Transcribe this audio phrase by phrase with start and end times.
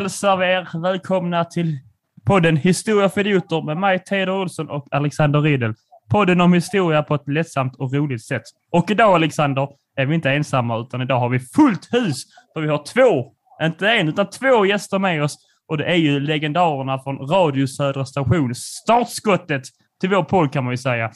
[0.00, 1.78] Då hälsar vi er välkomna till
[2.26, 5.74] podden Historia för idioter med mig, Teodor Olsson och Alexander Riedel.
[6.10, 8.42] Podden om historia på ett lättsamt och roligt sätt.
[8.70, 12.22] Och idag, Alexander, är vi inte ensamma, utan idag har vi fullt hus.
[12.54, 13.32] För vi har två,
[13.62, 15.36] inte en, utan två gäster med oss.
[15.68, 18.54] Och det är ju legendarerna från Radio Södra Station.
[18.54, 19.62] Startskottet
[20.00, 21.10] till vår podd kan man ju säga.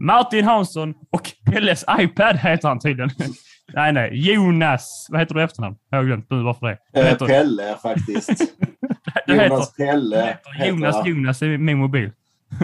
[0.00, 3.10] Martin Hansson och Pelles iPad heter han tydligen
[3.74, 4.10] nej, nej.
[4.12, 5.06] Jonas.
[5.10, 5.76] Vad heter du i efternamn?
[5.90, 7.00] Jag har glömt nu varför det.
[7.00, 8.28] Eh, Pelle faktiskt.
[9.26, 10.38] Jonas heter, Pelle.
[10.44, 11.08] du heter Jonas jag.
[11.08, 12.10] Jonas i min mobil.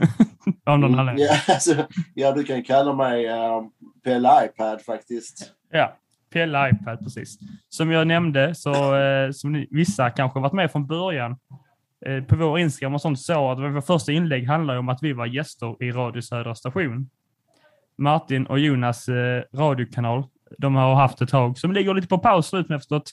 [0.64, 3.62] Av någon Mm, ja, alltså, ja, du kan kalla mig eh,
[4.04, 5.52] Pelle iPad faktiskt.
[5.72, 5.96] Ja,
[6.32, 7.38] Pelle iPad, precis.
[7.68, 11.36] Som jag nämnde, så eh, som ni, vissa kanske varit med från början
[12.06, 15.12] eh, på vår Instagram och sånt så att vårt första inlägg handlar om att vi
[15.12, 17.10] var gäster i Radio Södra Station.
[17.98, 20.24] Martin och Jonas eh, radiokanal,
[20.58, 23.10] de har haft ett tag som ligger lite på paus nu, förstått.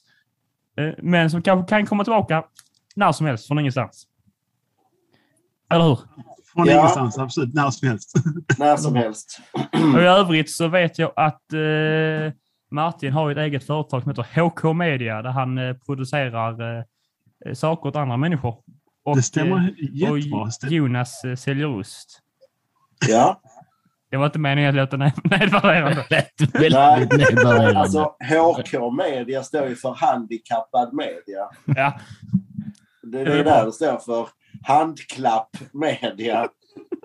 [0.78, 2.44] Eh, men som kanske kan komma tillbaka
[2.95, 4.08] när som helst från ingenstans.
[5.70, 6.00] Eller hur?
[6.54, 6.73] Från Ja.
[6.80, 7.54] ingenstans, absolut.
[7.54, 8.14] När som helst.
[8.59, 9.39] När som helst.
[9.95, 12.34] Och i övrigt så vet jag att eh,
[12.72, 16.84] Martin har ett eget företag som heter HK Media där han eh, producerar eh,
[17.45, 18.56] eh, saker åt andra människor.
[19.06, 20.42] Och, det stämmer eh, jättebra.
[20.42, 20.72] och.
[20.72, 22.20] Jonas eh, säljer ost.
[23.09, 23.42] Ja.
[24.14, 26.06] Det var inte meningen att låta ned- nedvärderande.
[26.09, 27.80] Lät Nej, väldigt nedvärderande.
[27.80, 31.50] alltså HK Media står ju för handikappad media.
[31.66, 32.00] Ja,
[33.03, 34.28] Det är det där det står för.
[34.64, 36.48] Handklapp media.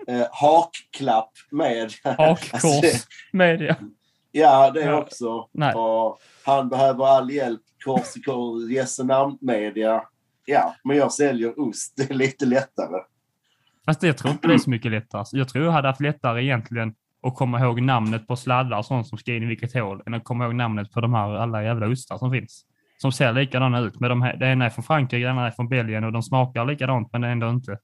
[0.07, 1.89] Eh, hakklapp media.
[2.03, 3.75] Alltså, hakkors media.
[4.31, 4.97] ja, det är Ja.
[5.01, 5.47] också.
[5.51, 5.73] Nej.
[5.75, 7.61] Och han behöver all hjälp.
[7.85, 8.99] Kors i kors,
[9.41, 10.01] media.
[10.45, 11.93] Ja, men jag säljer ost.
[11.97, 13.01] Det är lite lättare.
[13.85, 15.23] Fast jag tror inte det är så mycket lättare.
[15.31, 16.93] Jag tror jag hade haft lättare egentligen
[17.27, 20.13] att komma ihåg namnet på sladdar och sånt som ska in i vilket hål än
[20.13, 22.65] att komma ihåg namnet på de här alla jävla ostar som finns.
[23.01, 23.99] Som ser likadana ut.
[23.99, 26.23] Men de här, det ena är från Frankrike, det andra är från Belgien och de
[26.23, 27.77] smakar likadant men ändå inte.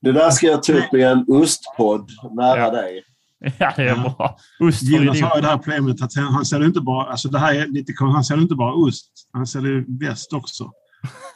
[0.00, 2.70] Det där ska jag ta upp i en ostpodd nära Ja.
[2.70, 3.02] dig.
[3.58, 4.36] Ja, det är bra.
[4.60, 7.54] Ost Jonas har ju det här problemet att han, säljer inte bara, alltså det här
[7.54, 10.70] är lite han säljer inte bara ost, han säljer väst också.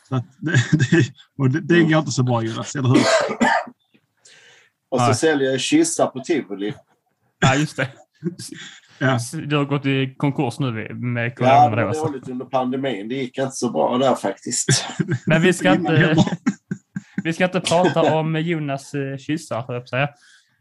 [0.08, 1.04] Så att det, det,
[1.38, 2.98] och det, det går inte så bra Jonas, eller hur?
[4.88, 5.14] Och så Nej.
[5.14, 6.74] säljer jag kyssar på tivoli.
[7.40, 7.88] Ja, just det.
[8.98, 9.18] Ja.
[9.46, 11.70] Du har gått i konkurs nu med Ja, corona.
[11.70, 12.06] det då, var alltså.
[12.06, 13.08] dåligt under pandemin.
[13.08, 14.84] Det gick inte så bra där faktiskt.
[15.26, 16.16] Men vi ska inte,
[17.24, 20.08] vi ska inte prata om Jonas eh, kyssar, jag säga.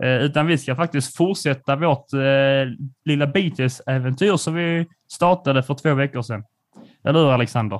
[0.03, 2.19] Eh, Utan vi ska faktiskt fortsätta vårt eh,
[3.05, 6.43] lilla Beatles-äventyr som vi startade för två veckor sedan.
[7.07, 7.75] Eller hur Alexander?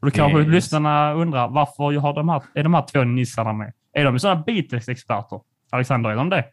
[0.00, 0.48] Och då kanske Yes.
[0.48, 3.72] lyssnarna undrar varför har de här, är de här två nissarna med?
[3.92, 5.40] Är de sådana Beatles-experter?
[5.70, 6.44] Alexander, är de det?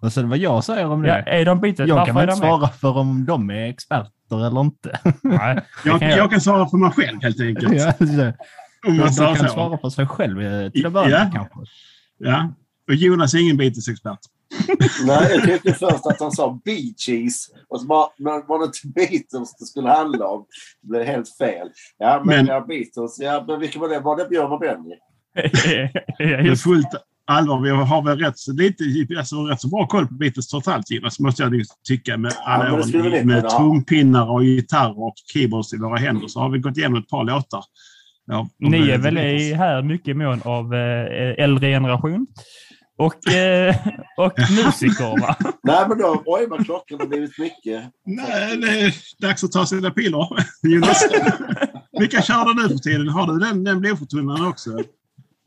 [0.00, 1.08] Vad sa du vad jag säger om det?
[1.08, 1.88] Ja, är de Beatles?
[1.88, 2.48] jag kan är inte de med?
[2.48, 4.98] svara för om de är experter eller inte.
[5.22, 6.18] Nej, det Jag, kan jag.
[6.18, 7.72] jag kan svara för mig själv helt enkelt.
[7.74, 8.34] ja, det-
[8.88, 9.52] Om man säger kan så.
[9.54, 11.30] svara för sig själv eh, till att börja Ja.
[11.34, 11.58] kanske.
[12.18, 12.48] Ja.
[12.88, 14.18] Och Jonas är ingen Beatles-expert.
[15.06, 18.64] Nej, jag tyckte först att han sa Bee Gees och så bara, men var det
[18.64, 20.44] inte Beatles det skulle handla om?
[20.82, 21.68] Det blev helt fel.
[21.98, 23.18] Ja, men, Men- ja, Beatles.
[23.20, 24.00] Ja, men vilka var det?
[24.00, 24.94] Var det Björn och Benny?
[26.18, 26.86] ja, just, fullt
[27.30, 28.84] allvar, vi har väl rätt, lite,
[29.18, 31.52] alltså, rätt så bra koll på Beatles trots allt Jonas, måste jag
[31.88, 32.16] tycka.
[32.16, 36.50] Med alla vi åren med trumpinnar och gitarr och keyboards i våra händer så har
[36.50, 37.64] vi gått igenom ett par låtar.
[38.26, 42.26] Ja, ni är väl i här mycket mån av eh, äldre generation
[43.00, 43.76] och, eh,
[44.16, 44.32] och
[44.64, 45.36] musiker, va?
[45.62, 47.84] Nej, men då, oj vad klockan har blivit mycket.
[48.06, 50.28] Nej, det är dags att ta sina piller.
[50.62, 51.08] Jonas,
[51.98, 53.08] vilka kör du nu för tiden?
[53.08, 54.70] Har du den, den blodförtunnaren också?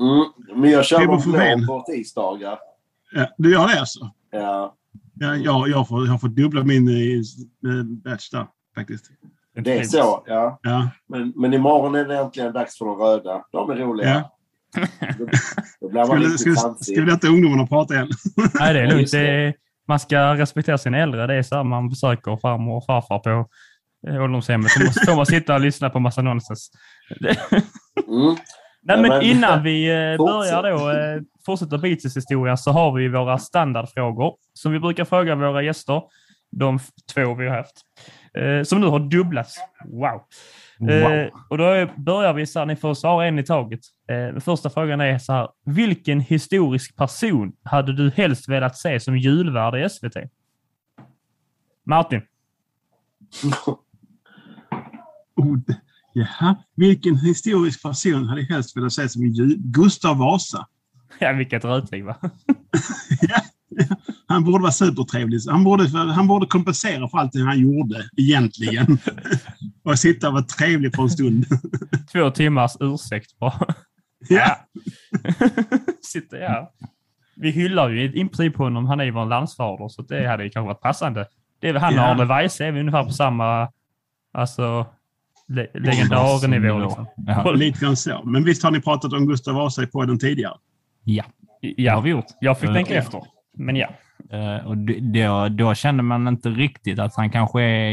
[0.04, 2.60] Mm, men jag kör blå på tisdagar.
[3.16, 4.12] Ja, du gör det alltså?
[4.32, 4.76] Ja,
[5.20, 9.06] Ja, jag, jag, får, jag får dubbla min eh, batch där faktiskt.
[9.56, 10.24] det är så.
[10.26, 10.60] Ja.
[10.64, 13.44] Ja, Men, men imorgon är det äntligen dags för de röda.
[13.52, 14.10] De är roliga.
[14.10, 14.30] Ja.
[15.20, 15.26] Då,
[15.82, 16.96] då blir man ska, vi, riktigt tramsig.
[16.96, 18.08] ska vi låta ungdomarna prata igen?
[18.60, 19.12] Nej, det är lugnt.
[19.12, 19.54] Det
[19.88, 21.28] man ska respektera sina äldre.
[21.28, 23.30] Det är så här man besöker farmor och farfar på
[24.10, 24.72] eh, ålderdomshemmet.
[24.72, 26.72] Så måste- får man sitta och lyssna på massa nonsens.
[28.08, 28.36] Mm.
[28.84, 34.36] Nej, men innan vi eh, börjar då eh, fortsätta Beatles-historia så har vi våra standardfrågor
[34.54, 36.02] som vi brukar fråga våra gäster.
[36.52, 36.80] De
[37.14, 37.82] två vi har haft.
[38.38, 39.56] Eh, som nu har dubblats.
[39.86, 40.22] Wow.
[40.90, 43.80] Eh, och då börjar vi så här, ni får svara en i taget.
[44.08, 49.18] Den första frågan är så här, vilken historisk person hade du helst velat se som
[49.18, 50.16] julvärd i SVT?
[51.86, 52.22] Martin.
[56.14, 59.22] Det- jaha, vilken historisk person hade helst velat se som
[59.58, 60.68] Gustav Vasa?
[61.20, 62.16] Ja, vilket rötägg va?
[63.22, 63.42] ja,
[64.28, 65.40] han borde vara supertrevlig.
[65.50, 68.98] Han borde, han borde kompensera för allting han gjorde, egentligen.
[69.84, 71.46] och sitta och vara trevlig för en stund.
[72.12, 73.76] Två timmars ursäkt bara.
[74.30, 74.58] Ja.
[76.02, 76.74] Sitter, ja.
[77.36, 78.86] Vi hyllar ju i princip honom.
[78.86, 81.28] Han är ju vår landsfader, så det hade ju kanske varit passande.
[81.60, 82.06] Det är väl han och Ja.
[82.12, 83.70] Arne Weise är vi ungefär på samma
[84.34, 84.86] alltså,
[85.48, 86.80] le legendarnivå.
[86.80, 87.06] Liksom.
[87.28, 87.52] Ja.
[87.52, 88.22] Lite grann så.
[88.26, 90.54] Men visst har ni pratat om Gustav Vasa i podden tidigare?
[91.04, 91.24] ja.
[91.62, 92.26] Det Ja, har vi gjort.
[92.40, 92.74] jag fick Ja.
[92.74, 93.22] tänka efter.
[93.58, 93.88] Men ja.
[94.32, 94.78] Eh, Och
[95.14, 97.92] då, då känner man inte riktigt att han kanske är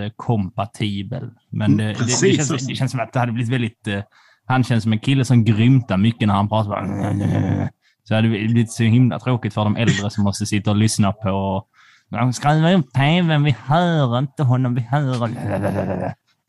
[0.00, 1.30] julvärdskompatibel.
[1.50, 3.86] Men det, det, det, Precis, känns, det känns som att det hade blivit väldigt...
[3.86, 4.00] eh,
[4.46, 6.70] Han känns som en kille som grymtar mycket när han pratar.
[6.70, 6.84] Bara,
[8.04, 11.12] så det hade blivit så himla tråkigt för de äldre som måste sitta och lyssna
[11.12, 11.64] på...
[12.10, 15.14] "Ja, Skruva upp tvn, vi hör inte honom, vi hör...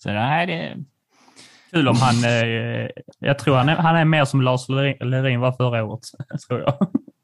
[0.03, 0.77] Så det...
[1.71, 2.15] Kul om han...
[2.25, 2.87] Eh,
[3.19, 5.99] jag tror han är, han är mer som Lars Lerin var förra året.
[6.47, 6.73] Tror jag.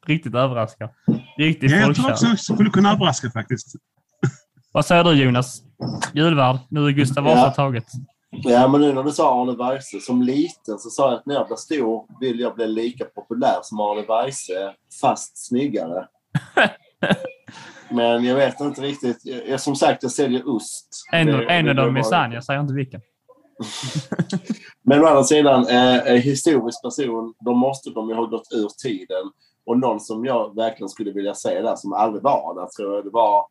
[0.07, 0.89] Riktigt överraskad.
[1.37, 2.31] Riktigt Ja, jag tror folkkär.
[2.33, 3.67] också skulle kunna överraska faktiskt.
[4.71, 5.61] Vad säger du Jonas?
[6.13, 6.57] Julvärd.
[6.69, 7.51] Nu är Gustav Vasa Ja.
[7.51, 7.85] taget.
[8.29, 11.35] Ja, men nu när du sa Arne Weise, som liten så sa jag att när
[11.35, 16.07] jag blir stor vill jag bli lika populär som Arne Weise, fast snyggare.
[17.89, 19.17] Men jag vet inte riktigt.
[19.23, 20.87] Jag, jag- som sagt, jag säljer ost.
[21.13, 22.31] En, Det- en av dem är sann.
[22.31, 23.01] Jag säger inte vilken.
[24.83, 29.31] Men å andra sidan, eh, historisk person, då måste de ju ha gått ur tiden.
[29.65, 33.03] Och någon som jag verkligen skulle vilja se där, som aldrig var där, tror jag
[33.03, 33.45] det var...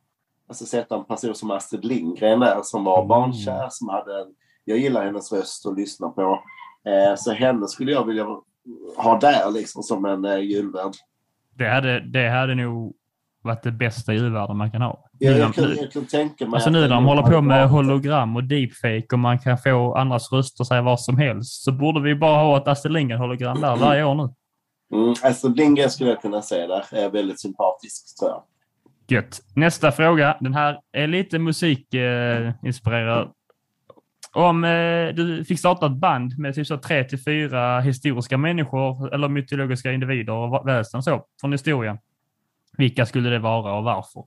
[0.49, 3.09] Alltså sätta en person som Astrid Lindgren där, som var Mm.
[3.09, 4.27] barnkär, som hade en...
[4.65, 6.43] Jag gillar hennes röst att lyssna på.
[6.89, 8.27] Eh, så henne skulle jag vilja
[8.97, 10.93] ha där liksom som en eh, julvärd.
[11.55, 12.95] Det hade, det hade nog
[13.47, 15.09] varit det bästa julvärden man kan ha.
[15.21, 16.55] Nu jag, kan, jag kan tänka mig...
[16.55, 20.33] Alltså nu när de håller på med hologram och deepfake och man kan få andras
[20.33, 24.05] röster säga vad som helst så borde vi bara ha ett Astrid Lindgren-hologram där varje
[24.05, 24.35] år nu.
[24.93, 26.85] Mm, Astrid Lindgren skulle jag kunna se där.
[26.93, 28.43] Är väldigt sympatisk, tror jag.
[29.09, 29.41] Gött.
[29.55, 30.37] Nästa fråga.
[30.41, 33.23] Den här är lite musikinspirerad.
[33.23, 33.29] Eh.
[34.33, 39.15] Om eh, du fick starta ett band med typ så tre till fyra historiska människor
[39.15, 41.99] eller mytologiska individer och väsen så från historien.
[42.77, 44.25] Vilka skulle det vara och varför?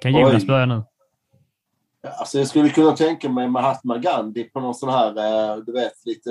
[0.00, 0.46] Kan Jonas Oj.
[0.46, 0.82] börja nu?
[2.18, 6.04] Alltså jag skulle kunna tänka mig Mahatma Gandhi på någon sån här, eh, du vet,
[6.04, 6.30] lite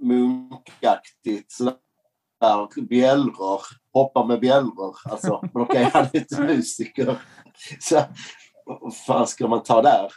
[0.00, 1.52] munkaktigt.
[1.52, 1.74] Sådär
[2.88, 3.60] bjällror.
[3.92, 4.96] Hoppa med bjällror.
[5.04, 7.16] Alltså, men okej, han är inte musiker.
[7.80, 8.02] Så
[8.64, 10.12] vad fan ska man ta där?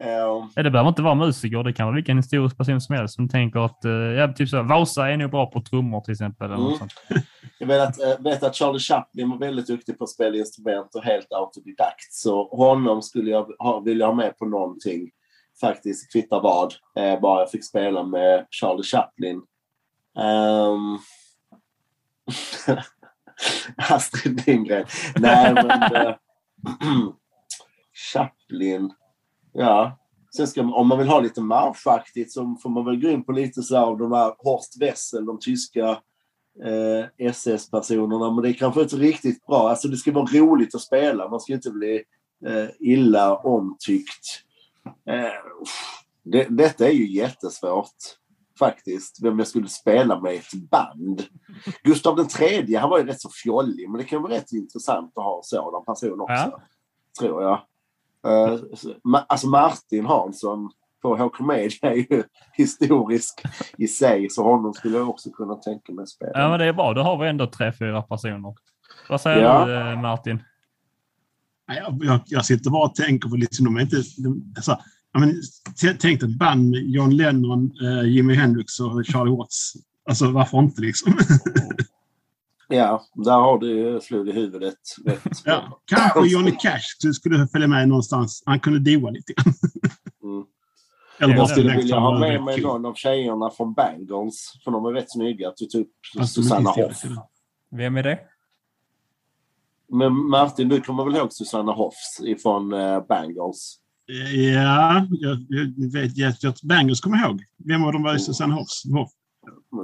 [0.00, 0.08] Eh,
[0.54, 1.62] Ja, det behöver inte vara musiker.
[1.62, 4.62] Det kan vara vilken historisk person som helst som tänker att eh, ja, typ så,
[4.62, 6.46] Vasa är nog bra på trummor till exempel.
[6.46, 7.22] Eller något Mm.
[7.58, 10.94] Jag vet att, eh, vet att Charlie Chaplin var väldigt duktig på att spela instrument
[10.94, 12.12] och helt autodidakt.
[12.12, 15.10] Så honom skulle jag ha, vilja ha med på någonting.
[15.60, 16.74] Faktiskt, kvittar vad.
[16.98, 19.42] Eh, bara jag fick spela med Charlie Chaplin.
[20.18, 20.98] Um...
[23.90, 24.86] Astrid Lindgren.
[25.16, 26.14] Nej, men...
[28.12, 28.92] Chaplin.
[29.56, 29.98] Ja.
[30.36, 33.32] Sen ska om man vill ha lite marschaktigt så får man väl gå in på
[33.32, 35.88] lite så av de här Horst Wessel, de tyska
[36.64, 38.30] eh, SS-personerna.
[38.30, 39.68] Men det är kanske inte riktigt bra.
[39.68, 41.28] Alltså det ska vara roligt att spela.
[41.28, 42.02] Man ska inte bli
[42.46, 44.42] eh, illa omtyckt.
[45.10, 45.62] Eh,
[46.22, 47.96] det, detta är ju jättesvårt.
[48.58, 49.22] Faktiskt.
[49.22, 51.22] Vem jag skulle spela med i ett band.
[51.82, 53.90] Gustav den tredje, han var ju rätt så fjollig.
[53.90, 56.34] Men det kan vara rätt intressant att ha en sådan person också.
[56.34, 56.60] Ja.
[57.20, 57.60] Tror jag.
[58.26, 58.58] Eh,
[59.28, 60.70] alltså Martin Hansson
[61.02, 63.42] på HK Media är ju historisk
[63.78, 64.30] i sig.
[64.30, 66.30] Så honom skulle jag också kunna tänka mig spela.
[66.34, 66.94] Ja, men det är bra.
[66.94, 68.54] Då har vi ändå tre, fyra personer.
[69.08, 69.66] Vad säger Ja.
[69.66, 70.42] du eh, Martin?
[71.68, 73.96] Nej, Jag, jag, jag sitter bara och tänker på liksom, de är inte...
[74.18, 74.78] De, alltså,
[75.18, 75.34] men,
[76.00, 79.72] tänk ett band med John Lennon, eh, Jimi Hendrix och Charlie Watts.
[80.08, 81.12] Alltså varför inte liksom?
[82.68, 84.78] Ja, där har du slog i huvudet.
[85.44, 88.42] Ja, kanske Johnny Cash skulle- skulle följa med någonstans.
[88.46, 89.54] Han kunde doa lite grann.
[90.22, 90.44] Mm.
[91.18, 94.52] Eller Ja, Jag skulle vilja ha med mig någon av tjejerna från Bangles.
[94.64, 95.50] För de är rätt snygga.
[95.50, 97.02] Typ typ Alltså, Susanna Hoff.
[97.70, 98.18] Vem är det?
[99.88, 103.76] Men Martin, du kommer väl ihåg Susanna Hoffs ifrån eh, Bangles?
[104.54, 107.42] Ja, jag, jag vet jag, jag, Bangles kommer jag ihåg.
[107.64, 108.82] Vem av dem var i Susanne Hoffs?
[108.92, 109.10] Hoff?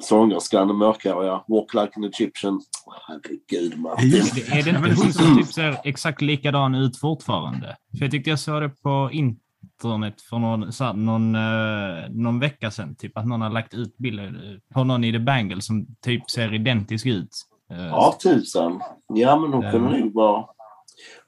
[0.00, 1.45] Sångerskan, mörkare, ja.
[1.49, 2.61] Walk like an Egyptian.
[3.09, 4.11] Herregud, Martin.
[4.11, 7.76] Det- Är det inte hon som typ ser exakt likadan ut fortfarande?
[7.99, 12.40] För jag tyckte jag såg det på internet för någon, så här, någon, eh, någon
[12.40, 12.95] vecka sedan.
[12.95, 16.54] Typ att någon har lagt ut bilder på någon i The Bangle som typ ser
[16.54, 17.31] identisk ut.
[17.71, 18.81] Eh, Ja, tusan.
[19.14, 20.45] Ja, men hon kunde nog vara...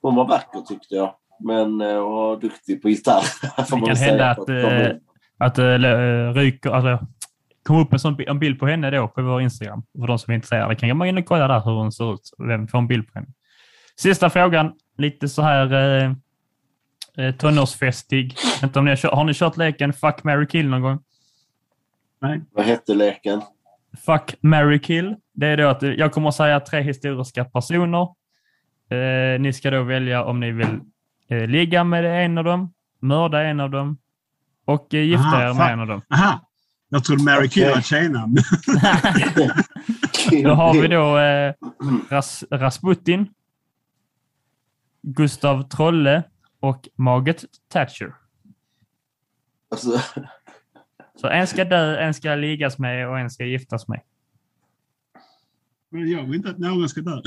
[0.02, 1.14] Hon var vacker tyckte jag.
[1.40, 3.22] Men eh, var duktig på gitarr.
[3.64, 5.00] får man kan väl säga, hända för att, komma eh, in.
[5.38, 7.06] Att uh, ryker, alltså,
[7.64, 9.82] kom upp en, sån, en bild på henne då på vår Instagram.
[10.00, 12.30] För de som är intresserade kan man in och kolla där hur hon ser ut.
[12.38, 13.28] Vem får en bild på henne?
[13.96, 14.72] Sista frågan.
[14.98, 15.72] Lite så här...
[16.04, 16.12] eh,
[17.18, 18.36] Eh, tonårsfestig.
[18.62, 20.98] Inte om ni har, kört, har ni kört leken Fuck, marry, kill någon gång?
[22.52, 23.42] Vad hette leken?
[24.06, 25.16] Fuck, marry, kill.
[25.32, 28.02] Det är då att jag kommer att säga tre historiska personer.
[28.90, 30.80] Eh, ni ska då välja om ni vill
[31.28, 33.98] eh, ligga med en av dem, mörda en av dem
[34.64, 36.02] och eh, gifta Aha, er med en av dem.
[36.14, 36.40] Aha!
[36.88, 38.36] Jag trodde Mary Kill var ett tjejnamn.
[40.44, 41.54] Då har vi då eh,
[42.10, 43.26] Ras Rasputin,
[45.02, 46.22] Gustav Trolle
[46.60, 48.14] och Margaret Thatcher.
[49.70, 50.00] Alltså,
[51.20, 54.00] Så en ska dö, en ska liggas med och en ska giftas med.
[55.90, 57.20] Men jag vill inte att någon ska dö.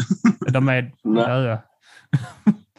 [0.52, 1.62] De är döda.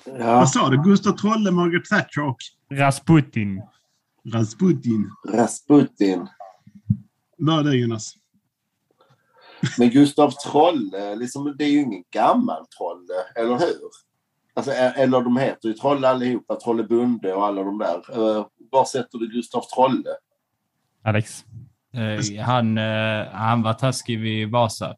[0.04, 0.82] ja, Vad sa du?
[0.82, 2.36] Gustav Trolle, Margaret Thatcher och
[2.70, 3.62] Rasputin.
[4.32, 5.10] Rasputin.
[5.32, 6.26] Rasputin.
[7.38, 8.14] Vad är det Jonas?
[9.78, 13.90] Men Gustav Trolle, liksom, det är ju ingen gammal Trolle, eller hur?
[14.54, 18.18] Alltså, eller de heter ju Trolle allihopa, Trollebunde och alla de där.
[18.18, 20.10] Uh, var sätter du Gustav Trolle?
[21.04, 21.44] Alex.
[21.94, 24.96] Eh, han, eh, han var taskig vid Vasa.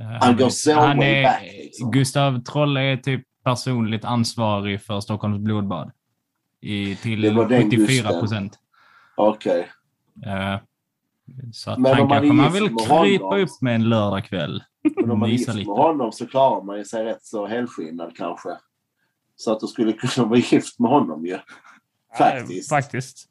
[0.00, 1.90] Eh, Han går så han är, back, liksom.
[1.90, 5.92] Gustav Trolle är typ personligt ansvarig för Stockholms blodbad.
[6.60, 8.20] I, till Det var den 74 Gusten.
[8.20, 8.58] procent.
[9.16, 9.68] Okej.
[10.26, 10.60] Eh,
[11.52, 13.88] så att Men han om man är kanske man vill krypa honom- upp med en
[13.88, 14.62] lördagkväll.
[14.96, 18.16] Men om man är gift med honom så klarar man ju sig rätt så helskinnad
[18.16, 18.48] kanske.
[19.36, 21.38] Så att du skulle kunna vara gift med honom ju.
[22.18, 22.70] Faktiskt.
[22.70, 23.28] Ja, faktiskt.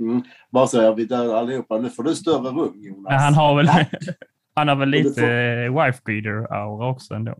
[0.00, 0.22] Mm.
[0.50, 1.78] Bara så, ja, vi dör allihopa.
[1.78, 3.02] Nu får du större rum Jonas.
[3.10, 3.68] Men han har väl,
[4.54, 7.34] han har väl lite får- wife beater-aura också ändå.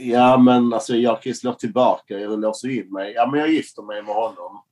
[0.00, 2.18] Ja, men alltså jag kan ju slå tillbaka.
[2.18, 3.12] Jag låser in mig.
[3.16, 4.62] Ja, men jag gifter mig med honom.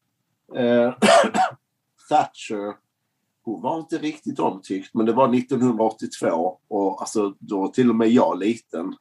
[0.56, 0.94] Eh,
[2.09, 2.75] Thatcher,
[3.45, 7.97] hon var inte riktigt omtyckt, men det var 1982 och alltså då var till och
[7.97, 8.95] med jag liten.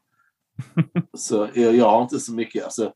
[1.17, 2.93] Så jag, jag har inte så mycket, alltså,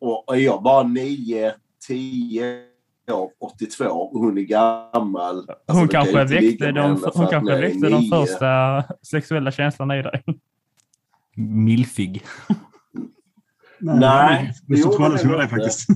[0.00, 1.54] och och jag bara 9,
[1.86, 2.62] 10
[3.10, 5.36] år, 82 och hon är gammal.
[5.38, 10.24] Alltså, Hon kanske väckte, de, hon kanske väckte de första sexuella känslorna i dig.
[11.36, 12.22] Milfig.
[13.82, 15.56] Nej, det Gustav gjorde Trolle det gjorde det inte.
[15.56, 15.88] faktiskt.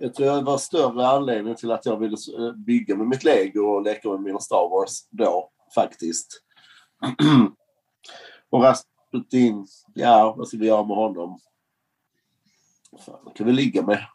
[0.00, 3.60] Jag tror det var större anledning till att jag ville eh, bygga med mitt lego
[3.60, 6.42] och leka med mina Star Wars då, faktiskt.
[8.50, 11.38] och Rasputin, ja, vad ska vi göra med honom?
[13.06, 14.06] Fan, det kan vi ligga med.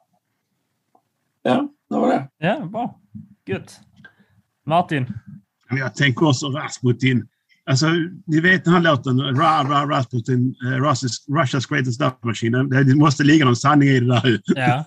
[1.41, 2.29] Ja, det var det.
[2.38, 3.00] Ja, bra.
[3.45, 3.79] Gött.
[4.63, 5.07] Martin.
[5.69, 7.27] Jag tänker också Rasputin.
[7.69, 7.88] Alltså,
[8.27, 12.69] ni vet den här låten, Ra, Ra, Rasputin, uh, Russia's, Russia's greatest love machine.
[12.69, 14.39] Det, måste ligga någon sanning i det där.
[14.45, 14.86] Ja.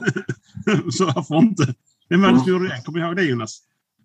[0.91, 1.75] Så varför inte?
[2.09, 2.83] Vem var det som gjorde det?
[2.85, 3.59] Kommer du ihåg det Jonas?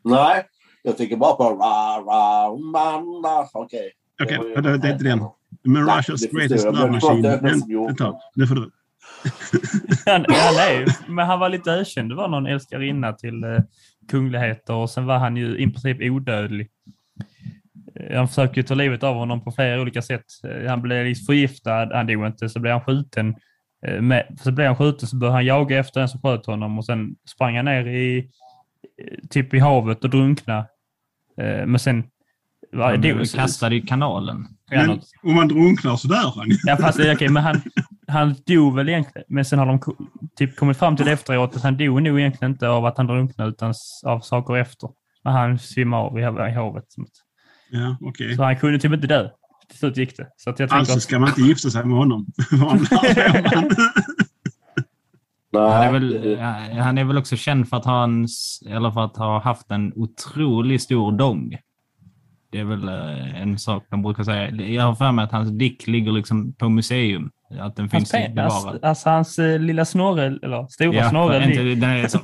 [0.03, 0.45] Nej,
[0.83, 3.49] jag tänker bara på ra, ra, man, ra.
[3.53, 3.91] Okej.
[4.23, 5.19] Okej, ju- det, det är inte den.
[5.63, 7.21] Men Nej, Russia's greatest love machine.
[7.21, 8.71] den tar, det får du.
[10.05, 12.09] Han, han är men han var lite ökänd.
[12.09, 13.59] Det var någon älskarinna till eh,
[14.09, 16.69] kungligheter och sen var han ju i princip odödlig.
[18.13, 20.25] Han försökte ju ta livet av honom på flera olika sätt.
[20.47, 23.35] Eh, Han blev liksom förgiftad, han dog inte, så blev han skjuten.
[23.87, 26.77] Eh, Med, så blev han skjuten så började han jaga efter en som sköt honom
[26.77, 30.65] och sen sprang han ner i eh, typ i havet och drunkna.
[31.65, 32.03] Men sen...
[32.71, 34.47] var- Han dog- blev kastad i kanalen.
[34.71, 34.89] Men
[35.23, 36.47] om man drunknar så dör han.
[36.65, 37.61] Ja, fast okej, men han,
[38.07, 39.25] han dog väl egentligen.
[39.29, 39.79] Men sen har de
[40.37, 43.49] typ kommit fram till efteråt att han dog nog egentligen inte av att han drunknade
[43.49, 43.73] utan
[44.05, 44.89] av saker efter.
[45.23, 46.19] Men han svimmade av
[46.49, 46.85] i havet.
[47.73, 48.35] Ja, okej.
[48.35, 49.29] Så han kunde typ inte dö.
[49.69, 50.27] Till slut gick det.
[50.37, 52.25] Så att jag tänker Alltså att, ska man inte gifta sig med honom.
[55.53, 56.37] Han är, väl,
[56.79, 58.27] han är väl också känd för att ha, en,
[58.69, 61.57] eller för att ha haft en otroligt stor dong.
[62.51, 64.51] Det är väl eh, en sak de brukar säga.
[64.51, 67.31] Jag har för mig att hans dick ligger liksom på museum.
[67.59, 68.51] Att den hans, finns bevarad.
[68.51, 72.19] alltså, alltså hans eh, lilla snorre, eller stora Ja, snorre, inte, li- den är så,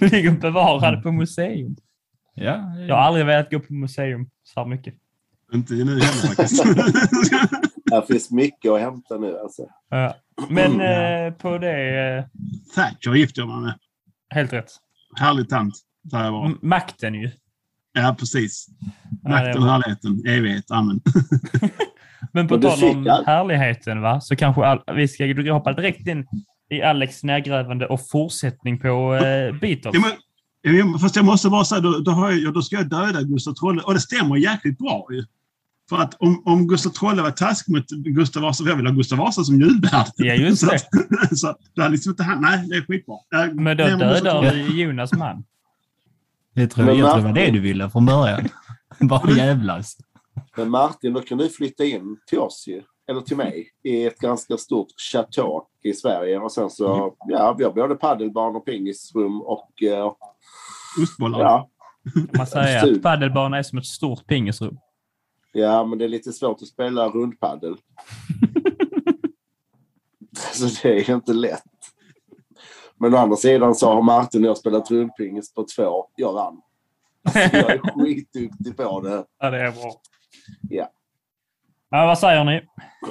[0.00, 1.76] ligger bevarad på museum.
[2.40, 4.94] Ja, Jag har aldrig velat gå på museum så här mycket.
[5.54, 6.64] inte nu heller faktiskt.
[7.92, 9.62] Här finns mycket att hämta nu alltså.
[9.90, 10.14] Ja.
[10.48, 11.26] Men Mm.
[11.26, 12.24] eh, på det, eh,
[12.74, 13.74] Thatcher gifte jag mig med.
[14.30, 14.70] helt rätt.
[15.20, 15.74] Härlig tant.
[16.02, 16.46] Där jag var.
[16.46, 17.30] M- Makten ju.
[17.92, 18.66] Ja, precis.
[19.22, 20.22] Ja, Makten var- härligheten.
[20.26, 20.70] Evighet.
[20.70, 21.00] Amen.
[22.32, 24.20] Men på tal om härligheten, va?
[24.20, 26.26] så kanske all, vi ska hoppa direkt in
[26.70, 29.94] i Alex nedgrävande och fortsättning på eh, Beatles.
[29.94, 30.16] Ja, men, ja,
[31.00, 33.82] fast jag måste bara säga, då, då, har jag, då ska jag döda Gustav Trolle.
[33.82, 35.24] Och det stämmer jäkligt bra ju.
[35.88, 38.94] För att om, om Gustav Trolle var taskig mot Gustav Vasa, för jag vill ha
[38.94, 40.06] Gustav Vasa som julvärd.
[40.16, 40.74] Ja, just så, det.
[41.22, 42.40] att- så det är liksom inte han.
[42.40, 43.16] Nej, det är skitbra.
[43.30, 45.44] Jag- Men då dödar vi Jonas man.
[46.54, 48.48] jag tror, jag tror det var det du ville från början.
[49.00, 49.96] Bara jävlas.
[50.56, 52.82] Men Martin, då kan du flytta in till oss ju.
[53.10, 53.68] Eller till mig.
[53.84, 55.62] I ett ganska stort chateau.
[55.84, 56.38] i Sverige.
[56.38, 60.12] Och sen så, ja, vi har både paddelbana och pingisrum och eh,
[61.02, 61.40] Ostbollar.
[61.40, 61.68] ja,
[62.36, 64.78] Man säger att padelbana är som ett stort pingisrum.
[65.52, 67.76] ja, men det är lite svårt att spela rundpaddel.
[70.54, 71.62] så det är inte lätt.
[72.96, 76.06] Men å andra sidan så har Martin och jag spelat rundpingis på två.
[76.16, 76.60] Jag vann.
[77.32, 79.24] Så jag är skitduktig på det.
[79.38, 79.92] Ja, det är bra.
[80.70, 80.90] Ja.
[81.90, 82.62] Ja, vad säger ni?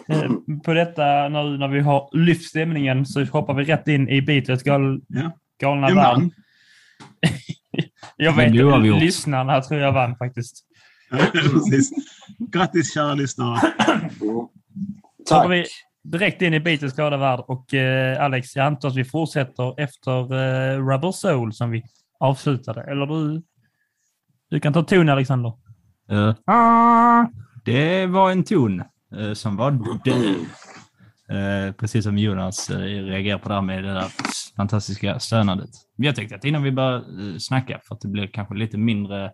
[0.08, 0.32] Eh,
[0.64, 4.64] På detta, nu när vi har lyft stämningen, så hoppar vi rätt in i Beatles
[4.64, 5.32] gal, Ja.
[5.60, 6.30] galna värld.
[8.18, 9.02] Jag vet gjort.
[9.02, 10.64] lyssnarna tror jag vann faktiskt.
[11.12, 11.92] Ja, precis.
[12.52, 13.60] Grattis kära lyssnare.
[14.20, 14.50] Så
[15.28, 15.38] Tack.
[15.38, 15.66] hoppar vi
[16.04, 17.40] direkt in i Beatles glada värld.
[17.48, 21.84] Och eh, Alex, jag antar att vi fortsätter efter eh, Rubber Soul som vi
[22.20, 22.82] avslutade.
[22.82, 23.44] Eller du,
[24.50, 25.54] du kan ta ton Alexander.
[26.46, 27.26] Ah,
[27.66, 28.84] det var en ton
[29.18, 29.72] eh, som var
[30.06, 30.36] död.
[31.30, 34.08] Eh, precis som Jonas uh, reagerar på det här med det där
[34.56, 35.70] fantastiska stönandet.
[35.98, 38.78] Men Jag tänkte att innan vi börjar eh, snacka, för att det blir kanske lite
[38.78, 39.26] mindre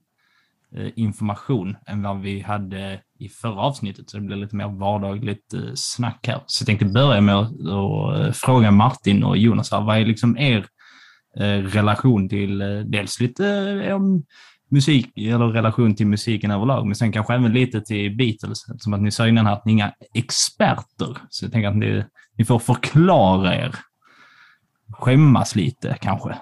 [0.75, 5.53] eh, information än vad vi hade i förra avsnittet, så det blir lite mer vardagligt
[5.53, 6.43] eh, snack här.
[6.46, 10.65] Så jag tänkte börja med att fråga Martin och Jonas, här, vad är liksom er
[11.74, 14.24] relation till dels lite om
[14.74, 19.01] musik, eller relation till musiken överlag, men sen kanske även lite till Beatles, eftersom att
[19.01, 21.17] ni sa innan här att ni är inga experter.
[21.29, 22.03] Så jag tänker att ni,
[22.38, 23.75] ni får förklara er.
[24.93, 26.36] Skämmas lite kanske.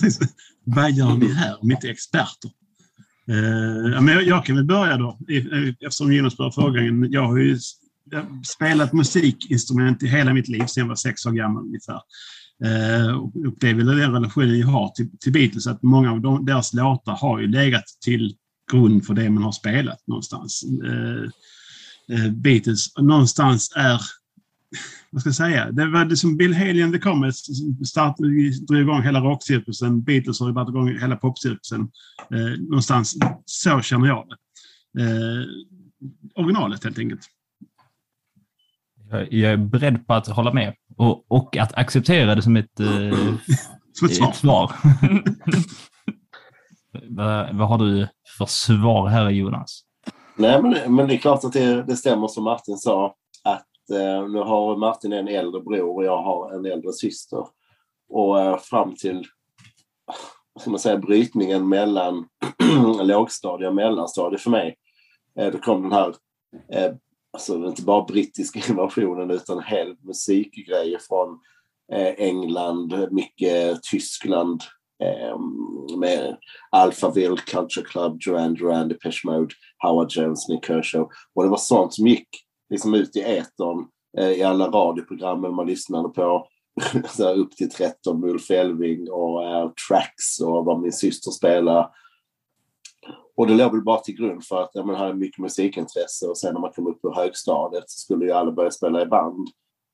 [0.00, 0.34] Precis.
[0.64, 2.50] Vad gör ni här om inte experter?
[3.28, 7.12] Eh, men jag, jag kan väl börja då, eh, eftersom Jonas började frågan.
[7.12, 7.58] Jag har ju
[8.10, 12.00] jag har spelat musikinstrument i hela mitt liv sedan jag var sex år gammal ungefär.
[12.64, 16.20] Eh, och det är väl den relationen jag har till, till Beatles, att många av
[16.20, 18.36] de, deras låtar har ju legat till
[18.72, 20.64] grund för det man har spelat någonstans.
[20.84, 21.24] Eh,
[22.16, 24.00] eh Beatles någonstans är
[25.10, 25.70] vad ska jag säga?
[25.70, 27.42] Det var det som Bill Haley and the Comets
[27.88, 28.16] start,
[28.68, 30.02] drog igång hela rockcirkusen.
[30.02, 31.80] Beatles har ju dragit igång hela popcirkusen.
[32.30, 34.36] Eh, någonstans så känner jag det.
[35.02, 35.44] Eh,
[36.34, 37.20] originalet helt enkelt.
[39.10, 42.80] Jag, jag är beredd på att hålla med och, och att acceptera det som ett,
[42.80, 42.88] eh,
[43.92, 44.30] Som ett svar.
[44.30, 44.72] ett svar.
[47.08, 48.08] vad, vad har du
[48.38, 49.82] för svar här Jonas?
[50.36, 53.14] Nej, men, men det är klart att det, det stämmer som Martin sa.
[53.44, 57.46] Att Eh, nu har Martin en äldre bror och jag har en äldre syster.
[58.08, 59.26] Och eh, fram till
[60.60, 62.28] ska man säga, brytningen mellan
[63.02, 64.76] lågstadie och mellanstadie för mig.
[65.38, 66.14] Eh, då kom den här,
[66.72, 66.94] eh,
[67.32, 71.40] alltså inte bara brittiska invasionen utan hel musikgrejer från
[71.92, 74.62] eh, England, mycket Tyskland
[75.02, 75.38] eh,
[75.98, 76.36] med
[76.70, 81.14] Alphaville, Culture Club, Duran Duran, Depeche Mode, Howard Jones, Nick Kershaw.
[81.34, 82.28] Och det var sånt som gick
[82.70, 83.86] liksom ut i etern
[84.18, 86.48] eh, i alla radioprogrammen man lyssnade på.
[87.08, 91.30] så här upp till 13 med Ulf Elving och uh, Tracks och vad min syster
[91.30, 91.88] spelade.
[93.36, 96.38] Och det låg väl bara till grund för att ja, man hade mycket musikintresse och
[96.38, 99.48] sen när man kom upp på högstadiet så skulle ju alla börja spela i band.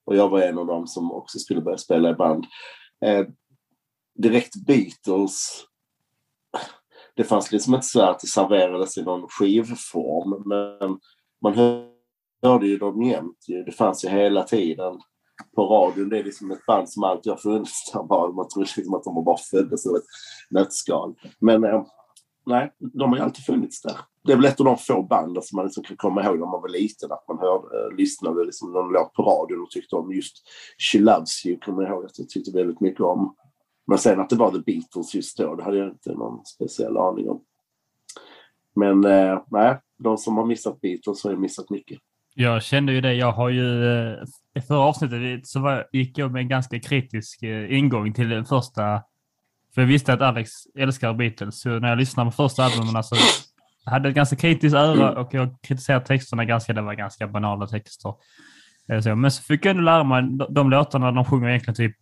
[0.05, 2.47] Och jag var en av dem som också skulle börja spela i band.
[3.05, 3.27] Eh,
[4.15, 5.65] direkt Beatles
[7.15, 10.99] det fanns liksom inte så att det serverades i någon skivform men
[11.43, 11.92] man hörde
[12.43, 13.39] hörde ju dem jämt.
[13.67, 15.01] Det fanns ju hela tiden
[15.55, 16.09] på radion.
[16.09, 18.33] Det är liksom ett band som alltid har funnits där bara.
[18.33, 20.05] Man tror liksom att de bara föddes ur ett
[20.51, 21.15] nötskal.
[21.39, 21.85] Men eh,
[22.47, 23.97] nej, de har ju alltid funnits där.
[24.25, 26.47] Det är väl ett av de få banden som man liksom kan komma ihåg när
[26.47, 27.13] man var liten.
[27.13, 30.37] Att man hörde, eh, lyssnade liksom någon låt på radion och tyckte om just
[30.93, 31.59] She Loves You.
[31.61, 33.35] Kommer jag ihåg att jag tyckte väldigt mycket om.
[33.87, 36.97] Men sen att det var The Beatles just då, det hade jag inte någon speciell
[36.97, 37.43] aning om.
[38.75, 41.99] Men eh, nej, de som har missat Beatles har ju missat mycket.
[42.35, 43.15] Jag kände ju det.
[43.15, 43.85] Jag har ju...
[43.85, 44.19] Eh,
[44.55, 48.45] I förra avsnittet så var, gick jag med en ganska kritisk eh, ingång till den
[48.45, 49.03] första...
[49.75, 53.17] För jag visste att Alex älskar Beatles, så när jag lyssnade på första albumen så
[53.85, 56.73] jag hade ett ganska kritiskt öra och jag kritiserade texterna ganska.
[56.73, 58.15] Det var ganska banala texter.
[58.89, 61.75] Eh, så, men så fick jag ändå lära mig de, de låtarna de sjunger egentligen
[61.75, 61.97] typ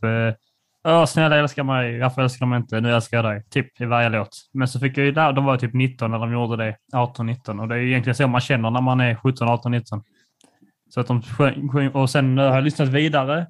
[0.84, 2.80] Åh, snälla älska mig, varför älskar de inte?
[2.80, 3.44] Nu älskar jag dig.
[3.50, 4.28] Typ i varje låt.
[4.52, 6.76] Men så fick jag ju lära, de var typ 19 när de gjorde det.
[6.92, 7.60] 18, 19.
[7.60, 10.02] Och det är ju egentligen så man känner när man är 17, 18, 19.
[10.90, 13.46] Så att de sjöng, sjöng, och sen eh, har jag lyssnat vidare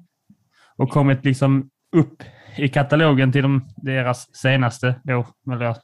[0.77, 2.23] och kommit liksom upp
[2.57, 5.27] i katalogen till de, deras senaste år.
[5.53, 5.75] Eller.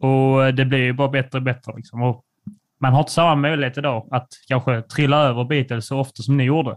[0.00, 1.72] Och eh, det blir ju bara bättre och bättre.
[1.76, 2.02] Liksom.
[2.02, 2.24] Och
[2.80, 6.44] man har inte samma möjlighet idag att kanske trilla över Beatles så ofta som ni
[6.44, 6.76] gjorde.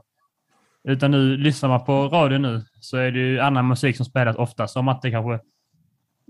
[0.88, 4.36] Utan nu lyssnar man på radio nu så är det ju annan musik som spelas
[4.36, 4.74] oftast.
[4.74, 5.40] Som att det kanske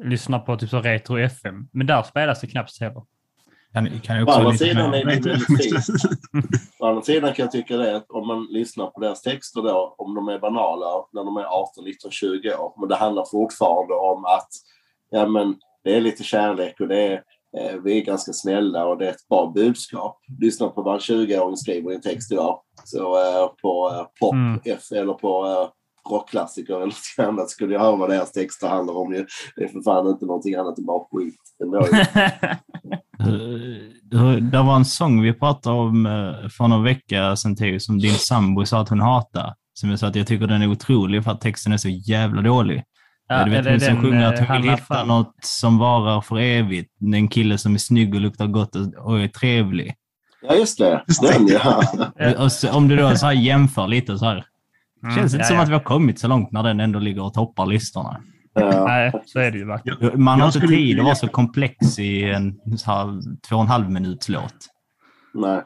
[0.03, 1.67] lyssnar på typ så retro FM.
[1.71, 3.03] Men där spelas det knappt heller.
[3.75, 5.39] Kan, kan jag Å också andra sidan är det?
[6.79, 9.95] Å andra sidan kan jag tycka det att om man lyssnar på deras texter då,
[9.97, 13.93] om de är banala när de är 18, 19, 20 år, men det handlar fortfarande
[13.93, 14.49] om att
[15.09, 17.13] ja, men det är lite kärlek och det är,
[17.57, 20.19] eh, vi är ganska snälla och det är ett bra budskap.
[20.41, 22.61] Lyssna på vad en 20-åring skriver i en text idag.
[22.83, 24.59] Så eh, på eh, pop Mm.
[24.65, 25.69] F eller på eh,
[26.11, 29.13] rockklassiker eller något annat skulle jag höra vad deras texter handlar om.
[29.13, 29.25] ju.
[29.55, 31.41] Det är för fan inte någonting annat än bara skit.
[34.51, 38.13] Det var en sång vi pratade om eh, för några vecka sedan Theo, som din
[38.13, 39.53] sambo sa att hon hatar.
[39.73, 42.41] Som jag sa att jag tycker den är otrolig för att texten är så jävla
[42.41, 42.83] dålig.
[43.27, 45.07] Ja, du vet hon som sjunger att eh, hon vill hitta Fram?
[45.07, 46.91] något som varar för evigt.
[47.13, 49.93] En kille som är snygg och luktar gott och, är trevlig.
[50.47, 51.03] Ja, just det.
[51.21, 51.83] Den ja.
[52.15, 52.43] Ja.
[52.43, 54.45] Och så, om du då så här jämför lite så här.
[55.03, 55.63] Mm, Känns inte ja, som ja.
[55.63, 58.21] att vi har kommit så långt när den ändå ligger och toppar listorna.
[58.55, 58.85] Ja.
[58.85, 60.23] Nej, så är det ju verkligen.
[60.23, 63.67] Man har inte tid att vara så komplex i en så här, två och en
[63.67, 64.55] halv minuts låt.
[65.33, 65.61] Nej.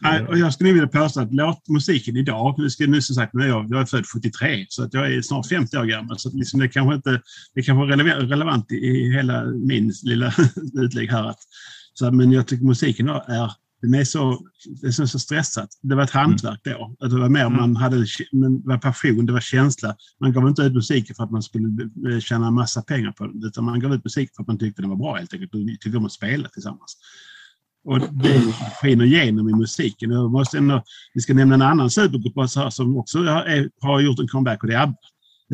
[0.00, 3.44] Nej, och jag skulle vilja påstå att låtmusiken idag, nu ska nu som sagt, nu
[3.44, 6.18] är jag, jag är född 73, så att jag är snart 50 år gammal.
[6.18, 7.20] Så att liksom det kanske inte
[7.54, 10.32] det kanske är relevant, relevant i, i hela min lilla
[10.74, 11.24] utlägg här.
[11.24, 11.38] Att,
[11.94, 14.38] så, men jag tycker musiken är, den är så,
[14.80, 15.68] det är så, så stressat.
[15.82, 16.96] Det var ett hantverk då.
[17.00, 17.56] Att det var mer Mm.
[17.56, 19.96] man hade men var passion, det var känsla.
[20.20, 23.64] Man gav inte ut musiken för att man skulle tjäna massa pengar på den, utan
[23.64, 25.54] man gav ut musik för att man tyckte den var bra helt enkelt.
[25.54, 26.96] Och tyckte om att spela tillsammans.
[27.84, 30.10] Och det skiner igenom i musiken.
[30.10, 30.82] Jag måste ändå,
[31.14, 34.68] vi ska nämna en annan supergrupp som också har, är, har gjort en comeback och
[34.68, 34.96] det är ABBA.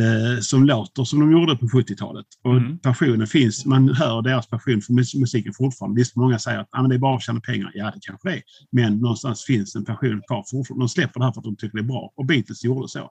[0.00, 2.26] Eh, som låter som de gjorde på 70-talet.
[2.44, 2.78] Och Mm.
[2.78, 3.66] passionen finns.
[3.66, 6.00] Man hör deras passion för mus- musiken fortfarande.
[6.00, 7.70] Visst, många säger att ah, men det är bara att tjäna pengar.
[7.74, 8.42] Ja, det kanske det är.
[8.72, 10.82] Men någonstans finns en passion kvar fortfarande.
[10.84, 12.12] De släpper det här för att de tycker det är bra.
[12.16, 13.10] Och Beatles gjorde så.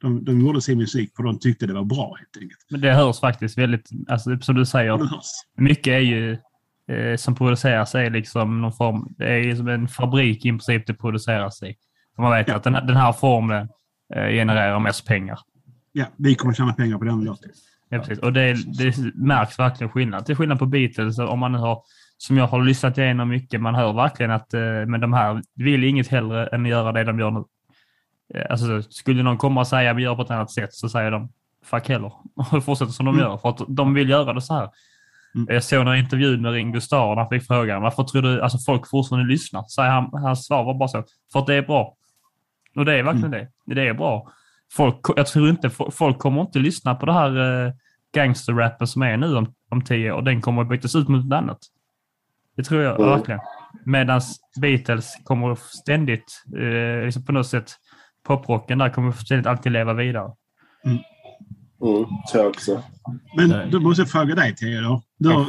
[0.00, 2.60] De, de gjorde sin musik för de tyckte det var bra helt enkelt.
[2.70, 5.10] Men det hörs faktiskt väldigt, alltså, som du säger,
[5.58, 6.32] mycket är ju
[6.92, 10.94] eh, som produceras är liksom någon form, det är som en fabrik i princip det
[10.94, 11.74] produceras i.
[12.18, 12.54] Man vet Ja.
[12.54, 13.68] att den, här- den här formeln
[14.14, 15.38] eh, genererar mest pengar.
[15.98, 17.50] Ja, vi kommer tjäna pengar på den låten.
[17.88, 18.18] Ja, precis.
[18.18, 20.26] Och det, det märks verkligen skillnad.
[20.26, 21.82] Till skillnad på Beatles, om man nu har,
[22.18, 25.84] som jag har lyssnat igenom mycket, man hör verkligen att eh, men de här vill
[25.84, 27.44] inget hellre än att göra det de gör nu.
[28.34, 31.10] Eh, Alltså, skulle någon komma och säga vi gör på ett annat sätt så säger
[31.10, 31.28] de
[31.64, 32.12] fuck heller
[32.52, 33.26] och fortsätter som de Mm.
[33.26, 34.68] gör för att de vill göra det så här.
[35.34, 35.46] Mm.
[35.54, 38.58] Jag såg en intervju med Ringo Starr när han fick frågan varför tror du alltså
[38.58, 39.64] folk fortfarande lyssnar?
[39.68, 41.96] Så han, hans svar var bara så, för att det är bra.
[42.76, 43.46] Och det är verkligen Mm.
[43.66, 43.74] det.
[43.74, 44.32] Det är bra.
[44.72, 47.72] Folk, jag tror inte, folk kommer inte lyssna på det här eh,
[48.14, 50.22] gangsterrappen som är nu om, om tio år.
[50.22, 51.58] Den kommer att bytas ut mot något annat.
[52.56, 53.10] Det tror jag Mm.
[53.10, 53.40] verkligen.
[53.84, 54.20] Medan
[54.60, 57.72] Beatles kommer ständigt, eh, liksom på något sätt,
[58.26, 60.32] poprocken där kommer ständigt alltid leva vidare.
[60.84, 60.98] Mm,
[62.32, 62.82] tror jag också.
[63.36, 64.80] Men då måste jag fråga dig, Theo.
[64.80, 65.02] Då.
[65.18, 65.46] Du, har,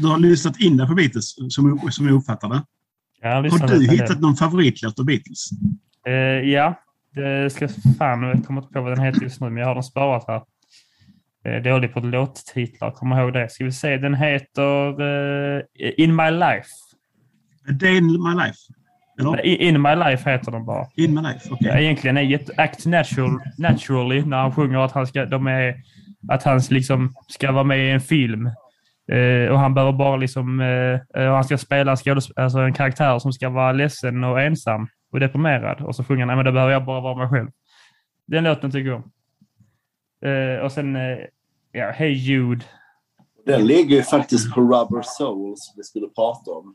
[0.00, 2.62] du har lyssnat in dig på Beatles, som, som jag uppfattar det.
[3.20, 5.50] Jag Har lyssnat du hittat någon favoritlåt av Beatles?
[6.06, 6.12] Eh,
[6.50, 6.80] ja,
[7.14, 9.74] det ska fan, jag kommer inte på vad den heter just nu, men jag har
[9.74, 10.42] den sparat här.
[11.60, 13.48] Dålig på låttitlar, kom ihåg det.
[13.48, 15.62] Ska vi se, den heter eh,
[15.96, 16.68] In My Life.
[17.68, 18.58] A Day in My Life?
[19.20, 19.46] Eller?
[19.46, 20.86] In My Life heter den bara.
[20.96, 21.68] In My Life, okej.
[21.68, 25.74] Ja, egentligen är Act natural, Naturally när han sjunger att han ska, de är,
[26.28, 28.46] att han liksom ska vara med i en film.
[29.12, 33.32] Eh, och han behöver bara liksom, eh, han ska spela en, alltså en karaktär som
[33.32, 35.80] ska vara ledsen och ensam och deprimerad.
[35.80, 37.50] Och så sjunger han, nej men då behöver jag bara vara mig själv.
[38.26, 39.10] Den låten tycker jag om.
[40.30, 41.18] Eh, och sen, eh,
[41.72, 42.64] ja, Hey Jude.
[43.46, 46.74] Den ligger ju faktiskt på Rubber Soul som vi skulle prata om.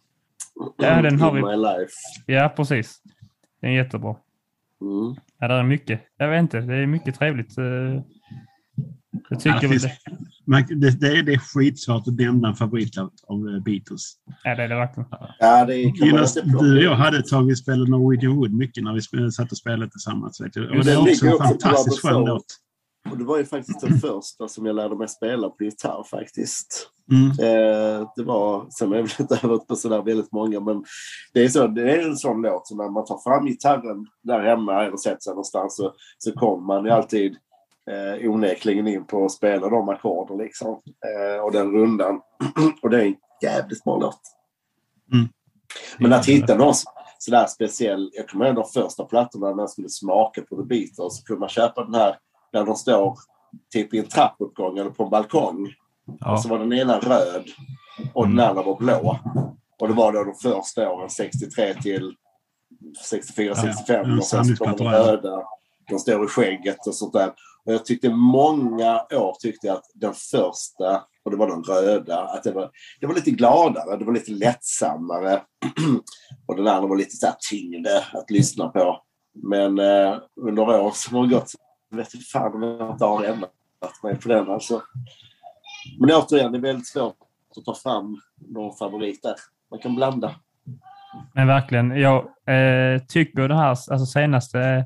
[0.77, 1.41] Ja, den har vi.
[1.41, 1.93] My Life.
[2.25, 3.01] Ja, precis.
[3.61, 4.15] Den är jättebra.
[4.81, 5.15] Mm.
[5.39, 6.01] Ja, det är mycket.
[6.17, 7.57] Jag vet inte, det är mycket trevligt.
[7.57, 7.65] eh.
[7.65, 8.03] Jag
[9.29, 10.17] Ja, tycker det, väl finns, det.
[10.49, 14.13] Man, det, det, är, det är skitsvårt att nämna en favoritlåt av eh, Beatles.
[14.43, 15.09] Ja, det är det verkligen.
[15.39, 15.93] Ja, det
[16.41, 19.51] plocka du och jag hade ett tag vi spelade Norwegian Wood mycket när vi satt
[19.51, 20.41] och spelade tillsammans.
[20.41, 20.69] Vet du.
[20.69, 22.45] Och det är också en fantastiskt skön låt.
[23.11, 26.89] Och det var ju faktiskt den första som jag lärde mig spela på gitarr faktiskt.
[27.11, 27.29] Mm.
[27.29, 30.83] Eh, det var, sen har jag väl inte övat på sådär väldigt många, men
[31.33, 34.39] det är, så, det är en sån låt som när man tar fram gitarren där
[34.39, 37.37] hemma eller sätter sig någonstans så, så kommer man ju alltid
[37.89, 40.69] eh, onekligen in på att spela de ackorden liksom.
[40.69, 42.21] Eh, och den rundan.
[42.81, 44.21] och det är en jävligt bra låt.
[45.97, 46.73] Men att hitta någon
[47.17, 51.17] sådär speciell, jag kommer ihåg de första plattorna när jag skulle smaka på The Beatles
[51.17, 52.17] så kunde man köpa den här
[52.51, 53.17] där de står
[53.73, 55.73] typ i en trappuppgång eller på en balkong.
[56.19, 56.33] Ja.
[56.33, 57.45] Och så var den ena röd
[58.13, 58.49] och den Mm.
[58.49, 59.19] andra var blå.
[59.79, 62.15] Och det var då de första åren, 63 till
[63.05, 63.73] 64, Ja, ja.
[63.73, 64.09] 65.
[64.09, 65.43] Ja, och sen så kommer de röda.
[65.89, 67.33] De står i skägget och sånt där.
[67.65, 72.19] Och jag tyckte många år tyckte jag att den första, och det var den röda,
[72.19, 75.41] att det var, det var lite gladare, det var lite lättsammare.
[76.47, 79.01] och den andra var lite så här tyngre att lyssna på.
[79.43, 81.51] Men eh, under år som har gått
[81.91, 84.49] vet jag fan om jag inte har ändrat mig på den.
[84.49, 84.81] Alltså.
[85.99, 87.15] Men återigen, det är väldigt svårt
[87.57, 89.35] att ta fram någon favorit där.
[89.71, 90.35] Man kan blanda.
[91.33, 94.83] Men verkligen, jag eh, tycker det här alltså senaste eh,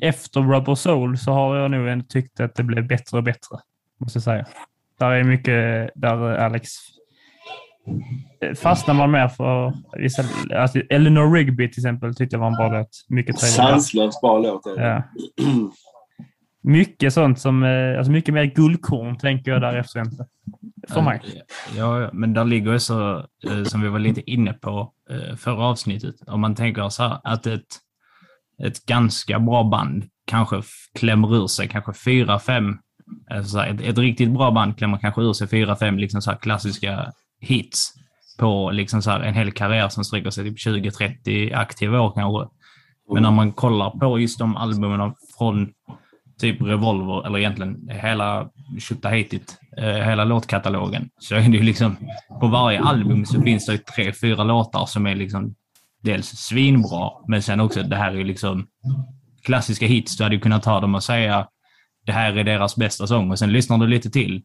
[0.00, 3.58] efter Rubber Soul så har jag nog ändå tyckt att det blev bättre och bättre.
[3.98, 4.46] Måste jag säga.
[4.98, 6.68] Där är mycket där Alex
[8.56, 10.22] fastnar man mer för vissa...
[10.56, 12.88] Alltså Eleanor Rigby till exempel tyckte jag var en bra låt.
[13.08, 13.54] Mycket trevlig.
[13.54, 14.66] Sanslöst bra låt.
[14.66, 14.86] är det.
[14.86, 15.02] Ja.
[16.62, 17.62] Mycket sånt som...
[17.62, 20.26] eh, Alltså mycket mer guldkorn tänker jag därefter inte.
[20.88, 21.20] För mig.
[21.76, 25.64] Ja, men där ligger ju så, eh, som vi var lite inne på eh, förra
[25.64, 27.62] avsnittet, om man tänker så här att ett,
[28.64, 30.62] ett ganska bra band kanske
[30.94, 32.78] klämmer ur sig kanske fyra, fem,
[33.30, 36.38] alltså ett, ett riktigt bra band klämmer kanske ur sig fyra, fem liksom så här
[36.38, 37.92] klassiska hits
[38.38, 42.52] på liksom så en hel karriär som sträcker sig till 20-30 aktiva år kanske.
[43.12, 45.68] Men när man kollar på just de albumen från
[46.40, 51.96] typ Revolver, eller egentligen hela Tjottahitit, eh, hela låtkatalogen, så är det ju liksom
[52.40, 55.54] på varje album så finns det tre, fyra låtar som är liksom
[56.02, 58.66] dels svinbra, men sen också det här är ju liksom
[59.42, 60.16] klassiska hits.
[60.16, 61.48] Du hade ju kunnat ta dem och säga
[62.06, 64.42] det här är deras bästa sång och sen lyssnar du lite till.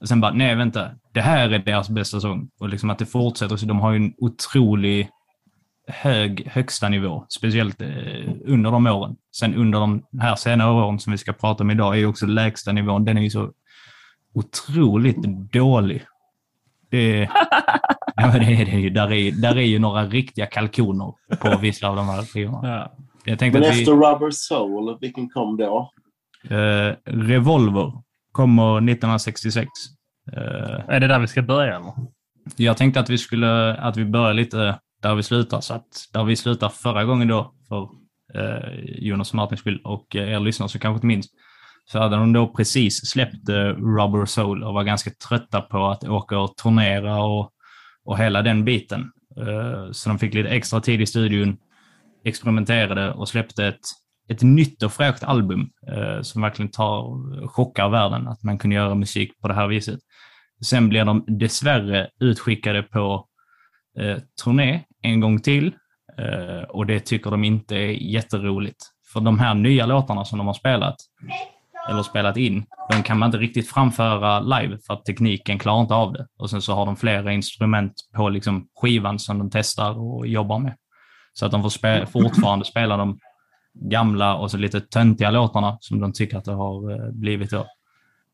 [0.00, 2.50] Och sen bara, nej vänta, det här är deras bästa sång.
[2.60, 5.08] Och liksom att det fortsätter, så de har ju en otrolig
[5.88, 7.88] hög högsta nivå, speciellt eh,
[8.46, 9.16] under de åren.
[9.36, 12.26] Sen under de här senare åren som vi ska prata om idag är ju också
[12.26, 13.52] lägsta nivån, den är ju så
[14.34, 16.04] otroligt dålig.
[16.90, 17.28] Det,
[18.22, 18.90] ja, men det är det ju.
[18.90, 22.68] Där är, där är ju några riktiga kalkoner på vissa av de här skivorna.
[22.68, 22.92] Ja.
[23.24, 25.90] Jag tänkte Men att vi, efter Rubber Soul, vilken kom då?
[26.50, 27.92] eh, Revolver
[28.32, 29.68] kommer 1966.
[30.32, 30.40] Eh,
[30.88, 31.92] Är det där vi ska börja eller?
[32.56, 35.60] Jag tänkte att vi skulle att vi börjar lite där vi slutar.
[35.60, 37.88] Så att där vi slutar förra gången då, för
[38.34, 41.26] eh, Jonas och Martins skull och er lyssnare som kanske inte minns,
[41.84, 43.48] så hade de då precis släppt
[43.98, 47.50] Rubber Soul och var ganska trötta på att åka och turnera och,
[48.06, 49.12] och hela den biten.
[49.36, 51.56] Eh, så de fick lite extra tid i studion,
[52.24, 53.80] experimenterade och släppte ett,
[54.28, 58.94] ett nytt och fräscht album eh, som verkligen tar, chockar världen att man kunde göra
[58.94, 60.00] musik på det här viset.
[60.64, 63.26] Sen blev de dessvärre utskickade på
[63.98, 65.74] eh, turné en gång till
[66.18, 68.84] eh, och det tycker de inte är jätteroligt.
[69.12, 70.96] För de här nya låtarna som de har spelat,
[71.88, 75.94] eller spelat in, de kan man inte riktigt framföra live för att tekniken klarar inte
[75.94, 76.26] av det.
[76.38, 80.58] Och sen så har de flera instrument på liksom skivan som de testar och jobbar
[80.58, 80.76] med.
[81.32, 83.18] Så att de får spe fortfarande spela de
[83.90, 87.66] gamla och så lite töntiga låtarna som de tycker att det har eh, blivit då.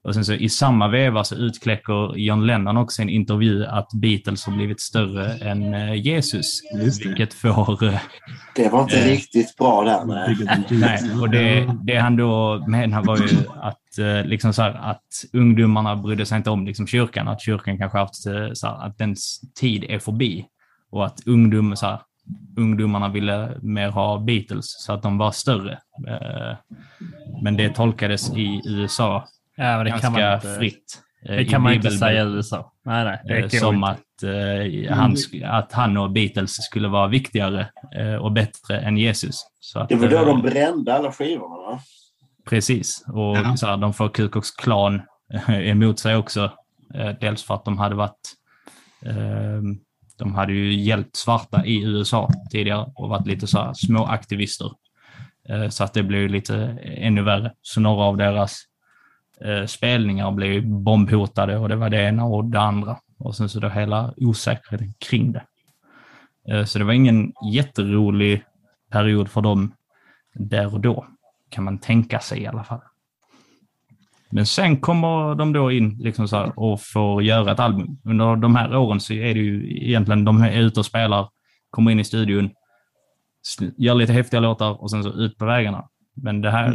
[0.05, 3.89] Och sen så i samma veva så utkläcker John Lennon också i en intervju att
[4.03, 6.61] Beatles har blivit större än eh, Jesus.
[6.85, 7.09] Just det.
[7.09, 7.85] Vilket får...
[7.85, 8.01] eh,
[8.55, 9.07] Det var inte Eh.
[9.07, 10.05] riktigt bra där.
[10.05, 10.37] Nej.
[10.71, 13.29] Nej, och det, det han då menar var ju
[13.63, 17.99] att, liksom så här, att ungdomarna brydde sig inte om liksom kyrkan, att kyrkan kanske
[17.99, 18.31] haft så
[18.67, 20.47] här, att dens tid är förbi.
[20.91, 22.01] Och att ungdom, så här,
[22.57, 25.79] ungdomarna ville mer ha Beatles, så att de var större.
[27.43, 29.25] Men det tolkades i USA
[29.65, 30.99] Ja, men det kan man ganska inte, fritt.
[31.29, 32.73] eh, det kan man inte säga i USA.
[32.85, 33.21] Nej, nej.
[33.25, 38.15] Det Eh, som att, eh, han, sk- att han och Beatles skulle vara viktigare eh,
[38.15, 39.37] och bättre än Jesus.
[39.61, 41.81] Så att, Det var då eh, de brände alla skivorna va?
[42.49, 43.57] Precis, och Ja.
[43.57, 45.03] så här, de får Ku Klux Klan
[45.49, 46.51] emot sig också.
[46.95, 48.33] Eh, Dels för att de hade varit
[49.07, 49.63] eh,
[50.19, 54.71] de hade ju hjälpt svarta i USA tidigare och varit lite så här små aktivister.
[55.49, 56.57] Eh, Så att det blev lite
[56.97, 57.53] ännu värre.
[57.63, 58.63] Så några av deras
[59.41, 62.97] eh, spelningar blev bombhotade och det var det ena och det andra.
[63.19, 65.45] Och sen så då hela osäkerheten kring det.
[66.49, 68.45] Eh, Så det var ingen jätterolig
[68.91, 69.73] period för dem
[70.35, 71.07] där och då,
[71.51, 72.81] kan man tänka sig i alla fall.
[74.31, 77.99] Men sen kommer de då in liksom så här och får göra ett album.
[78.05, 81.29] Under de här åren så är det ju egentligen, de är ute och spelar,
[81.71, 82.51] kommer in i studion,
[83.77, 85.89] gör lite häftiga låtar och sen så ut på vägarna.
[86.15, 86.69] Men det här,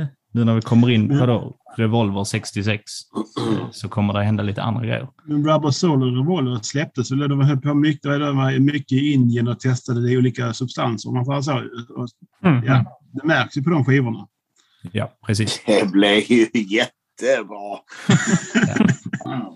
[0.00, 2.82] eh, nu när vi kommer in på då Revolver 66,
[3.38, 5.08] eh, så kommer det hända lite andra grejer.
[5.24, 7.28] Men Rubber Soul och Revolver släpptes väl?
[7.28, 11.08] De höll på mycket, de var mycket i Indien och testade olika substanser.
[11.08, 11.54] om Man får så.
[11.96, 12.08] Och,
[12.44, 12.64] Mm.
[12.66, 14.26] ja, det märks ju på de skivorna.
[14.92, 15.62] Ja, precis.
[15.66, 17.78] Det blev ju jättebra.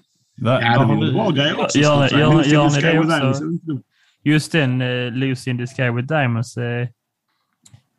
[0.42, 1.78] Va, Ja, vad de har är du- bra grejer också.
[1.78, 3.44] Gör- gör- gör ni det också?
[4.24, 6.88] Just den, uh, Lucy in the Sky with Diamonds, Eh,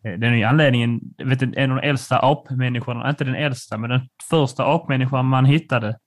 [0.03, 4.01] Den är anledningen, vet, inte, en av de äldsta apmänniskorna, inte den äldsta, men den
[4.29, 5.97] första apmänniskan man hittade.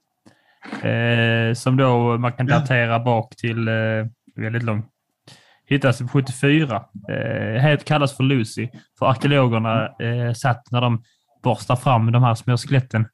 [0.81, 3.73] Eh, som då man kan datera bak till eh,
[4.35, 4.85] väldigt långt.
[5.67, 6.83] Hittades på 74.
[7.09, 8.69] Eh, helt kallas för Lucy.
[8.99, 11.03] För arkeologerna eh, satt när de
[11.43, 13.07] borstar fram de här små skeletten.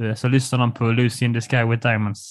[0.00, 2.30] Eh, så lyssnar de på Lucy in the Sky with Diamonds.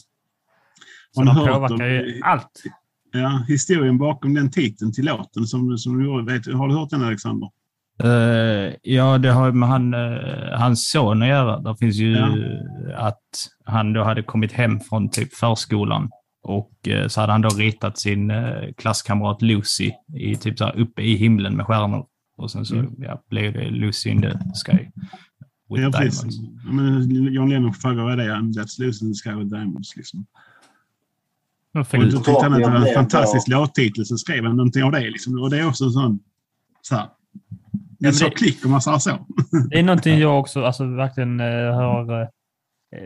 [1.12, 2.64] Så ni de påverkar ju allt.
[3.12, 6.34] Ja, historien bakom den titeln till låten som, som du gjorde.
[6.34, 7.50] Vet, har du hört den Alexander?
[8.04, 11.60] Eh, ja, det har med han, eh, hans son att göra.
[11.60, 12.30] Det finns ju Ja.
[12.96, 13.22] att
[13.66, 16.10] han då hade kommit hem från typ förskolan
[16.44, 18.32] och eh, så hade han då ritat sin
[18.78, 22.06] klasskamrat Lucy i typ så här uppe i himlen med stjärnor.
[22.38, 24.32] Och sen så ja, blev det Lucy in the
[24.66, 24.78] sky
[25.70, 26.20] with Ja, precis.
[26.22, 26.38] diamonds.
[26.66, 28.36] Ja, men John Lennon frågar vad det är.
[28.36, 29.96] That's losing the sky with diamonds.
[29.96, 30.26] Liksom.
[31.74, 34.92] Och då tyckte han att det var en fantastisk låttitel så skrev han någonting av
[34.92, 35.00] det.
[35.10, 35.42] Liksom.
[35.42, 36.20] Och det är också en sån...
[36.82, 37.08] Så här,
[38.00, 39.10] det det- klick om man säger så.
[39.70, 42.28] Det är någonting jag också alltså, verkligen eh, har eh,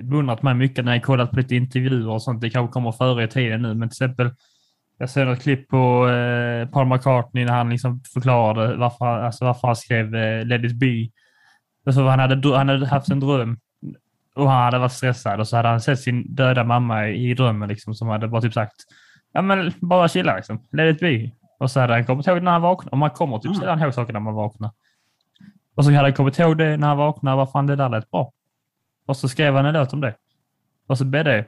[0.04, 2.41] beundrat mig mycket när jag kollat på lite intervjuer och sånt.
[2.41, 4.32] Det kanske kommer före i tiden nu, men till exempel
[4.97, 9.67] jag ser ett klipp på eh, Paul McCartney när han liksom förklarade varför, alltså varför
[9.67, 11.08] han skrev eh, Let it be.
[11.86, 13.58] Alltså, han, hade, han hade haft en dröm
[14.36, 17.69] och han hade varit stressad och så hade han sett sin döda mamma i drömmen
[17.69, 18.75] liksom, som hade bara typ sagt
[19.34, 21.32] ja men bara chilla liksom, let it be.
[21.60, 22.91] Och så hade han kommit ihåg när han vaknade.
[22.91, 23.60] Och man kommer typ Mm.
[23.60, 24.72] sällan ihåg saker när man vaknar.
[25.76, 28.12] Och så hade han kommit ihåg det när han vaknade, vad fan det där lät
[28.12, 28.32] bra.
[29.06, 30.15] Och så skrev han en låt om det.
[30.88, 31.45] Och så blev det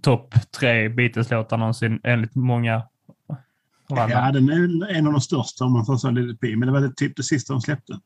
[0.00, 2.82] topp tre Beatles-låtar någonsin enligt många.
[3.88, 6.80] Ja, den är en av de största om man tar så lite Men det var
[6.80, 8.00] det, typ det sista de släppte.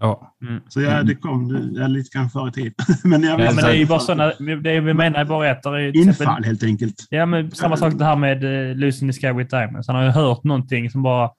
[0.00, 0.36] Ja.
[0.48, 0.62] Mm.
[0.68, 2.72] Så ja, det kom det, ja, lite grann före i tiden.
[3.04, 4.32] men jag Ja, Ja, men det är ju bara sådana...
[4.62, 5.66] det är, vi menar bara ett.
[5.66, 6.94] Är exempel- Infall helt enkelt.
[7.10, 9.88] Ja, men samma sak det här med uh, Lucy in the Sky with Diamonds.
[9.88, 11.30] Han har ju hört någonting som bara,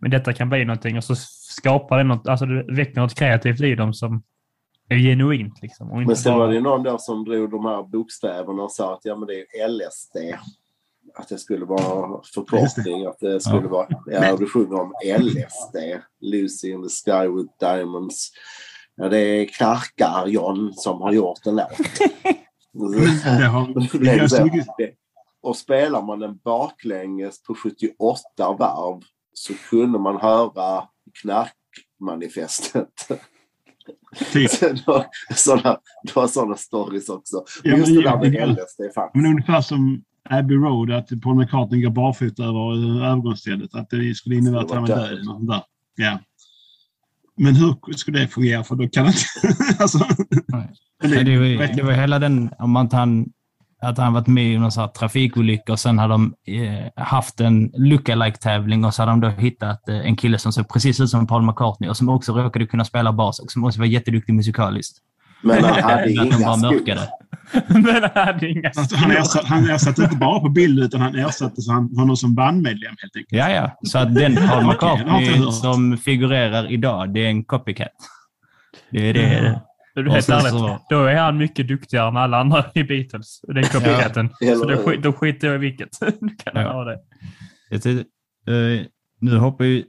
[0.00, 3.60] men detta kan bli någonting och så skapar det något, alltså det väcker något kreativt
[3.60, 4.22] i dem som
[4.88, 5.90] är genuint liksom.
[5.90, 8.72] Och inte Men sen bara- var det någon då som drog de här bokstäverna och
[8.72, 10.16] sa att ja, men det är LSD.
[11.16, 13.06] Att det skulle vara förkortning.
[13.06, 13.88] Att det skulle vara...
[14.06, 15.76] Ja, du sjunger om LSD.
[16.20, 18.30] Lucy in the Sky with Diamonds.
[18.96, 21.68] Ja, det är Knarkar John som har gjort en låt.
[22.74, 23.74] Har,
[25.42, 27.92] Och spelar man den baklänges på 78
[28.38, 30.88] varv så kunde man höra
[31.22, 33.08] knarkmanifestet.
[34.32, 34.50] typ.
[35.34, 37.44] Sådana, det var sådana stories också.
[37.62, 38.80] Ja, Men just det där med LSD.
[39.14, 43.74] Men ungefär som Abbey Road, att Paul McCartney går barfota över övergångsstället.
[43.74, 45.18] Att det skulle innebära att han var död.
[45.46, 45.62] där.
[45.96, 46.18] Ja.
[47.36, 48.64] Men hur skulle det fungera?
[48.64, 49.82] För då kan han inte...
[49.82, 49.98] alltså,
[50.48, 51.24] Nej.
[51.24, 53.26] det, var, vet- det var hela den, om att han,
[53.82, 57.40] att han varit med i någon sån här trafikolycka och sen hade de eh, haft
[57.40, 61.10] en lookalike-tävling och så hade de då hittat eh, en kille som såg precis ut
[61.10, 64.34] som Paul McCartney och som också råkade kunna spela bas och som också var jätteduktig
[64.34, 64.98] musikaliskt.
[65.48, 66.98] Men han hade inga skor.
[67.68, 71.14] Men han hade inga Alltså, han, ersatte, han ersatte inte bara på bild utan han
[71.14, 73.32] ersatte så han, honom som bandmedlem helt enkelt.
[73.32, 73.78] Ja, ja.
[73.82, 77.88] Så att den Paul McCartney som figurerar idag, det är en copycat.
[78.90, 79.60] Det är det.
[79.94, 82.84] Du Och helt sen ärligt, så- då är han mycket duktigare än alla andra i
[82.84, 83.40] Beatles.
[83.48, 84.30] Den copycaten.
[84.40, 85.88] Eller Så då, då skiter jag i vilket.
[86.20, 86.72] Du kan Ja.
[86.72, 86.98] ha det.
[87.70, 88.04] Jag tänkte,
[88.52, 88.86] eh,
[89.20, 89.84] nu hoppar ju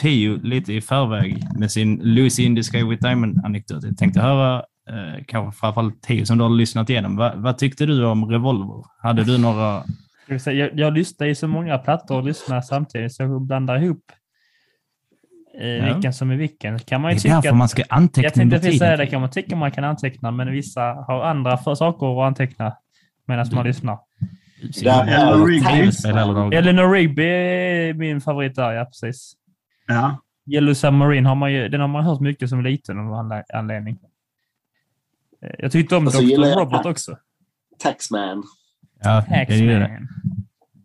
[0.00, 3.84] Tio lite i förväg med sin Lucy in the Sky with Diamond-anekdot.
[3.84, 7.16] Jag tänkte höra, eh, kanske framförallt Tio som du har lyssnat igenom.
[7.16, 8.84] Va, vad tyckte du om Revolver?
[9.02, 9.82] Hade du några...
[10.46, 14.04] Jag, jag lyssnar i så många plattor och lyssnar samtidigt så jag blandar ihop
[15.60, 15.94] eh, Ja.
[15.94, 16.78] vilken som är vilken.
[16.78, 18.96] Kan man Det ju är tycka därför att, man ska anteckna jag tänkte precis säga
[18.96, 22.76] det, kan man tycka man kan anteckna, men vissa har andra för saker att anteckna
[23.26, 23.98] medan man lyssnar.
[24.62, 26.56] Är det Rigby.
[26.56, 29.32] Eleanor Rigby är min favorit där, ja precis.
[29.86, 30.22] Ja.
[30.50, 33.98] Yellow Submarine har man ju, den har man hört mycket som liten av anledning.
[35.42, 36.70] Eh, Jag tyckte om Och så Dr.
[36.70, 36.86] Tax.
[36.86, 37.16] också.
[37.78, 38.42] Taxman.
[39.02, 39.46] Ja, det.
[39.46, 40.08] Taxman.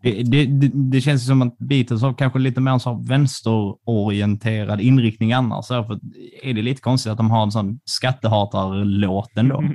[0.04, 4.82] Det, det, det, det känns som att Beatles har kanske lite mer en sån vänsterorienterad
[4.82, 5.66] inriktning annars.
[5.66, 6.00] Så För
[6.44, 9.64] är det lite konstigt att de har en sån skattehatarlåt ändå?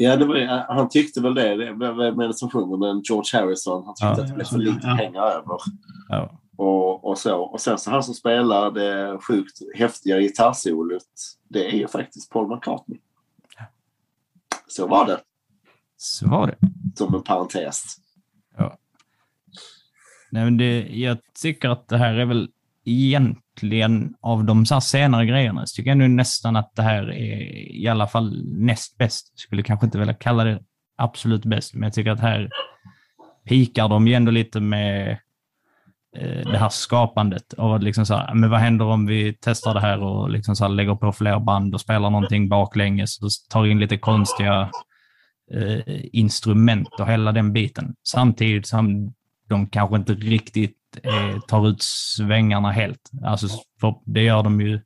[0.00, 1.56] Ja, det var, han tyckte väl det.
[1.56, 3.02] vem är det som sjunger den?
[3.08, 3.82] George Harrison.
[3.86, 4.22] Han tyckte Ja.
[4.22, 4.96] att det blev för lite Ja.
[4.96, 5.56] pengar över.
[6.08, 6.40] Ja.
[6.56, 7.38] Och, och så.
[7.40, 11.02] Och sen så han som spelar det sjukt häftiga gitarrsolot.
[11.48, 12.98] Det är ju faktiskt Paul McCartney.
[14.68, 15.20] Så var det.
[15.96, 16.56] Så var det.
[16.96, 17.98] Som en parentes.
[20.30, 22.48] Nej, men det, jag tycker att det här är väl
[22.84, 27.10] egentligen av de så här senare grejerna, så tycker jag nu nästan att det här
[27.12, 27.42] är
[27.76, 29.38] i alla fall näst bäst.
[29.38, 30.62] Skulle kanske inte vilja kalla det
[30.96, 32.50] absolut bäst, men jag tycker att här
[33.44, 35.18] pikar de ju ändå lite med
[36.16, 37.52] Eh, det här skapandet.
[37.52, 40.56] Och att liksom så här, men vad händer om vi testar det här och liksom
[40.56, 44.70] så här lägger på fler band och spelar någonting baklänges och tar in lite konstiga
[45.54, 47.94] eh, instrument och hela den biten.
[48.08, 49.14] Samtidigt som
[49.48, 53.10] de kanske inte riktigt eh, tar ut svängarna helt.
[53.24, 53.48] Alltså,
[53.80, 54.80] för det gör de ju,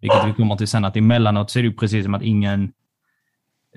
[0.00, 2.72] vilket vi kommer till sen, att emellanåt så är det ju precis som att ingen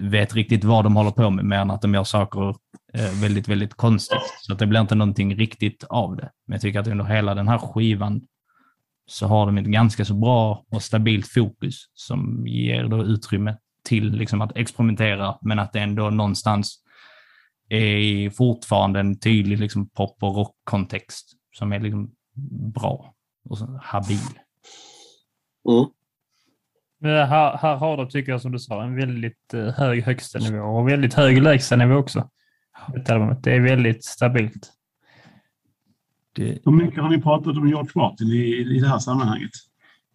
[0.02, 2.50] vet riktigt vad de håller på med, mer än att de gör saker
[2.94, 4.20] eh, väldigt, väldigt konstigt.
[4.42, 6.30] Så att det blir inte någonting riktigt av det.
[6.48, 8.22] Men jag tycker att under hela den här skivan
[9.08, 14.12] så har de ett ganska så bra och stabilt fokus som ger då utrymme till
[14.12, 16.82] liksom att experimentera, men att det ändå någonstans
[17.70, 22.12] är fortfarande en tydlig liksom pop och rockkontext som är liksom
[22.74, 23.14] bra
[23.50, 24.20] och så habil.
[25.70, 25.86] Mm.
[27.06, 30.40] Men här, här har de, tycker jag, som du sa, en väldigt eh, hög högsta
[30.40, 32.30] nivå och väldigt hög lägsta nivå också.
[33.44, 34.72] Det är väldigt stabilt.
[36.36, 39.52] Det, Hur mycket har ni pratat om George Martin i, i det här sammanhanget?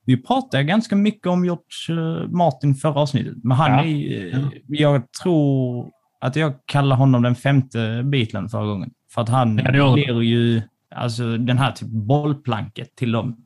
[0.04, 3.84] vi pratade ganska mycket om George eh, Martin förra avsnittet, men han Ja.
[3.84, 8.90] är, eh, jag tror att jag kallar honom den femte Beatlen förra gången.
[9.14, 10.62] För att han Ja, blir ju
[10.94, 13.36] alltså, den här typ bollplanket till dem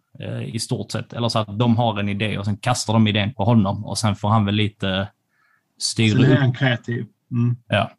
[0.46, 1.12] i stort sett.
[1.12, 3.98] Eller så att de har en idé och sen kastar de idén på honom och
[3.98, 5.08] sen får han väl lite
[5.78, 7.06] styra Så är han kreativ.
[7.30, 7.56] Mm.
[7.68, 7.90] Ja.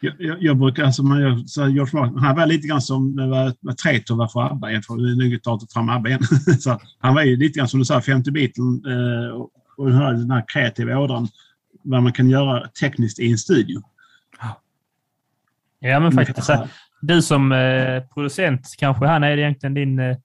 [0.00, 2.82] Jag, jag, jag brukar, alltså, man gör, så här, George Martin, han var lite grann
[2.82, 4.72] som eh, vad Traitor var för ABBA.
[4.72, 6.22] Jag får nu ta fram ABBA igen.
[6.60, 9.98] så, han var ju lite grann som du sa, 50 Beatlen eh, och, och den
[9.98, 11.28] här, den här kreativa ådran.
[11.82, 13.82] Vad man kan göra tekniskt i en studio.
[15.78, 16.46] Ja, men faktiskt.
[16.46, 16.68] Så,
[17.00, 20.16] du som eh, producent, kanske han är egentligen din, eh,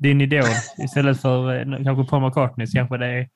[0.00, 0.44] din idol
[0.84, 2.66] istället för eh, kanske Paul McCartney.
[2.66, 3.28] Så kanske det är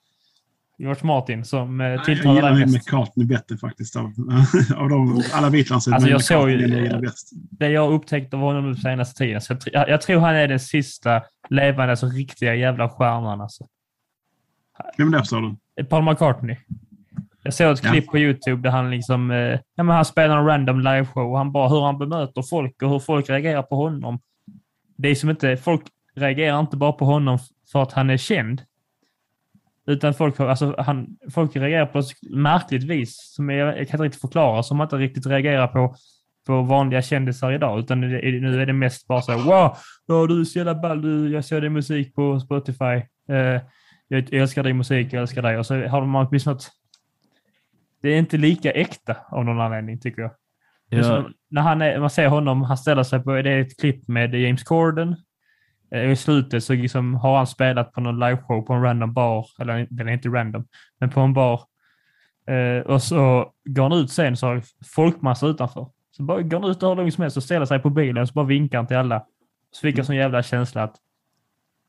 [0.78, 2.74] George Martin som eh, Jag tilltalar gillar dig mest.
[2.74, 3.96] McCartney bättre faktiskt.
[3.96, 4.04] Av,
[4.76, 7.02] av de, alla Beatles Alltså, jag såg ju- jag gillar.
[7.50, 9.40] Det jag upptäckt av honom den senaste tiden.
[9.40, 13.40] Så jag, jag, jag tror han är den sista levande, alltså riktiga jävla stjärnan.
[13.40, 13.66] Alltså.
[14.98, 15.84] Vem det förstår du?
[15.84, 16.56] Paul McCartney.
[17.42, 17.90] Jag såg ett Ja.
[17.90, 19.36] klipp på YouTube där han liksom, eh,
[19.74, 22.90] ja, men han spelar en random liveshow och han bara hur han bemöter folk och
[22.90, 24.18] hur folk reagerar på honom.
[24.96, 25.82] Det är som inte, folk
[26.16, 27.38] reagerar inte bara på honom
[27.72, 28.62] för att han är känd.
[29.86, 33.96] Utan folk, har- alltså, han, folk reagerar på ett märkligt vis som jag, jag kan
[33.98, 35.94] inte riktigt förklara, som man inte riktigt reagerar på
[36.46, 37.78] på vanliga kändisar idag.
[37.78, 38.08] Utan det
[38.40, 41.32] nu är det mest bara så här, wow, ja, du är så jävla ball, du,
[41.32, 42.84] jag såg din musik på Spotify.
[43.28, 43.60] Eh,
[44.08, 45.58] jag älskar din musik, jag älskar dig.
[45.58, 46.70] Och så har man åtminstone något...
[48.02, 50.30] Det är inte lika äkta av någon anledning, tycker jag.
[50.88, 54.08] Ja, när han är, man ser honom, han ställer sig på, det är ett klipp
[54.08, 55.16] med James Corden.
[55.96, 59.46] Eh, I slutet så liksom har han spelat på någon liveshow på en random bar,
[59.58, 60.66] eller den är inte random,
[60.98, 61.60] men på en bar.
[62.46, 64.62] Eh, och så går han ut sen så har
[64.94, 65.88] folkmassa utanför.
[66.10, 68.22] Så bara går han ut och hur långt som helst och ställer sig på bilen
[68.22, 69.24] och så bara vinkar han till alla.
[69.70, 70.96] Så fick jag sån jävla känsla att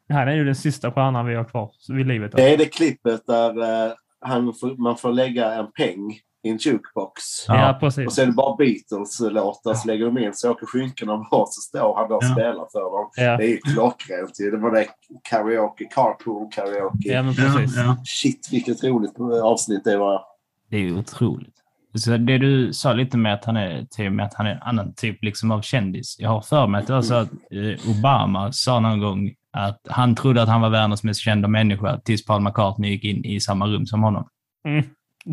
[0.10, 2.32] han är ju den sista stjärnan vi har kvar vid livet.
[2.32, 6.58] Det är det klippet där eh, han får, man får lägga en peng i en
[6.58, 7.22] jukebox.
[7.48, 11.96] Ja, Och det bara Beatles-låtar, så lägger de in så åker skynkena bort så står
[11.96, 12.32] han där och Ja.
[12.34, 13.10] spelar för dem.
[13.16, 14.32] Ja, Det är ju klockrent.
[14.52, 14.88] Det var det
[15.30, 17.10] karaoke, carpool karaoke.
[17.14, 17.78] ja men precis.
[17.78, 17.98] ja.
[18.06, 20.22] Shit vilket roligt avsnitt det var.
[20.70, 21.54] det är ju otroligt.
[21.98, 24.62] Så det du sa lite med att han är, till med att han är en
[24.62, 26.16] annan typ liksom av kändis.
[26.20, 29.80] Jag har för mig att det var så att eh, Obama sa någon gång att
[29.90, 33.40] han trodde att han var världens mest kända människa tills Paul McCartney gick in i
[33.40, 34.28] samma rum som honom.
[34.68, 34.84] Mm.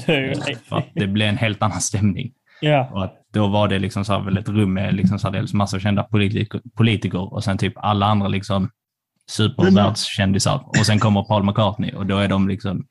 [0.06, 2.32] Det är ju, För att det blev en helt annan stämning.
[2.60, 2.88] ja.
[2.92, 5.32] Och att då var det liksom så här väl ett rum med liksom så här
[5.32, 8.70] dels massa kända politiker, politiker och sen typ alla andra liksom
[9.26, 10.64] supervärldskändisar.
[10.66, 12.86] Och sen kommer Paul McCartney och då är de liksom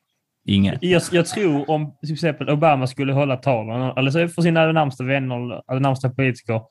[0.46, 0.78] inget.
[0.82, 5.04] Jag, jag tror om till exempel Obama skulle hålla tal, eller så för sina närmsta
[5.04, 6.62] vänner, eller närmsta politiker,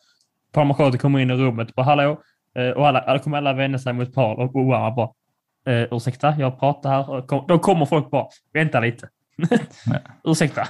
[0.53, 2.21] Paul McCartney kommer in i rummet och bara hallå,
[2.59, 5.11] eh, och alla, alla kommer alla vända sig mot Paul och Obama bara
[5.67, 7.27] eh, ursäkta, jag pratar här.
[7.27, 9.09] Kom, då kommer folk bara, vänta lite.
[10.25, 10.69] ursäkta.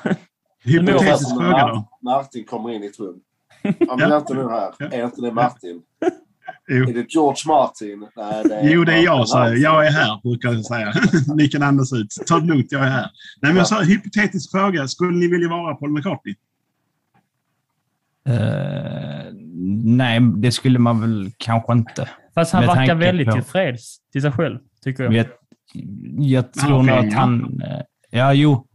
[0.65, 1.89] Hypotetisk fråga då.
[2.03, 3.17] Martin kommer in i ett rum.
[3.89, 4.17] Han är Ja.
[4.19, 4.71] inte nu här.
[4.79, 4.87] Ja.
[4.87, 5.83] Är inte det Martin?
[6.69, 6.89] Jo.
[6.89, 8.09] Är det George Martin?
[8.17, 9.59] Nej, det Jo, det är jag, säger jag.
[9.59, 10.93] Jag är här, brukar jag säga.
[11.37, 12.15] Ni kan andas ut.
[12.27, 13.11] Ta det lugnt, jag är här.
[13.43, 14.89] Nej, men jag sa hypotetisk fråga.
[14.89, 16.35] Skulle ni vilja vara Paul McCartney?
[18.27, 19.33] Eh,
[19.85, 22.09] nej, det skulle man väl kanske inte.
[22.35, 25.13] Fast han verkar väldigt på- tillfreds till sig själv, tycker jag.
[25.15, 25.27] Jag,
[26.19, 27.19] jag tror okej, nog att ja.
[27.19, 27.61] han...
[27.63, 27.81] eh,
[28.15, 28.67] Ja, jo.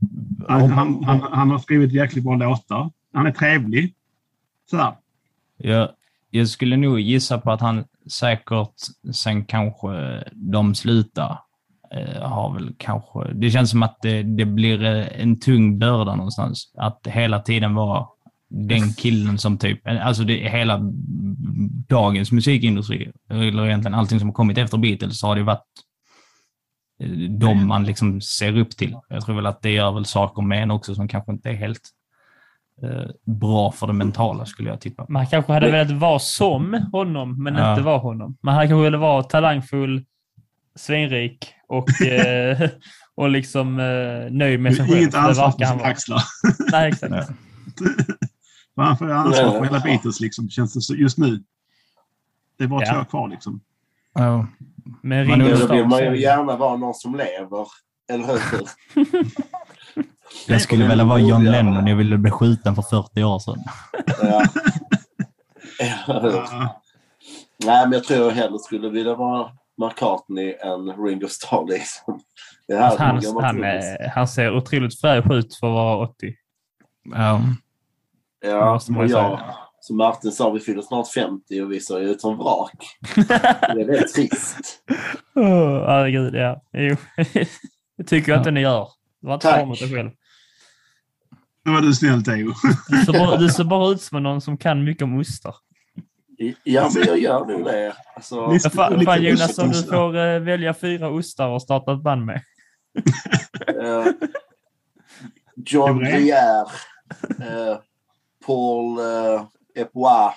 [0.47, 2.91] Han, han, han, han har skrivit jäkligt bra låtar.
[3.13, 3.93] Han är trevlig.
[4.69, 4.93] Sådär.
[5.57, 5.89] Jag,
[6.29, 8.73] jag skulle nog gissa på att han säkert,
[9.13, 11.39] sen kanske de slutar,
[11.91, 13.33] eh, har väl kanske...
[13.33, 16.73] Det känns som att det, det blir eh, en tung börda någonstans.
[16.77, 18.07] Att hela tiden vara
[18.49, 19.87] den killen som typ...
[19.87, 20.79] Alltså det hela
[21.87, 25.63] dagens musikindustri eller egentligen allting som har kommit efter Beatles, så har det varit
[27.29, 28.95] de man liksom ser upp till.
[29.09, 31.53] Jag tror väl att det gör väl saker med en också som kanske inte är
[31.53, 31.89] helt
[32.83, 35.05] eh, bra för det mentala, skulle jag tippa.
[35.09, 37.71] Man kanske hade velat vara som honom, men Ja.
[37.71, 38.37] inte vara honom.
[38.41, 40.05] Man hade kanske velat vara talangfull,
[40.75, 42.69] svinrik och, eh,
[43.15, 44.97] och liksom eh, nöjd med sig själv.
[44.99, 46.21] Inget Det ansvar han sina axlar.
[46.71, 47.13] Nej, exakt.
[47.13, 47.23] Ja.
[48.75, 51.43] För Han får ansvar för hela Beatles liksom, känns det så just nu.
[52.57, 52.93] Det är bara Ja.
[52.93, 53.59] två kvar liksom.
[54.13, 54.47] Ja.
[55.01, 57.67] Men Man Då vill man ju gärna vara någon som lever.
[58.11, 58.67] Eller hur?
[60.47, 63.63] Jag skulle vilja vara John Lennon, jag ville bli skjuten för 40 år sedan.
[64.21, 64.43] Ja.
[67.65, 71.67] Nej, men jag tror jag hellre skulle vilja vara McCartney än Ringo Starr.
[71.67, 72.19] Liksom.
[72.73, 73.81] Alltså, han, han,
[74.15, 76.33] han ser otroligt fräsch ut för att vara 80.
[77.15, 77.41] Ja.
[78.41, 79.55] det Ja, måste man och ju jag, säga.
[79.87, 82.71] Som Martin sa, vi fyller snart 50 och vi ser ut som vrak.
[83.15, 83.33] Det
[83.81, 84.83] är väldigt trist.
[85.35, 86.61] Oh, herregud, ja.
[86.73, 86.95] Jo.
[87.97, 88.87] det tycker jag inte ni gör.
[89.21, 90.09] Det var inte bra mot dig själv.
[91.65, 92.53] Nu var du snäll Theo.
[92.89, 95.55] Du ser, bara, du ser bara ut som någon som kan mycket om ostar.
[96.63, 97.93] Ja, men jag gör nog det.
[98.15, 98.73] Alltså, Visst.
[98.73, 102.25] Fan, lite fan Jonas, om du får eh, välja fyra ostar och starta ett band
[102.25, 102.41] med.
[103.67, 104.05] eh,
[105.65, 106.11] John Det.
[106.11, 106.65] Briere,
[107.39, 107.77] eh,
[108.45, 109.43] Paul eh,
[109.77, 110.33] Epois,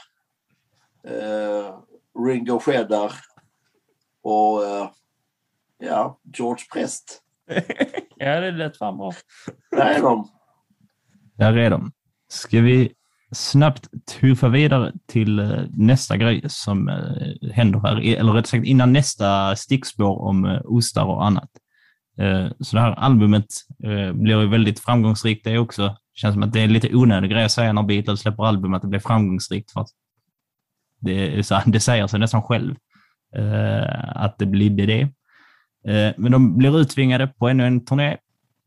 [1.04, 1.78] eh,
[2.26, 3.12] Ringo Cheddar
[4.22, 4.90] och eh,
[5.78, 7.22] ja, George Prest.
[8.22, 9.12] Ja, det lät fan bra.
[9.70, 10.28] Där är de.
[11.34, 11.92] Där är de.
[12.28, 12.92] Ska vi
[13.32, 13.88] snabbt
[14.20, 19.56] tuffa vidare till eh, nästa grej som eh, händer här, eller rätt sagt innan nästa
[19.56, 21.50] stickspår om eh, ostar och annat.
[22.60, 23.46] Så det här albumet
[24.12, 25.96] blir ju väldigt framgångsrikt det också.
[26.20, 28.82] Känns som att det är lite onödig grej att säga när Beatles släpper album att
[28.82, 29.88] det blir framgångsrikt för att
[31.00, 32.74] det, så, det säger sig nästan själv
[33.36, 35.00] eh, att det blir det.
[35.92, 38.16] Eh, Men de blir utvingade på ännu en turné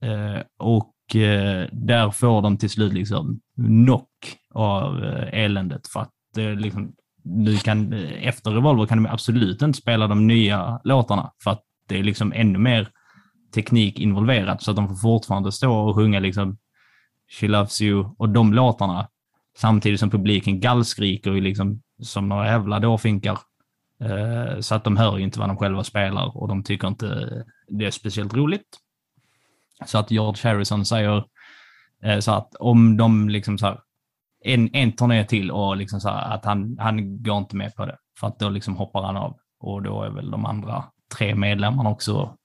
[0.02, 4.10] eh, och eh, där får de till slut liksom knock
[4.54, 6.94] av eh, eländet för att eh, liksom,
[7.24, 11.62] nu kan, eh, efter Revolver kan de absolut inte spela de nya låtarna för att
[11.88, 12.88] det är liksom ännu mer
[13.54, 16.58] teknik involverat så att de får fortfarande stå och sjunga liksom
[17.40, 19.08] She loves you och de låtarna
[19.58, 23.40] samtidigt som publiken gallskriker ju liksom som några jävla dåfinkar.
[24.02, 27.30] Eh, Så att de hör ju inte vad de själva spelar och de tycker inte
[27.68, 28.78] det är speciellt roligt.
[29.86, 31.26] Så att George Harrison säger
[32.04, 33.80] eh, så att om de liksom så här,
[34.44, 37.86] en, en turné till och liksom så här, att han, han går inte med på
[37.86, 37.98] det.
[38.20, 39.38] För att då liksom hoppar han av.
[39.60, 40.84] Och då är väl de andra
[41.18, 42.38] tre medlemmarna också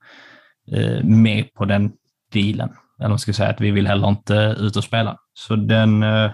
[0.73, 1.93] eh, med på den
[2.33, 2.71] dealen.
[2.99, 5.17] Eller man ska säga att vi vill heller inte ut och spela.
[5.35, 6.31] Så den eh,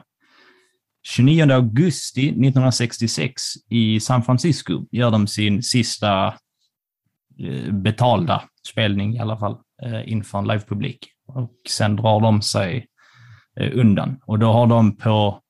[1.06, 6.26] 29 augusti 1966 i San Francisco gör de sin sista
[7.38, 11.08] eh, betalda spelning i alla fall eh, inför en livepublik.
[11.26, 12.86] Och sen drar de sig
[13.60, 14.20] eh, undan.
[14.26, 15.40] Och då har de på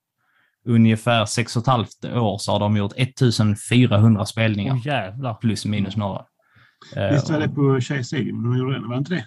[0.67, 5.35] ungefär sex och ett halvt år så har de gjort 1400 spelningar Åh jävlar.
[5.35, 6.25] plus minus några.
[6.97, 8.89] Eh, Visst var det på Shea Stadium de gjorde det?
[8.89, 9.27] Var inte det?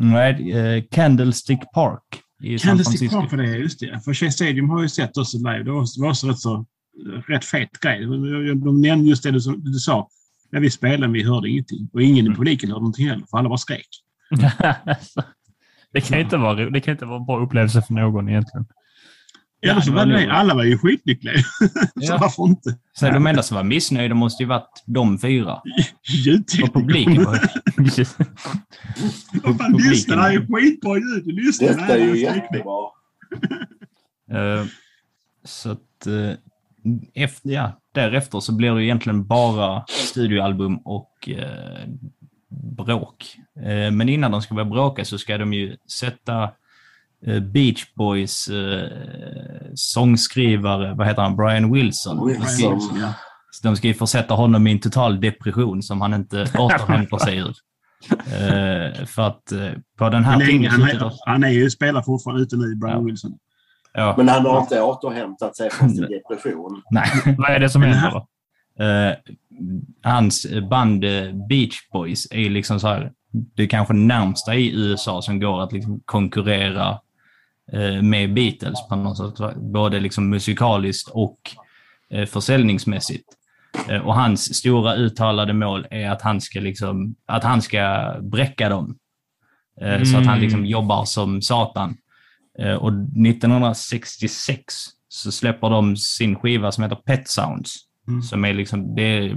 [0.00, 2.02] Nej, eh, Candlestick Park
[2.42, 3.20] i San Candlestick Francisco.
[3.20, 4.00] Park för det, just det.
[4.04, 5.62] För Shea Stadium har jag ju sett också live.
[5.62, 6.66] Det var, också rätt så
[7.28, 8.00] rätt fet grej.
[8.54, 10.08] De nämnde just det du, du sa.
[10.52, 11.88] När vi spelade, vi hörde ingenting.
[11.92, 12.32] Och ingen Mm.
[12.32, 13.88] i publiken hörde någonting heller, för alla bara skrek.
[15.92, 18.66] det kan inte vara, det kan inte vara en bra upplevelse för någon egentligen.
[19.60, 21.34] Ja, Ja, så det var det, alla var ju skitlyckliga.
[21.38, 21.42] så
[21.94, 22.18] Ja.
[22.20, 22.76] varför inte?
[22.92, 25.52] Så de enda som var missnöjda måste ju varit de fyra.
[26.64, 27.38] Och publiken var
[29.42, 31.26] Vad fan, lyssna, det här är skitbra ljud.
[31.26, 32.86] Lyssna, Detta är det ju jättebra.
[34.32, 34.64] Eh,
[35.44, 36.32] Så att eh,
[37.14, 41.88] efter, ja, därefter så blir det egentligen bara studioalbum och eh,
[42.76, 43.36] bråk.
[43.92, 46.50] Men innan de ska börja bråka så ska de ju sätta
[47.26, 48.88] Beach Boys eh,
[49.74, 52.26] sångskrivare, vad heter han, Brian Wilson.
[52.26, 52.80] Wilson.
[53.00, 53.14] Ja.
[53.50, 57.38] Så de ska ju försätta honom i en total depression som han inte återhämtar sig
[57.38, 57.54] ur.
[58.10, 60.66] Eh, för att eh, på den här Han, är, tiden...
[60.66, 63.04] han, är, han är ju spelar fortfarande ute nu, Brian Ja.
[63.04, 63.32] Wilson.
[63.92, 66.82] Ja, Men han har inte återhämtat sig från sin depression.
[66.90, 67.36] nej.
[67.38, 68.26] Vad är det som händer då?
[68.84, 69.14] Eh,
[70.02, 75.22] hans band eh, Beach Boys är liksom så här, det är kanske närmsta i USA
[75.22, 76.98] som går att liksom konkurrera eh,
[78.02, 79.56] med Beatles på något sätt.
[79.56, 81.38] Både liksom musikaliskt och
[82.10, 83.24] eh, försäljningsmässigt.
[83.88, 88.68] Eh, och hans stora uttalade mål är att han ska, liksom, att han ska bräcka
[88.68, 88.96] dem.
[89.80, 90.70] Eh, Så att han liksom Mm.
[90.70, 91.96] jobbar som satan.
[92.58, 94.74] Eh, och 1966
[95.08, 97.74] så släpper de sin skiva som heter Pet Sounds.
[98.08, 98.22] Mm.
[98.22, 99.36] Som är liksom, det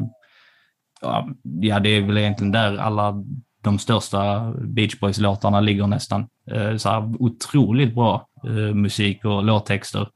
[1.01, 3.23] ja, det är väl egentligen där alla
[3.63, 6.27] de största Beach Boys-låtarna ligger nästan.
[6.51, 10.07] Eh, så här, otroligt bra eh, musik och låttexter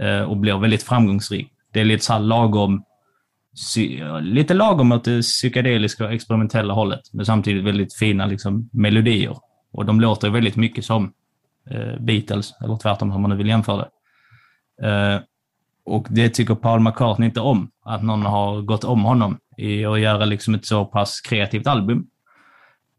[0.00, 1.52] eh, och blir väldigt framgångsrik.
[1.72, 2.84] Det är lite så här lagom,
[4.20, 9.36] lite lagom åt det psykedeliska och experimentella hållet, men samtidigt väldigt fina liksom, melodier.
[9.72, 11.12] Och de låter väldigt mycket som
[12.00, 13.88] Beatles, eller tvärtom hur man nu vill jämföra
[14.78, 15.22] det.
[15.84, 20.00] Och det tycker Paul McCartney inte om, att någon har gått om honom i att
[20.00, 22.06] göra liksom ett så pass kreativt album.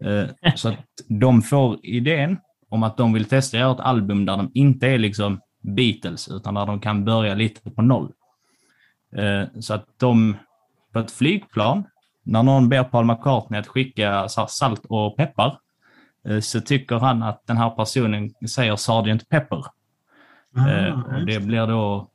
[0.04, 2.38] Eh, så att de får idén
[2.70, 6.28] om att de vill testa att göra ett album där de inte är liksom Beatles,
[6.28, 8.12] utan där de kan börja lite på noll.
[9.16, 10.38] Eh, så att de,
[10.93, 11.84] på ett flygplan,
[12.24, 15.60] när någon ber Paul McCartney att skicka salt och peppar,
[16.28, 19.30] eh, så tycker han att den här personen säger Sgt.
[19.30, 19.66] Pepper.
[20.56, 22.10] Ah, det blir då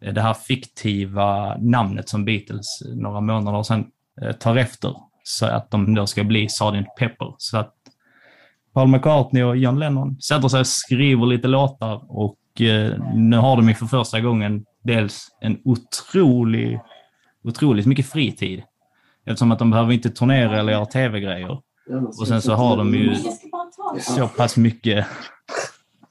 [0.00, 3.90] det här fiktiva namnet som Beatles några månader sedan
[4.40, 4.94] tar efter
[5.26, 7.34] så att de då ska bli Sardin Pepper.
[7.38, 7.74] Så att
[8.74, 13.56] Paul McCartney och John Lennon sätter sig och skriver lite låtar och eh, nu har
[13.56, 16.80] de ju för första gången dels en otrolig,
[17.44, 18.62] otroligt mycket fritid.
[19.26, 21.60] Eftersom att de behöver inte turnera eller göra tv-grejer.
[22.18, 23.16] Och sen så har de ju
[24.00, 25.06] så pass mycket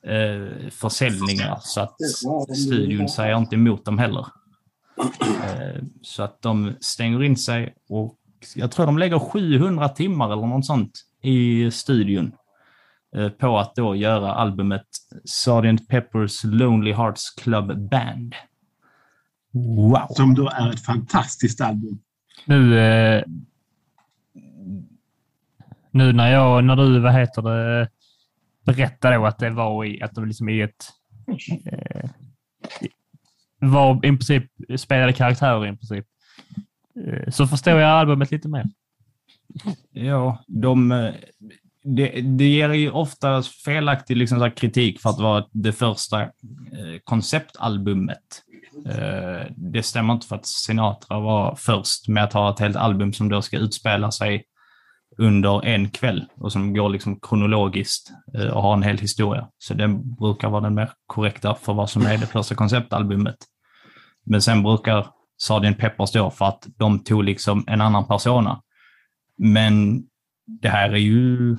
[0.08, 1.96] eh, försäljningar så att
[2.58, 4.26] studion säger inte emot dem heller.
[5.20, 8.18] Eh, så att de stänger in sig och
[8.56, 10.92] jag tror de lägger 700 timmar eller något sånt
[11.22, 12.32] i studion
[13.16, 14.88] eh, på att då göra albumet
[15.26, 15.88] Sgt.
[15.88, 18.36] Peppers Lonely Hearts Club Band.
[19.54, 20.08] Wow!
[20.10, 22.00] Som då är ett fantastiskt album.
[22.46, 23.24] Nu, eh,
[25.92, 27.90] nu när jag, när du, vad heter det,
[28.66, 30.86] berättade då att det var i, att de liksom i ett,
[31.66, 32.10] eh,
[33.60, 34.44] var i princip
[34.78, 36.06] spelade karaktärer i princip.
[37.00, 38.66] Eh, så förstår jag albumet lite mer.
[39.92, 41.14] Ja, de, eh,
[41.84, 46.30] det, det ger ju ofta felaktig liksom, kritik för att vara det första eh,
[47.04, 48.44] konceptalbumet.
[49.56, 53.30] Det stämmer inte för att Sinatra var först med att ha ett helt album som
[53.30, 54.44] då ska utspela sig
[55.18, 58.12] under en kväll och som går liksom kronologiskt
[58.54, 59.48] och har en hel historia.
[59.58, 63.36] Så den brukar vara den mer korrekta för vad som är det första konceptalbumet.
[64.26, 65.08] Men sen brukar
[65.44, 68.62] Sardin Peppers står för att de tog liksom en annan persona.
[69.38, 70.04] Men
[70.46, 71.58] det här är ju...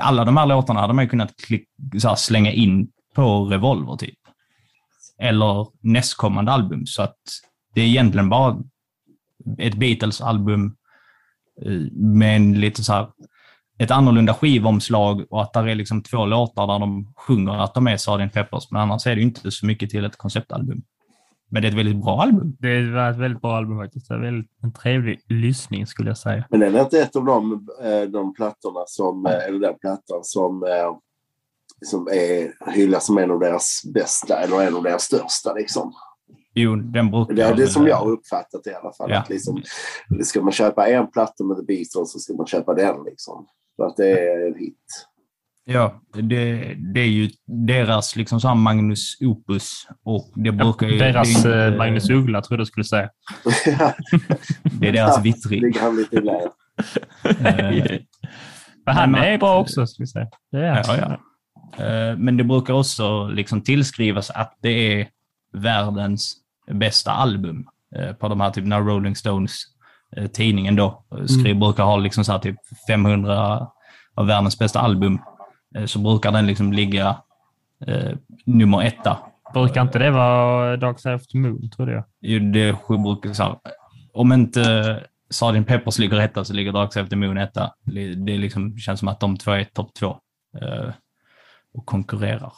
[0.00, 1.68] Alla de här låtarna hade man ju kunnat klick,
[2.04, 4.18] här, slänga in på Revolver typ.
[5.18, 6.86] Eller nästkommande album.
[6.86, 7.18] Så att
[7.74, 8.58] det är egentligen bara
[9.58, 10.76] ett Beatles-album
[11.66, 13.08] eh, med en lite så här,
[13.78, 17.86] ett annorlunda skivomslag och att det är liksom två låtar där de sjunger att de
[17.86, 18.70] är Sardin Peppers.
[18.70, 20.82] Men annars är det inte så mycket till ett konceptalbum.
[21.50, 22.56] Men det är ett väldigt bra album.
[22.58, 24.08] Det var ett väldigt bra album faktiskt.
[24.08, 26.44] Det är väldigt, en trevlig lyssning skulle jag säga.
[26.50, 30.20] Men är det inte ett av de, eh, de plattorna som, eh, eller den plattan
[30.22, 30.96] som, eh,
[31.84, 35.92] som är hyllas som en av deras bästa eller en av deras största liksom?
[36.54, 37.34] Jo, den brukar...
[37.34, 39.10] Det är det som jag har uppfattat i alla fall.
[39.10, 39.18] Ja.
[39.18, 39.62] Att liksom,
[40.22, 43.46] ska man köpa en platta med The Beatles så ska man köpa den liksom.
[43.76, 45.06] För att det är en hit.
[45.64, 50.98] Ja, det, det är ju deras liksom så Magnus Opus och det brukar ju...
[50.98, 53.10] Deras det inte, eh, Magnus Uggla tror jag du skulle säga.
[54.62, 55.62] det är deras vittrick.
[55.62, 56.20] Ligger han lite i
[58.86, 60.28] Men han är bra också, ska vi säga.
[60.52, 61.84] Det är ja, ja.
[61.84, 65.08] Eh, men det brukar också liksom tillskrivas att det är
[65.52, 66.36] världens
[66.72, 69.62] bästa album eh, på de här, typ när Rolling Stones,
[70.32, 71.60] tidningen då, skriver, mm.
[71.60, 72.56] brukar ha liksom så typ
[72.88, 73.68] 500
[74.14, 75.18] av världens bästa album.
[75.74, 77.16] Eh, så brukar den liksom ligga
[77.86, 78.12] eh,
[78.44, 79.18] nummer etta.
[79.54, 82.04] Brukar inte det vara Dark Side of the Moon, tror jag?
[82.20, 83.56] Jo, det brukar så här,
[84.12, 85.00] Om inte
[85.30, 87.74] Sardin Peppers ligger etta så ligger Dark Side of the Moon etta.
[88.16, 90.16] Det liksom, känns som att de två är topp två
[90.60, 90.90] eh,
[91.72, 92.52] och konkurrerar.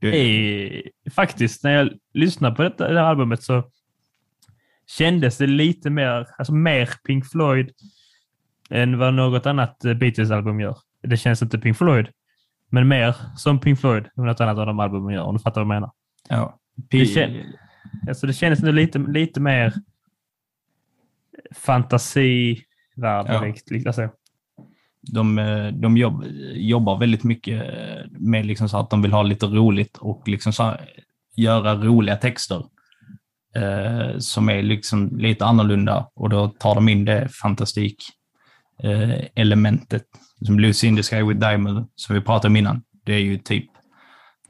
[0.00, 3.70] Är, faktiskt, när jag lyssnade på detta, det här albumet så
[4.86, 7.70] kändes det lite mer, alltså mer Pink Floyd
[8.70, 10.76] än vad något annat Beatles-album gör.
[11.06, 12.08] Det känns inte Pink Floyd,
[12.70, 15.64] men mer som Pink Floyd än något annat av de albumen gör, om du fattar
[15.64, 15.90] vad jag menar.
[16.28, 16.58] Ja.
[16.74, 17.42] Det, kän,
[18.08, 19.72] alltså det känns nu lite, lite mer
[21.54, 23.84] fantasivärldslikt.
[23.84, 23.88] Ja.
[23.88, 24.08] Alltså.
[25.12, 25.36] De,
[25.74, 27.62] de jobb, jobbar väldigt mycket
[28.10, 30.76] med liksom så att de vill ha lite roligt och liksom så
[31.36, 32.64] göra roliga texter
[33.56, 37.96] eh, som är liksom lite annorlunda och då tar de in det fantastik
[38.82, 40.04] eh, elementet
[40.44, 42.82] som Lucy in the Sky with Diamond, som vi pratade om innan.
[43.04, 43.66] Det är ju typ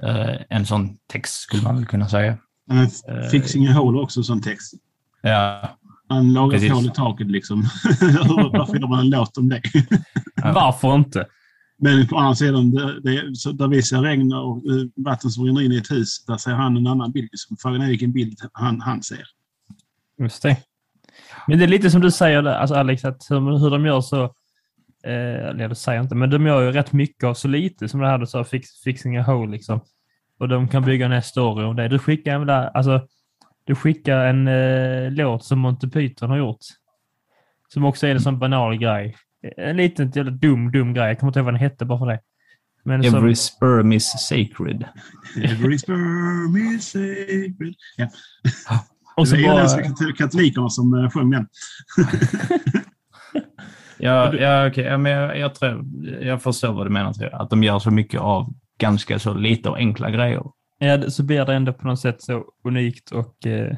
[0.02, 2.38] uh, en sån text, skulle man väl kunna säga.
[2.72, 4.74] Uh, Fixing a Hole också sån text.
[5.22, 5.70] Ja,
[6.08, 6.72] Han lagar Precis.
[6.72, 7.62] hål i taket liksom.
[8.52, 9.62] Varför gör man en låt om det?
[10.42, 11.26] Varför inte?
[11.78, 15.44] Men på andra sidan, det, det, så där vi ser regn och eh, vatten som
[15.44, 17.28] rinner in i ett hus, där ser han en annan bild.
[17.32, 19.24] Så Frågan är vilken bild han, han ser.
[20.18, 20.56] Just det.
[21.46, 24.00] Men det är lite som du säger, där, alltså Alex, att hur, hur de gör
[24.00, 24.34] så...
[25.06, 28.00] Eh, det säger jag inte, men de gör ju rätt mycket av så lite som
[28.00, 29.80] det här du sa, fix, fixing a hole liksom.
[30.38, 31.88] Och de kan bygga en story om det.
[31.88, 33.06] Du skickar en, alltså,
[33.64, 36.60] du skickar en eh, låt som Monty Python har gjort.
[37.68, 39.16] Som också är en sån banal grej.
[39.56, 41.08] En liten jävla dum, dum grej.
[41.08, 42.20] Jag kommer inte ihåg vad den hette bara för det.
[42.84, 44.84] Men som, Every sperm is sacred.
[45.42, 47.74] Every sperm is sacred.
[47.96, 48.08] Ja.
[49.16, 49.82] och så det är bara, bara...
[49.82, 51.46] kat- katolikerna som eh, sjöng den.
[53.98, 54.84] Ja, ja, okej.
[54.84, 55.84] ja, men jag, jag, tror,
[56.20, 57.12] jag förstår vad du menar.
[57.12, 57.40] Tror jag.
[57.42, 58.46] Att de gör så mycket av
[58.78, 60.42] ganska så lite och enkla grejer.
[60.78, 63.46] ja, så blir det ändå på något sätt så unikt och...
[63.46, 63.76] Eh,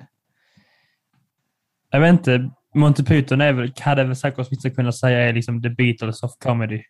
[1.90, 2.50] jag vet inte.
[2.74, 6.30] Monty Python är väl, hade väl säkert vissa kunnat säga är liksom the Beatles of
[6.38, 6.82] comedy.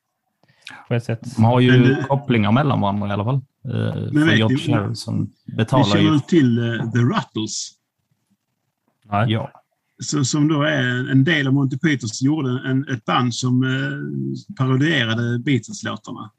[0.89, 1.21] På ett sätt.
[1.37, 3.35] De har ju Men det- kopplingar mellan varandra i alla fall.
[3.35, 6.19] Uh, för vet George ni- Harrison Vi betalar känner ju...
[6.19, 7.71] till eh, The Ruttles.
[9.05, 9.33] Nej.
[9.33, 9.51] Ja.
[10.03, 14.51] Så, som då är en del av Monty Pythons gjorde en, ett band som eh,
[14.57, 16.31] parodierade Beatles-låtarna.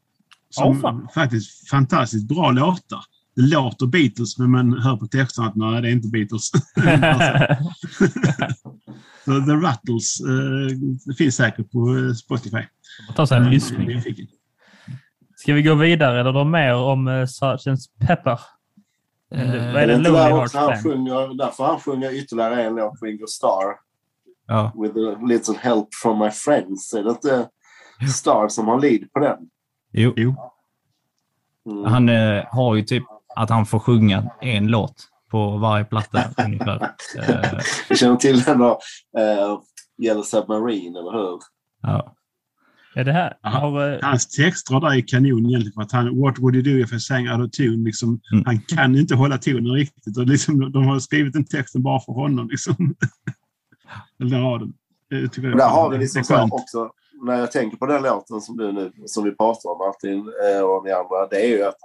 [0.49, 1.07] Som fan.
[1.14, 2.99] faktiskt fantastiskt bra låtar.
[3.36, 6.51] Det låter Beatles men man hör på texterna att nej, det är inte Beatles.
[9.26, 12.64] Så The Ruttles eh, det finns säkert på eh, Spotify.
[13.16, 13.88] Ta sig en lyssning.
[13.88, 14.28] Nyfiken.
[15.36, 17.99] Ska vi gå vidare eller då mer om uh, Sgt.
[18.07, 18.39] Pepper?
[19.36, 20.84] Eh, Vad är det Lonely Hearts han Band?
[20.84, 23.75] sjunger, där får han sjunga ytterligare en låt, Ringo Starr,
[24.47, 24.71] ja.
[24.75, 26.93] with a little help from my friends.
[26.93, 27.49] Är det inte
[28.17, 29.38] Starr som har lead på den?
[29.91, 30.13] Jo.
[30.15, 30.36] Jo.
[31.69, 31.86] Mm.
[31.86, 33.03] Han eh, har ju typ
[33.36, 36.93] att han får sjunga en låt på varje platta ungefär.
[37.89, 38.80] Vi känner till den då,
[39.19, 39.59] uh,
[40.03, 41.39] Yellow Submarine, eller hur?
[41.82, 42.15] ja.
[42.96, 43.38] Är det här?
[43.42, 45.74] Har, eh, Hans texter där är kanon egentligen.
[45.74, 47.86] För att han, What would you do if I sang out of tune?
[47.86, 48.46] Liksom, Mm.
[48.46, 50.18] Han kan inte hålla tonen riktigt.
[50.18, 52.50] Och liksom, de har skrivit den texten bara för honom.
[52.50, 52.76] Liksom.
[54.20, 54.74] Eller den raden.
[55.38, 56.92] Och där har vi liksom så också,
[57.26, 60.62] när jag tänker på den låten som du nu, som vi pratar om Martin eh,
[60.62, 61.76] och ni andra, det är ju att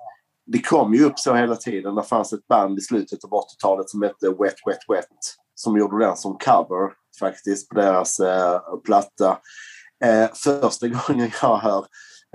[0.46, 1.94] det kom ju upp så hela tiden.
[1.94, 5.08] Det fanns ett band i slutet av 80-talet som hette Wet Wet Wet
[5.54, 9.38] som gjorde den som cover faktiskt på deras eh, platta.
[10.04, 11.86] Eh, första gången jag hör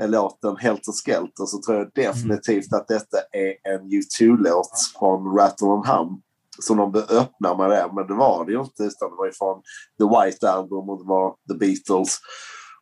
[0.02, 5.68] eh, låten Helter Skelter så tror jag definitivt att detta är en U2-låt från Rattle
[5.68, 6.22] and Hum
[6.62, 7.90] som de öppnar med det.
[7.94, 9.62] Men det var det ju inte utan det var ju från
[10.00, 12.20] The White Album och det var The Beatles.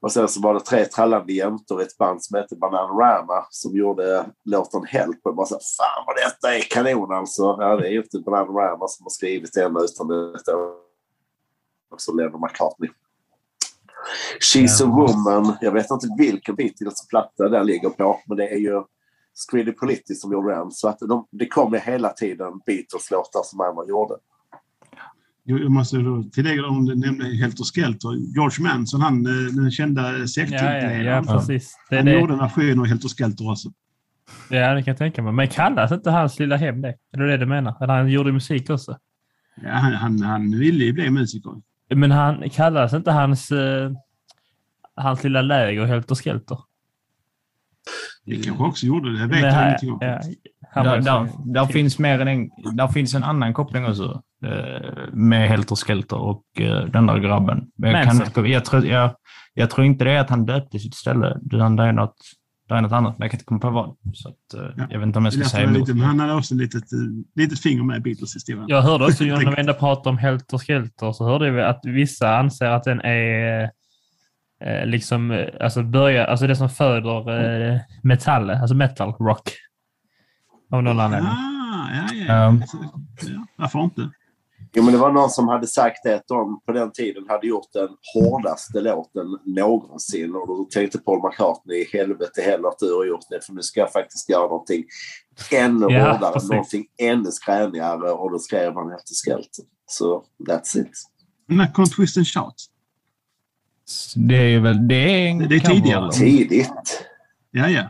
[0.02, 3.76] Och sen så var det tre trallande jämtor i ett band som hette Bananarama som
[3.76, 5.20] gjorde låten Help.
[5.24, 7.42] Och bara så fan vad detta är kanon alltså.
[7.60, 10.88] Ja, det är ju inte Bananarama som har skrivit den utan det är
[11.94, 12.90] också Lennon McCartney.
[14.42, 15.58] She's a woman.
[15.62, 18.84] Jag vet inte vilken Beatles-platta den ligger på, men det är ju
[19.50, 20.72] Squiddy Politti som gjorde den.
[20.72, 24.16] Så att de, det kommer hela tiden Beatles-låtar som andra gjorde.
[25.50, 25.98] Jo, Jag måste
[26.34, 28.10] tillägga om du nämnde Helter Skelter.
[28.36, 31.26] George Manson, han, eh, den kända ja, ja, ja, sektledaren.
[31.26, 31.78] precis.
[31.90, 32.20] Det är han det.
[32.20, 33.70] gjorde en version av Helter Skelter också.
[34.50, 35.34] Ja, det kan jag tänka mig.
[35.34, 36.96] Men kallas inte hans lilla hem det?
[37.14, 37.84] Är det det du menar?
[37.84, 38.98] Eller han gjorde musik också?
[39.64, 41.52] Ja, han, han, han ville ju bli musiker.
[41.96, 43.92] Men han kallas inte hans, eh,
[44.96, 46.58] hans lilla läger Helter Skelter?
[48.26, 49.20] Det kanske också gjorde det.
[49.20, 49.98] Det vet jag ingenting om.
[50.02, 54.22] ja, Där, finns mer än en, där finns en annan koppling också.
[54.46, 57.68] eh, Med Helter Skelter och eh, den där grabben.
[57.76, 59.16] Men jag, kan jag, tror, jag,
[59.54, 61.38] jag tror inte det är att han döpte sitt ställe.
[61.52, 62.16] Utan det är något,
[62.68, 63.18] det är något annat.
[63.18, 63.96] Men jag kan inte komma på vad.
[64.14, 64.88] Så att, eh, Ja.
[64.90, 65.88] Jag vet inte om jag ska säga emot.
[65.88, 66.84] lite, han hade också ett litet,
[67.36, 68.66] litet finger med i Beatles-historien.
[68.68, 72.38] Jag hörde också när vi ändå pratade om Helter Skelter så hörde vi att vissa
[72.38, 73.64] anser att den är
[74.62, 79.50] eh, liksom, eh, alltså börja, alltså det som föder eh, metall, alltså metal rock.
[80.72, 81.30] Av någon anledning.
[81.30, 82.48] Ah, ja, ja.
[82.48, 82.64] Um,
[83.22, 83.46] ja.
[83.56, 84.10] Varför inte?
[84.78, 87.48] Jo, men det var någon som hade sagt det att de på den tiden hade
[87.48, 90.36] gjort den hårdaste låten någonsin.
[90.36, 93.80] Och då tänkte Paul McCartney, helvete heller att du har gjort det för nu ska
[93.80, 94.84] jag faktiskt göra någonting
[95.52, 96.50] ännu Ja, hårdare, precis.
[96.50, 99.66] någonting ännu skränigare och då skrev han efter skälten.
[99.86, 100.92] Så that's it.
[101.48, 102.56] När kom Twist and Shout?
[104.16, 106.12] Det är väl, det är en Det är tidigare.
[106.12, 107.08] Tidigt.
[107.52, 107.90] Ja, ja.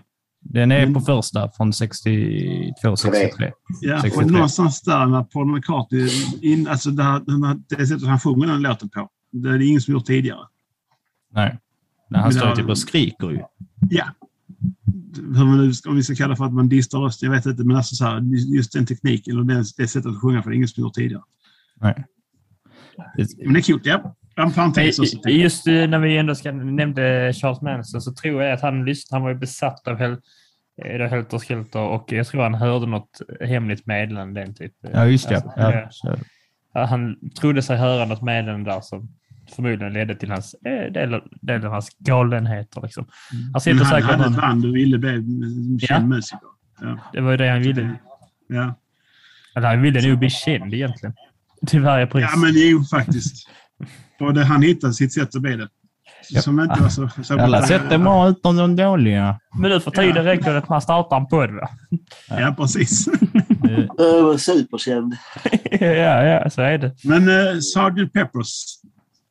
[0.49, 3.51] Den är Men- på första från 62, 63.
[3.81, 4.01] ja.
[4.01, 4.25] 63.
[4.25, 6.09] Och någonstans där när Paul McCartney,
[6.41, 9.57] in, alltså det, här, den här, det sättet han sjunger den låten på, det är
[9.57, 10.39] det ingen som gjort tidigare.
[11.33, 11.59] Nej.
[12.09, 13.39] Nej, han Men står där- typ och skriker ju.
[13.89, 14.05] Ja.
[15.35, 17.63] Hur om vi ska kalla det för att man distar rösten, jag vet inte.
[17.63, 18.21] Men alltså så här,
[18.55, 20.93] just den tekniken och det, det sättet att sjunga för det är ingen som gjort
[20.93, 21.23] tidigare.
[21.81, 22.05] Nej.
[23.45, 23.79] Men det är kul.
[23.83, 24.15] Ja.
[24.37, 28.61] En parentes Just eh, när vi ändå ska, nämnde Charles Manson så tror jag att
[28.61, 29.15] han lyssnade.
[29.19, 30.11] Han var ju besatt av hel,
[30.85, 34.53] eh, det Helter Skelter och jag tror han hörde något hemligt meddelande.
[34.53, 34.73] Typ.
[34.93, 35.35] Ja, just det.
[35.35, 36.15] Alltså, Ja.
[36.73, 39.09] Ja, Han trodde sig höra något meddelande där som
[39.55, 42.81] förmodligen ledde till hans, eh, del, del av hans galenheter.
[42.81, 43.07] Liksom.
[43.31, 45.23] Han Men sitter han säkert hade ett band och ville bli
[45.79, 45.87] Ja.
[45.87, 46.39] känd musiker.
[46.81, 46.99] Ja.
[47.13, 47.95] Det var ju det han ville.
[48.47, 48.75] Ja.
[49.55, 51.13] Eller han ville nog bli känd egentligen.
[51.67, 52.25] Till varje pris.
[52.33, 53.49] ja, men jo, faktiskt.
[54.19, 55.69] Och det, han hittade sitt sätt att bli det.
[56.41, 57.09] Som inte var så...
[57.23, 59.39] så Alla sätt är bra utom de dåliga.
[59.59, 61.51] Men nu för tiden räcker det att man startar en podd.
[61.51, 61.69] Va?
[62.29, 63.07] Ja, precis.
[63.69, 65.17] Eh, Uh, superkänd.
[65.71, 66.95] ja, ja, så är det.
[67.03, 68.13] Men uh, Sgt.
[68.13, 68.63] Peppers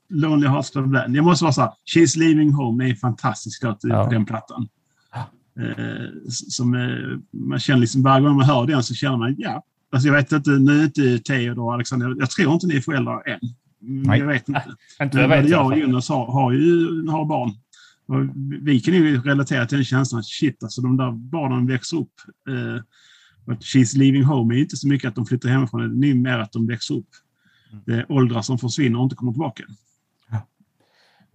[0.08, 1.16] Lonely Hearts of Land.
[1.16, 1.70] Jag måste vara så här.
[1.96, 4.04] She's Leaving Home är en fantastisk låt Ja.
[4.04, 4.68] på den plattan.
[5.60, 7.18] Eh, som, eh,
[7.48, 9.62] man känner liksom varje gång man hör den så känner man ja.
[9.92, 12.80] Alltså jag vet inte, nu är inte Theodor och Alexander, jag tror inte ni är
[12.80, 13.40] föräldrar än.
[13.86, 14.18] Mm, Nej.
[14.18, 14.76] Jag vet inte.
[15.02, 15.78] Inte jag vet och.
[15.78, 17.50] Jonas har, har ju har barn.
[18.08, 18.16] Och
[18.62, 22.12] vi kan ju relatera till den känslan att shit, alltså de där barnen växer upp.
[22.48, 22.82] Eh,
[23.52, 26.38] att She's leaving home är inte så mycket att de flyttar hemifrån, det är mer
[26.38, 27.08] att de växer upp.
[27.86, 29.64] Det är åldrar som försvinner och inte kommer tillbaka.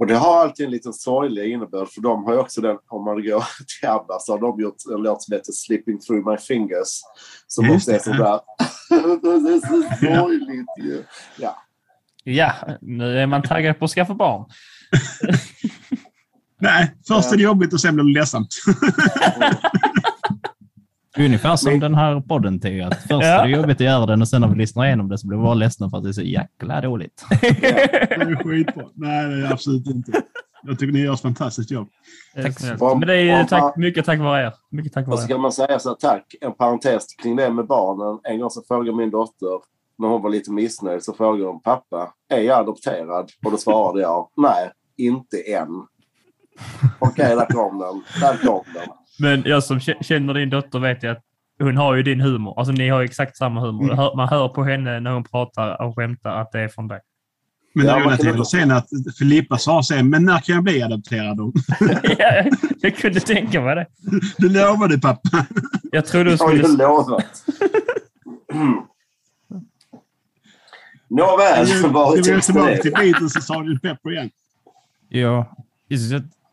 [0.02, 3.06] Och det har alltid en liten sorglig innebörd för de har ju också den, om
[3.06, 3.44] man går
[3.80, 7.02] till ABBA så har de gjort en låt som heter Slipping through my fingers.
[7.48, 8.40] Som Just också är sådär...
[8.90, 11.04] det är så sorgligt ju.
[11.38, 11.58] Ja.
[12.24, 14.46] Ja, nu är man taggad på att skaffa barn.
[16.60, 18.48] Nej, först är det jobbigt och sen blir det ledsamt.
[21.18, 22.88] Ungefär som den här podden, Theo.
[22.88, 23.24] Att först Ja.
[23.26, 25.38] är det jobbigt att göra den och sen när vi lyssnar igenom det så blir
[25.38, 27.26] vi bara ledsna för att det är så jäkla dåligt.
[27.42, 28.86] Det är skitbra.
[28.96, 30.12] Nej, det är absolut inte.
[30.64, 31.88] Jag tycker ni gör ett fantastiskt jobb.
[32.36, 32.82] Tack snällt.
[32.82, 34.54] Om- Men det är tack, mycket tack vare er.
[34.72, 35.28] Mycket tack Och vare så er.
[35.28, 38.20] kan man säga så här, tack, en parentes kring det med barnen.
[38.24, 39.60] En gång så frågade min dotter,
[40.02, 43.30] när hon var lite missnöjd, så frågade hon pappa, är jag adopterad?
[43.46, 45.68] Och då svarade jag, nej, inte än.
[47.00, 48.04] Okej, där kom den.
[48.22, 48.90] Där kom den.
[49.20, 51.24] Men jag som känner din dotter vet ju att
[51.60, 52.60] hon har ju din humor.
[52.60, 53.94] Alltså ni har ju exakt samma humor.
[53.96, 57.00] Hör- Man hör på henne när hon pratar och skämtar att det är från dig.
[57.76, 58.88] Men Ja, det man roliga kan sen att
[59.20, 61.52] Filippa sa sen, men när kan jag bli adopterad då?
[62.18, 62.44] Ja,
[62.82, 63.86] jag kunde tänka mig det.
[64.38, 65.46] Du lovade pappa.
[65.92, 66.84] Jag trodde du Jag har ju skulle...
[66.84, 67.44] lovat.
[71.12, 73.82] Nåväl, Nu vad är är vi tillbaka till Beatles och Sgt.
[73.82, 74.30] Pepper igen.
[75.10, 75.56] Ja.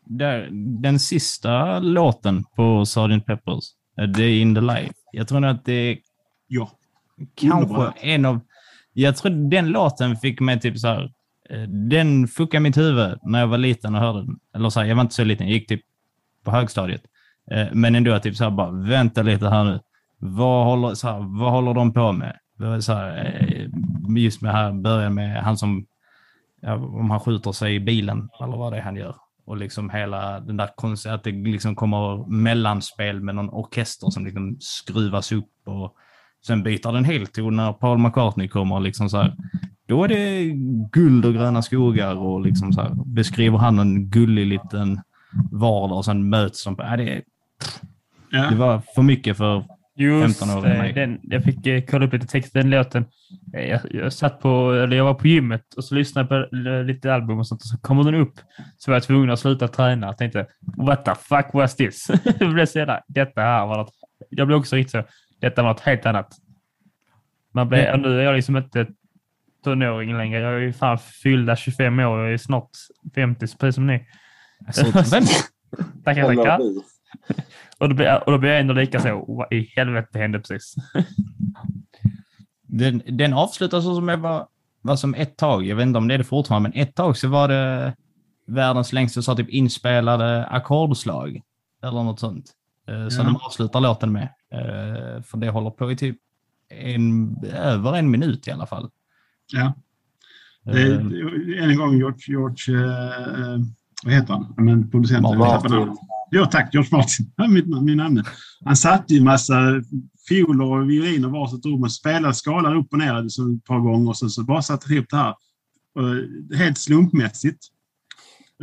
[0.05, 0.47] Där,
[0.81, 3.25] den sista låten på Sgt.
[3.25, 3.63] Peppers,
[4.01, 4.93] eh, Day in the Life.
[5.11, 5.97] Jag tror nog att det är
[6.47, 6.71] Ja.
[7.35, 7.95] kanske Underbart.
[8.01, 8.39] en av...
[8.93, 11.11] Jag tror den låten fick mig typ så här...
[11.49, 14.39] eh, Den fuckade mitt huvud när jag var liten och hörde den.
[14.55, 15.81] Eller så här, jag var inte så liten, jag gick typ
[16.43, 17.01] på högstadiet.
[17.51, 19.79] Eh, Men ändå typ så här bara, vänta lite här nu.
[20.17, 22.37] Vad håller, så här, vad håller de på med?
[22.57, 23.67] Var Så här, eh,
[24.17, 25.85] just med här början med han som,
[26.61, 29.15] ja, om han skjuter sig i bilen eller vad det är han gör.
[29.45, 34.25] Och liksom hela den där konstiga, att det liksom kommer mellanspel med någon orkester som
[34.25, 35.95] liksom skruvas upp och
[36.47, 39.35] sen byter den helt ton när Paul McCartney kommer och liksom så här,
[39.87, 40.43] då är det
[40.91, 45.01] guld och gröna skogar och liksom så här, beskriver han en gullig liten
[45.51, 46.75] vardag och sen möts de.
[46.75, 47.21] på- Ja, det,
[48.31, 48.49] Ja.
[48.49, 49.65] det var för mycket för
[49.99, 50.93] Just 15 år det, mig.
[50.93, 52.53] den, jag fick eh, kolla upp lite text.
[52.53, 53.05] Den låten.
[53.53, 56.57] eh, Jag, jag, satt på, eller jag var på gymmet och så lyssnade jag på
[56.69, 58.33] eh, lite album och sånt och så kommer den upp.
[58.77, 60.07] Så var jag tvungen att sluta träna.
[60.07, 60.47] Jag tänkte,
[60.77, 62.07] what the fuck was this?
[62.39, 63.93] jag blev så jävla, detta här var något.
[64.29, 65.03] Jag blev också riktigt så,
[65.41, 66.27] detta var något helt annat.
[67.53, 68.87] Man blev, och nu är jag liksom inte
[69.63, 70.39] tonåring längre.
[70.39, 72.19] Jag är ju fan fyllda 25 år.
[72.19, 72.69] Jag är snart
[73.15, 74.07] 50, precis som ni.
[76.05, 76.59] Tackar, tackar.
[77.79, 80.75] Och då blir, och då blir jag ändå lika så, vad i helvete hände precis?
[82.71, 84.47] Den, den avslutas så som jag var,
[84.81, 87.17] var som ett tag, jag vet inte om det är det fortfarande, men ett tag
[87.17, 87.95] så var det
[88.47, 91.41] världens längsta så typ inspelade ackordslag.
[91.83, 92.45] Eller något sånt.
[92.87, 93.25] Eh, Så Ja.
[93.25, 94.23] de avslutar låten med.
[94.53, 96.17] Eh, För det håller på i typ
[96.69, 98.89] en, över en minut i alla fall.
[99.53, 99.73] Ja.
[100.63, 103.59] Det Eh, en gång George, George eh,
[104.05, 104.53] vad heter han?
[104.57, 105.37] Ja, Men producenten.
[105.37, 105.71] Martin.
[106.51, 106.73] Tack.
[106.73, 107.31] George Martin.
[107.53, 108.23] Mitt, min namn.
[108.65, 109.55] Han satte ju en massa
[110.29, 113.79] fioler och violiner i varsitt rum och spelade skalan upp och ner så ett par
[113.79, 115.33] gånger och sen så bara satte ihop det här.
[115.95, 117.59] Och helt slumpmässigt.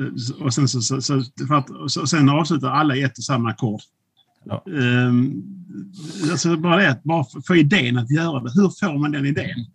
[0.00, 3.24] Eh, Och sen, så, så, så, för att, och sen avslutar alla i ett och
[3.24, 3.80] samma ackord.
[4.44, 4.62] Ja.
[4.66, 5.42] Um,
[6.30, 8.50] alltså bara det, bara få- få idén att göra det.
[8.54, 9.66] Hur får man den idén?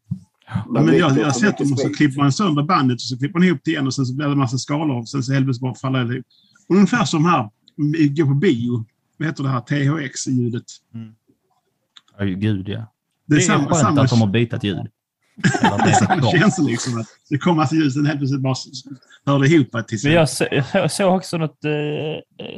[0.54, 3.18] Ja, men jag, jag har sett dem och så klipper man sönder bandet och så
[3.18, 5.24] klipper man ihop det igen och sen så blir det en massa skalor och sen
[5.24, 6.26] så helvetes bara faller det ihop.
[6.70, 8.86] Och ungefär som här, vi går på bio,
[9.18, 10.64] vad heter det här THX-ljudet?
[12.20, 12.78] ja, gud ja.
[12.80, 12.86] Det
[13.26, 14.78] Det är är samma, skönt samma, att de har bytt ljud.
[15.44, 16.32] Det är Det kort.
[16.40, 18.56] känns liksom att det kom massa ljus, sen helt plötsligt bara
[19.26, 21.72] hörde ihop till Men jag så- jag såg också något, eh,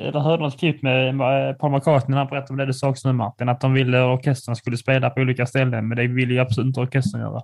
[0.08, 2.90] eller hörde något klipp med eh, Paul McCartney när han berättade om det du sa
[2.90, 6.08] också nu Martin, att de ville att orkestern skulle spela på olika ställen, men det
[6.08, 7.42] ville ju absolut inte orkestern göra.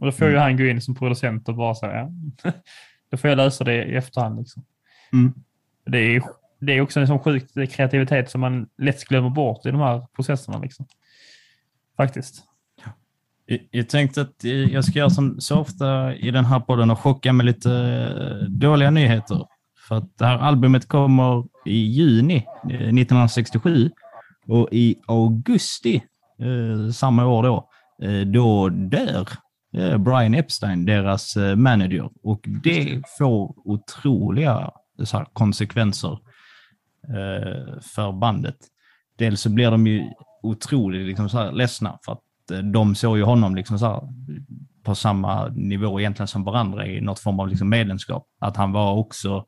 [0.00, 2.10] Och då får ju han gå in som producent och bara säga,
[2.42, 2.52] ja,
[3.10, 4.38] då får jag lösa det i efterhand.
[4.38, 4.64] Liksom.
[5.12, 5.34] Mm.
[5.86, 6.22] Det, är,
[6.60, 10.06] det är också en sån sjuk kreativitet som man lätt glömmer bort i de här
[10.16, 10.58] processerna.
[10.58, 10.86] Liksom.
[11.96, 12.42] Faktiskt.
[13.70, 16.98] Jag- tänkte att eh, jag ska göra som så ofta i den här podden och
[16.98, 19.46] chocka med lite eh, dåliga nyheter.
[19.88, 22.36] För att det här albumet kommer i juni
[22.70, 23.90] eh, 1967
[24.46, 26.02] och i augusti
[26.40, 27.68] eh, samma år då,
[28.02, 29.26] eh, då dör eh,
[29.98, 32.10] Brian Epstein, deras eh, manager.
[32.22, 34.70] Och det får otroliga
[35.04, 36.18] så här, konsekvenser
[37.08, 38.56] eh, för bandet.
[39.18, 40.10] Dels så blir de ju
[40.42, 44.00] otroligt liksom, så här, ledsna för att eh, de såg ju honom liksom, så här,
[44.82, 48.26] på samma nivå egentligen som varandra i något form av liksom, medlemskap.
[48.38, 49.44] Att han var också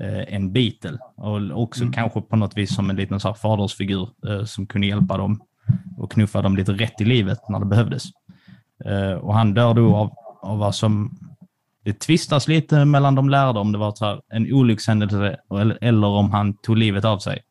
[0.00, 4.08] eh, en Beatle och också kanske på något vis som en liten så här, fadersfigur
[4.28, 5.40] eh, som kunde hjälpa dem
[5.96, 8.04] och knuffa dem lite rätt i livet när det behövdes.
[8.84, 10.12] Eh, och han dör då av,
[10.42, 11.18] av vad som
[11.84, 16.54] det tvistas lite mellan de lärde om det var en olyckshändelse eller, eller om han
[16.54, 17.42] tog livet av sig.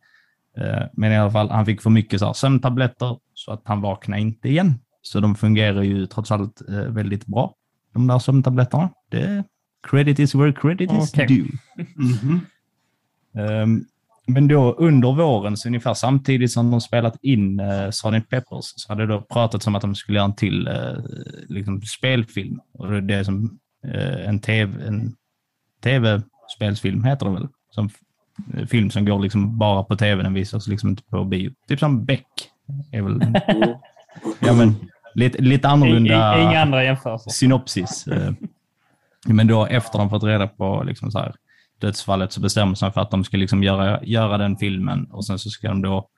[0.58, 3.82] Eh, Men i alla fall, han fick för mycket så här sömntabletter så att han
[3.82, 4.80] vaknade inte igen.
[5.02, 7.54] Så de fungerar ju trots allt eh, väldigt bra,
[7.94, 8.90] de där sömntabletterna.
[9.10, 9.44] Det,
[9.90, 11.28] credit is where credit is Okej.
[11.28, 11.48] due.
[11.96, 12.40] Mhm.
[13.38, 13.86] Ehm,
[14.28, 18.30] Men då under våren, så ungefär samtidigt som de spelat in uh, Sgt.
[18.30, 20.74] Peppers, så hade det pratats om att de skulle göra en till eh,
[21.50, 22.60] liksom spelfilm.
[22.74, 25.16] Och det är som eh, en tv, en
[25.84, 27.48] tv-spelsfilm heter det väl?
[27.72, 31.52] Som f- film som går liksom bara på tv, den visas liksom inte på bio.
[31.68, 32.28] Typ som Beck.
[32.92, 33.34] Är väl, Mm.
[34.40, 34.76] ja, men,
[35.14, 37.32] lite, lite annorlunda inga andra jämförelser.
[37.32, 38.08] synopsis.
[38.08, 38.32] Eh,
[39.28, 41.36] Men då efter de fått reda på liksom så här,
[41.80, 45.40] dödsfallet så bestämmer sig för att de ska liksom göra, göra den filmen och sen
[45.40, 46.10] så ska de då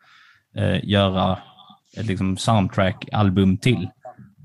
[0.56, 1.40] eh, göra
[1.98, 3.90] ett liksom soundtrack-album till.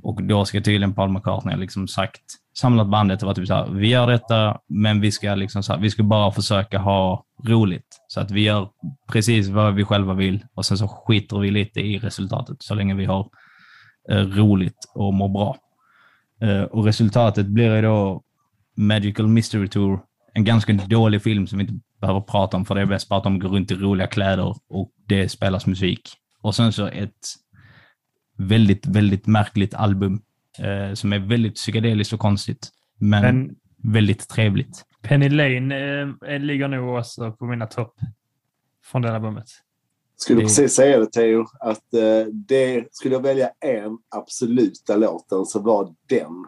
[0.03, 2.23] Och då ska tydligen Paul McCartney ha liksom sagt,
[2.55, 5.73] samlat bandet och varit typ så här, vi gör detta, men vi ska, liksom så
[5.73, 7.87] här, vi ska bara försöka ha roligt.
[8.09, 8.69] Så att vi gör
[9.13, 12.95] precis vad vi själva vill och sen så skiter vi lite i resultatet så länge
[12.95, 13.29] vi har
[14.11, 15.57] eh, roligt och mår bra.
[16.41, 18.23] Eh, och resultatet blir ju då
[18.77, 20.01] Magical Mystery Tour,
[20.35, 23.17] en ganska dålig film som vi inte behöver prata om, för det är bäst bara
[23.19, 26.11] att de går runt i roliga kläder och det spelas musik.
[26.41, 27.11] Och sen så ett
[28.39, 30.23] väldigt, väldigt märkligt album
[30.59, 32.69] eh, som är väldigt psykedeliskt och konstigt,
[32.99, 33.55] men, Men
[33.93, 34.85] väldigt trevligt.
[35.03, 37.95] Penny Lane eh, ligger nog också på mina topp
[38.85, 39.45] från det albumet.
[40.17, 45.45] Skulle Det- precis säga det Theo, att eh, det, skulle jag välja en absoluta låten
[45.47, 46.45] så var den,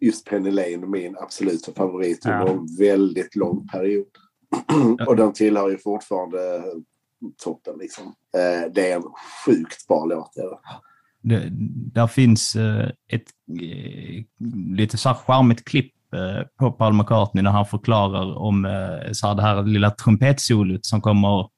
[0.00, 2.48] just Penny Lane, min absoluta favorit under Ja.
[2.52, 4.06] en väldigt lång period.
[5.06, 6.62] Och den tillhör ju fortfarande
[7.44, 8.06] toppen liksom.
[8.36, 9.02] Eh, det är en
[9.46, 10.32] sjukt bra låt.
[11.22, 11.48] det.
[11.94, 13.28] Där finns eh, ett
[13.60, 14.24] eh,
[14.76, 19.26] lite så här charmigt klipp eh, på Paul McCartney när han förklarar om eh, så
[19.26, 21.48] här, det här lilla trumpetsolot som kommer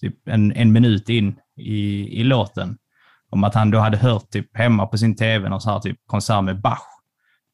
[0.00, 2.76] typ en, en minut in i, i låten.
[3.30, 5.98] Om att han då hade hört typ hemma på sin tv någon så här typ
[6.06, 6.82] konsert med Bach.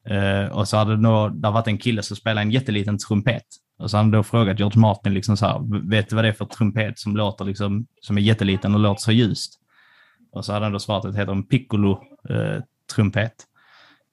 [0.07, 3.45] Eh, och så hade det då, det varit en kille som spelade en jätteliten trumpet.
[3.79, 6.29] Och så hade han då frågat George Martin, liksom så här, vet du vad det
[6.29, 9.61] är för trumpet som låter liksom, som är jätteliten och låter så ljust?
[10.33, 13.33] Och så hade han då svarat att det heter en piccolo-trumpet.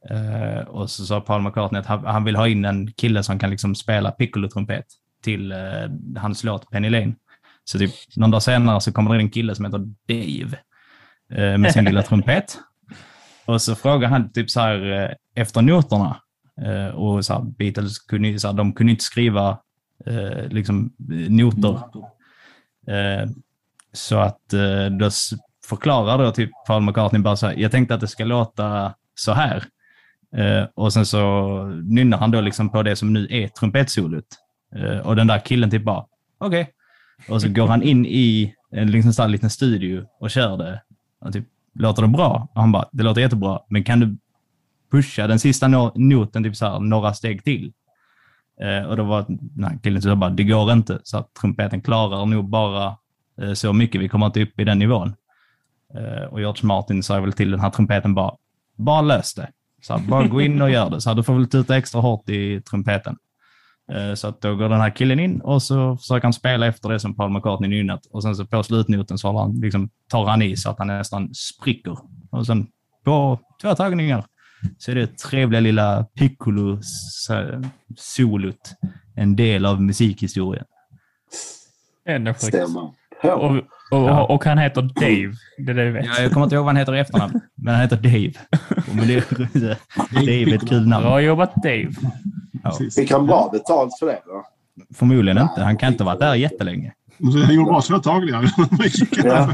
[0.09, 3.39] Eh, och så sa Paul McCartney att han, han vill ha in en kille som
[3.39, 4.85] kan liksom spela piccolo-trumpet
[5.23, 5.57] till eh,
[6.17, 7.15] hans låt Penny Lane.
[7.63, 10.57] Så typ någon dag senare så kommer det in en kille som heter Dave
[11.33, 12.57] eh, med sin lilla trumpet.
[13.45, 16.17] Och så frågar han typ så här eh, efter noterna.
[16.61, 19.57] Eh, och så här, Beatles kunde, ju- så här, de kunde inte skriva
[20.05, 20.93] eh, liksom,
[21.29, 21.79] noter.
[23.93, 24.39] Så att
[24.99, 25.09] då
[25.69, 29.31] förklarar då typ Paul McCartney bara så här, jag tänkte att det ska låta så
[29.33, 29.63] här.
[30.73, 34.25] Och sen så nynnar han då liksom på det som nu är trumpetsolot.
[35.03, 36.05] Och den där killen typ bara,
[36.37, 36.69] okej.
[37.29, 40.81] Och så går han in i en liksom så här liten studio och kör det.
[41.19, 42.47] Och typ, låter det bra?
[42.53, 44.17] Och han bara, det låter jättebra, men kan du
[44.91, 47.73] pusha den sista noten typ så här, några steg till?
[48.61, 50.99] Eh, och då var den här killen så bara, det går inte.
[51.03, 52.97] Så att trumpeten klarar nog bara
[53.41, 54.01] eh, så mycket.
[54.01, 55.15] Vi kommer inte upp i den nivån.
[55.93, 58.35] Eh, och George Martin sa väl till den här trumpeten bara,
[58.75, 59.49] bara lös det.
[59.81, 61.01] Så här, bara gå in och gör det.
[61.01, 63.17] Så här, du får väl tuta extra hårt i trumpeten.
[63.91, 66.89] Eh, Så att då går den här killen in och så försöker han spela efter
[66.89, 68.05] det som Paul McCartney nynnat.
[68.05, 71.33] Och sen så på slutnoten så han, liksom, tar han i så att han nästan
[71.33, 71.97] spricker.
[72.31, 72.67] Och sen
[73.05, 74.25] på två tagningar
[74.77, 78.73] så är det trevliga lilla piccolo-solot
[79.15, 80.65] en del av musikhistorien.
[82.05, 82.43] Ändå sjukt.
[82.43, 82.91] Stämmer.
[83.23, 83.29] Och,
[83.89, 83.97] På.
[83.97, 85.33] och, och, och han heter Dave.
[85.57, 86.05] Det är det vi vet.
[86.05, 88.33] Ja, jag kommer inte ihåg vad han heter i efternamn, men han heter Dave.
[88.89, 89.29] Och men det,
[90.11, 91.03] Dave är ett kul namn.
[91.05, 91.91] Bra jobbat Dave.
[92.63, 92.71] Ja.
[92.95, 94.45] Fick han bra betalt för det då?
[94.95, 95.61] Förmodligen inte.
[95.61, 96.93] Han kan inte ha varit där jättelänge.
[97.31, 98.51] Så Han gjorde bra småtagningar.
[99.23, 99.49] Ja.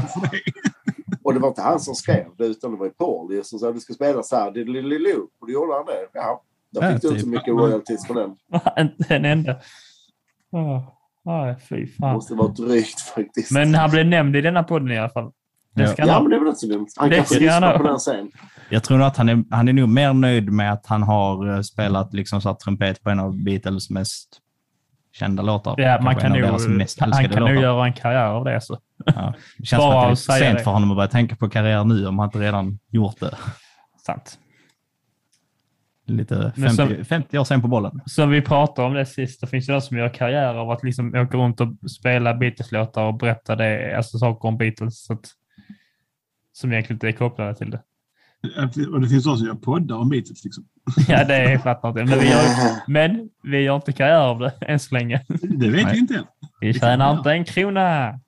[1.22, 3.68] Och det var inte han som skrev det utan det var ju Paul som sa
[3.68, 4.46] att du ska spela så här.
[4.48, 6.08] Och då gjorde han det.
[6.12, 6.42] Ja.
[6.72, 7.34] Då Ja, fick du inte så typ.
[7.34, 8.36] mycket royalties för den.
[8.78, 9.56] Inte en enda.
[11.24, 12.12] Oh, fy Det fan.
[12.14, 13.50] måste vara drygt faktiskt.
[13.52, 15.30] Men han blev nämnd i denna podden i alla fall.
[15.74, 15.88] Det Ja.
[15.88, 16.20] ska Ja, ha.
[16.20, 16.86] men det är väl inte så dumt.
[16.96, 18.30] Han Det kanske lyssnar på den sen.
[18.70, 21.54] Jag tror nog att han är, han är nog mer nöjd med att han har
[21.54, 24.28] eh, spelat liksom så här trumpet på en av Beatles mest
[25.12, 25.74] kända låtar.
[25.80, 26.40] Ja, man kan nog,
[27.00, 28.60] han kan nog göra en karriär av det.
[28.60, 28.78] Så.
[29.06, 29.34] Ja.
[29.58, 30.64] Det känns Bara som att det är sent det.
[30.64, 33.34] för honom att börja tänka på karriär nu om han inte redan gjort det.
[34.06, 34.38] Sant.
[36.16, 38.00] Lite Men 50, så- 50 år sen på bollen.
[38.06, 40.82] Som vi pratade om det sist, det finns ju de som gör karriär av att
[40.84, 45.04] liksom åka runt och spela Beatles-låtar och berätta det, alltså saker om Beatles.
[45.04, 45.26] Så att,
[46.52, 47.82] som egentligen inte är kopplade till det.
[48.92, 50.44] Och det finns de som gör poddar om Beatles.
[50.44, 50.64] Liksom.
[51.08, 52.04] Ja, det är fattar inte.
[52.04, 52.42] Men vi, gör,
[52.86, 55.24] men vi gör inte karriär av det än så länge.
[55.28, 55.92] Det vet Nej.
[55.94, 56.24] vi inte än.
[56.60, 58.20] Vi tjänar vi inte en krona.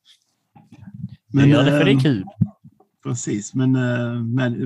[1.32, 2.24] Vi Men, gör det för det är eh, kul.
[3.02, 4.12] Precis, men, eh,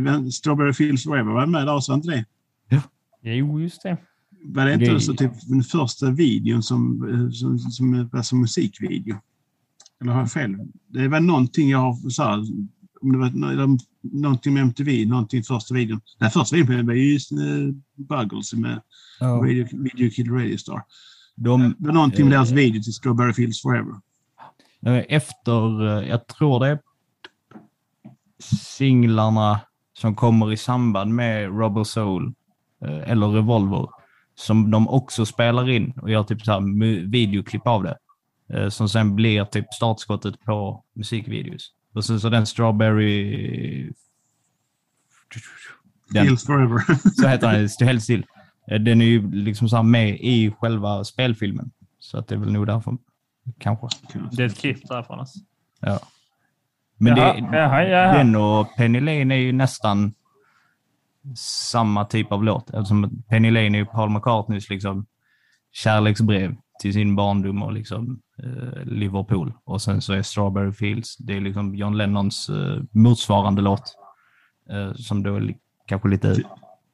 [0.01, 2.25] men Strawberry Fields Forever var med där, så var inte det?
[3.35, 3.97] Jo, just det.
[4.45, 8.41] Var det inte Det- så typ den första videon som, eh, som, som, var som
[8.41, 9.17] musikvideo?
[10.01, 10.57] Eller har jag fel?
[10.89, 12.39] Det var någonting jag har så här,
[13.01, 16.01] om det var nå- någonting med MTV, någonting första videon.
[16.19, 17.39] Den första videon var ju just uh,
[17.95, 18.81] Buggles med
[19.21, 20.83] Radio, Video Kid Radio Star.
[21.35, 22.39] De, Det var någonting med Eh.
[22.41, 23.95] deras video till Strawberry Fields Forever.
[24.87, 26.79] Eh, Efter, eh, jag tror det är
[28.39, 29.61] singlarna
[29.99, 32.33] som kommer i samband med Rubber Soul eh,
[33.07, 33.89] eller Revolver
[34.35, 36.61] som de också spelar in och gör typ så här
[37.11, 37.97] videoklipp av det.
[38.53, 41.73] eh, Som sen blir typ startskottet på musikvideos.
[41.95, 43.93] Och sen så den Strawberry...
[46.11, 46.79] Den, Fields Forever.
[47.21, 48.27] så heter den, helt still.
[48.71, 51.71] Eh, Den är ju liksom så här med i själva spelfilmen.
[51.99, 52.97] Så att det är väl nog därför,
[53.59, 53.89] kanske.
[54.33, 55.19] Det är ett klipp därifrån.
[55.21, 55.39] Alltså.
[55.81, 56.01] Ja.
[56.99, 58.19] Men Jaha, det, jaha, jaha.
[58.19, 60.15] den och Penny Lane är ju nästan
[61.35, 62.71] samma typ av låt.
[62.71, 65.07] Eftersom Penny Lane är ju Paul McCartneys liksom
[65.73, 69.53] kärleksbrev till sin barndom och liksom eh, Liverpool.
[69.65, 73.95] Och sen så är Strawberry Fields, det är liksom John Lennons eh, motsvarande låt.
[74.71, 75.57] Eh, som då är li-
[75.87, 76.43] kanske lite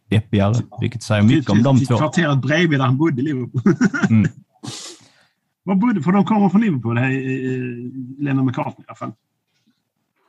[0.08, 1.96] deppigare, vilket säger mycket om de två.
[1.98, 3.62] Kvarteret bredvid där han bodde i Liverpool.
[4.10, 4.30] Mm.
[5.64, 9.12] Var bodde, för de kommer från Liverpool, här, i- i Lennon McCartney i alla fall.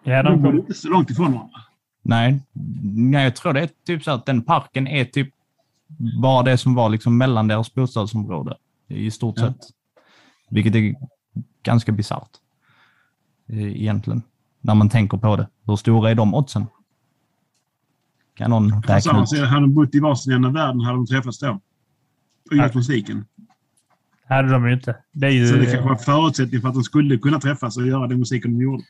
[0.03, 1.59] Ja, De de bodde kom, inte så långt ifrån varandra.
[2.05, 2.39] Nej,
[2.83, 5.29] nej, jag tror det är typ så att den parken är typ
[6.21, 9.47] bara det som var liksom mellan deras bostadsområde i stort Ja.
[9.47, 9.57] sett.
[10.49, 10.95] Vilket är
[11.63, 12.29] ganska bisarrt
[13.49, 14.21] eh, egentligen,
[14.61, 15.47] när man tänker på det.
[15.65, 16.65] Hur stora är de oddsen?
[18.35, 19.39] Kan någon räkna ut?
[19.47, 21.59] hade de bott i varsin ända världen hade de träffats då.
[22.51, 23.25] Och gjort musiken.
[24.27, 24.95] hade de ju inte.
[25.11, 27.77] Det är ju, Så det kanske var en förutsättning för att de skulle kunna träffas
[27.77, 28.83] och göra den musiken de gjorde.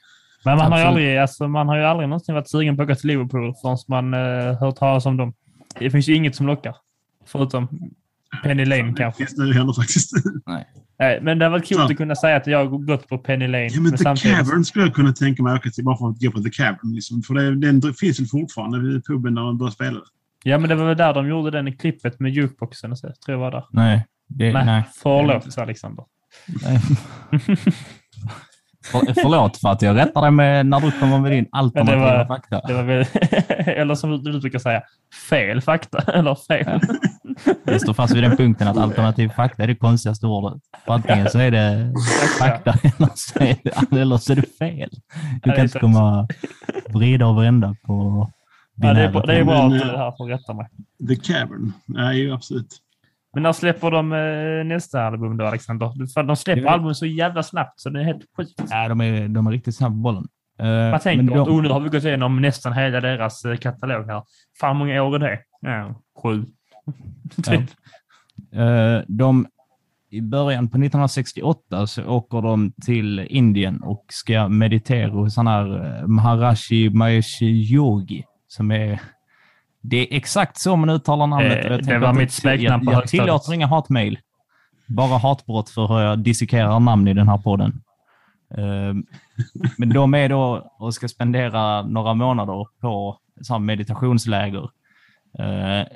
[0.45, 2.90] Men man har, ju aldrig, alltså, man har ju aldrig någonsin varit sugen på att
[2.90, 5.34] åka till Liverpool förrän man uh, hört talas om dem.
[5.80, 6.76] Det finns ju inget som lockar.
[7.26, 7.68] Förutom
[8.44, 9.26] Penny Lane Det kanske.
[9.26, 10.11] finns nu heller faktiskt.
[10.99, 11.84] Nej, men det var kul Så.
[11.84, 13.68] att kunna säga att jag har gått på Penny Lane.
[13.72, 16.10] Ja, men The samtidigt- Cavern skulle jag kunna tänka mig att åka till bara för
[16.10, 16.94] att gå på The Cavern.
[16.94, 17.22] Liksom.
[17.22, 19.99] För det, den finns väl fortfarande vid puben där man börjar spela.
[20.44, 23.07] Ja, men det var väl där de gjorde den i klippet med jukeboxen och så.
[23.07, 23.64] Tror jag var där.
[23.72, 24.84] Nej, det, Nej, nej.
[25.03, 26.06] förlåt Alexander.
[26.48, 26.80] nej.
[28.91, 32.26] För, förlåt för att jag rättar dig med när du kommer med din alternativa var-
[32.26, 32.61] fakta.
[32.68, 33.05] Det var väl,
[33.77, 34.81] eller som du brukar säga,
[35.30, 35.97] fel fakta.
[36.14, 36.80] Eller fel.
[37.65, 40.61] Jag står fast vid den punkten att alternativ fakta är det konstigaste ordet.
[40.85, 41.93] För antingen så är det
[42.39, 44.89] fakta eller så är det, eller så är det fel.
[45.43, 46.27] Du det kan inte komma
[46.89, 48.30] vrida och vända på
[48.76, 50.68] Ja, det, är, det är bra att du är här för att rätta mig.
[51.07, 51.73] The Cavern.
[51.85, 52.77] Nej, ju absolut.
[53.34, 55.91] Men när släpper de eh, nästa album då, Alexander?
[56.14, 58.64] För de släpper vet- album så jävla snabbt så det är helt sjukt.
[58.69, 60.27] Ja, de är, de är riktigt snabba på bollen.
[60.60, 63.45] Eh, Man tänker men att de, oh, nu har vi gått igenom nästan hela deras
[63.45, 64.23] eh, katalog här.
[64.60, 65.39] Fan många år är det?
[65.61, 66.43] Ja, sju.
[67.43, 67.69] typ.
[68.53, 69.47] eh, de,
[70.10, 75.97] I början på 1968 så åker de till Indien och ska meditera hos han här
[76.01, 78.99] eh, Maharashi Mahesh Yogi som är
[79.84, 81.65] det är exakt så man uttalar namnet.
[81.65, 84.19] Eh, det var att- mitt smeknamn på Jag, jag tillåter inga hatmejl.
[84.88, 87.81] Bara hatbrott för hur jag dissekerar namn i den här podden.
[88.57, 88.93] Eh,
[89.77, 94.69] Men de är då och ska spendera några månader på så här meditationsläger
[95.39, 95.88] Eh,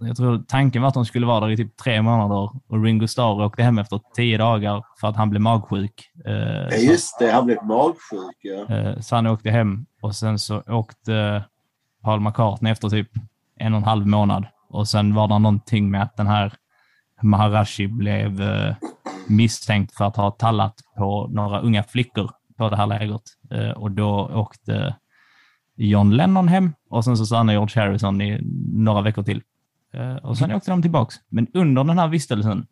[0.00, 3.06] jag tror tanken var att de skulle vara där i typ tre månader och Ringo
[3.06, 6.10] Starr åkte hem efter tio dagar för att han blev magsjuk.
[6.26, 6.32] Eh,
[6.70, 7.30] Ja, just det.
[7.32, 8.36] Han blev magsjuk.
[8.68, 9.02] Ja.
[9.02, 11.44] Så han åkte hem och sen så åkte
[12.02, 13.10] Paul McCartney efter typ
[13.56, 14.46] en och en halv månad.
[14.68, 16.52] Och sen var det någonting med att den här
[17.22, 18.74] Maharashi blev eh,
[19.28, 23.22] misstänkt för att ha tallat på några unga flickor på det här lägret.
[23.50, 24.96] Eh, Och då åkte
[25.76, 28.38] John Lennon hem och sen så stannade George Harrison i
[28.72, 29.42] några veckor till.
[29.92, 31.14] Eh, Och sen åkte de tillbaks.
[31.28, 32.66] Men under den här vistelsen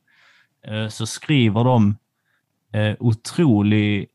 [0.67, 1.97] eh, så skriver de
[2.73, 4.11] eh, otroligt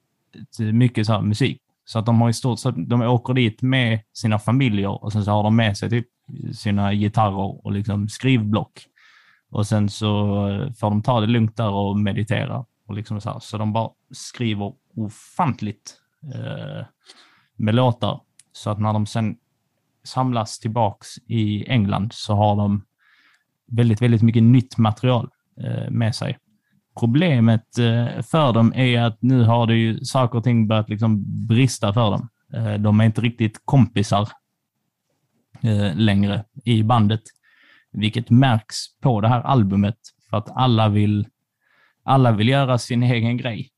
[0.59, 1.61] eh, mycket så här musik.
[1.85, 5.25] Så att de har i stort sett, de åker dit med sina familjer och sen
[5.25, 6.07] så har de med sig typ
[6.53, 8.87] sina gitarrer och liksom skrivblock.
[9.49, 10.07] Och sen så
[10.79, 12.65] får de ta det lugnt där och meditera.
[12.87, 13.39] Och liksom så, här.
[13.39, 15.97] så de bara skriver ofantligt
[16.35, 16.85] eh,
[17.55, 18.21] med låtar.
[18.51, 19.37] Så att när de sen
[20.03, 22.85] samlas tillbaks i England så har de
[23.67, 26.37] väldigt, väldigt mycket nytt material eh, med sig.
[26.99, 31.23] Problemet eh, för dem är att nu har det ju saker och ting börjat liksom
[31.47, 32.29] brista för dem.
[32.53, 34.29] Eh, de är inte riktigt kompisar
[35.61, 37.21] eh, längre i bandet,
[37.91, 39.97] vilket märks på det här albumet
[40.29, 41.27] för att alla vill,
[42.03, 43.69] alla vill göra sin egen grej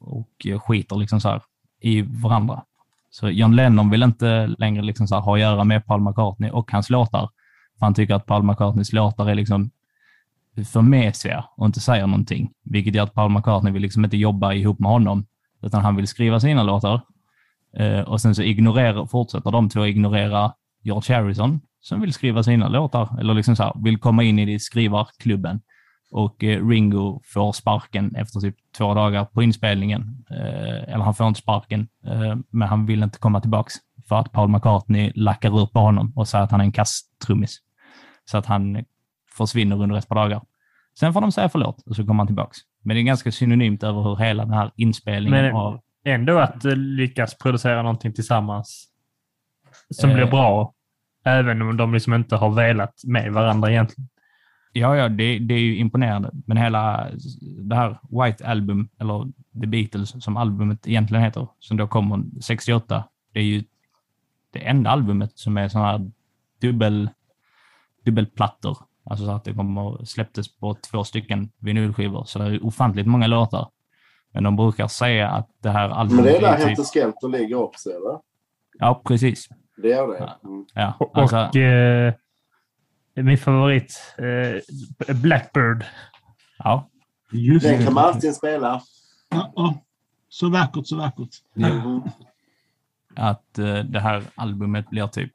[0.00, 1.42] och skiter liksom så här
[1.80, 2.62] i varandra.
[3.10, 6.50] Så John Lennon vill inte längre liksom så här ha att göra med Paul McCartney
[6.50, 7.30] och hans låtar.
[7.78, 9.70] För han tycker att Paul McCartneys låtar är liksom
[10.64, 12.50] för mesiga och inte säger någonting.
[12.64, 15.26] Vilket gör att Paul McCartney vill liksom inte jobba ihop med honom,
[15.62, 17.00] utan han vill skriva sina låtar.
[17.76, 20.52] Eh, och sen så ignorerar, fortsätter de två ignorera
[20.82, 24.58] George Harrison, som vill skriva sina låtar, eller liksom så här, vill komma in i
[24.58, 25.60] skrivarklubben.
[26.10, 30.24] Och eh, Ringo får sparken efter typ två dagar på inspelningen.
[30.30, 33.74] Eh, eller han får inte sparken, eh, men han vill inte komma tillbaks
[34.08, 37.58] för att Paul McCartney lackar upp på honom och säger att han är en kasstrummis.
[38.24, 38.84] Så att han
[39.36, 40.42] försvinner under ett par dagar.
[41.00, 42.58] Sen får de säga förlåt och så kommer han tillbaks.
[42.82, 45.80] Men det är ganska synonymt över hur hela den här inspelningen Men- av...
[46.04, 48.88] Ändå att eh, lyckas producera någonting tillsammans
[49.90, 50.16] som Eh.
[50.16, 50.74] blir bra.
[51.24, 54.08] Även om de liksom inte har velat med varandra egentligen.
[54.72, 56.30] Ja, ja, det, det är ju imponerande.
[56.46, 57.08] Men hela
[57.58, 59.24] det här White Album, eller
[59.60, 63.64] The Beatles som albumet egentligen heter, som då kommer 68, det är ju
[64.52, 66.10] det enda albumet som är sådana här
[66.60, 67.10] dubbel,
[68.04, 68.78] dubbelplattor.
[69.10, 73.26] Alltså så att det kommer släpptes på två stycken vinylskivor, så det är ofantligt många
[73.26, 73.68] låtar.
[74.32, 76.66] Men de brukar säga att det här Men albumet det är där typ...
[76.66, 78.20] Helter Skelter ligger också, eller?
[78.78, 79.48] Ja, precis.
[79.76, 80.32] Det är det?
[80.44, 80.66] Mm.
[80.74, 82.14] Ja, alltså, och eh,
[83.14, 85.84] min favorit, eh, Blackbird.
[86.58, 86.88] ja.
[87.32, 87.84] Just Den det.
[87.84, 88.82] kan Martin spela.
[89.30, 89.74] Ja, ja.
[90.28, 91.28] Så vackert, så vackert.
[91.56, 92.00] Mm.
[93.16, 95.32] att eh, det här albumet blir typ,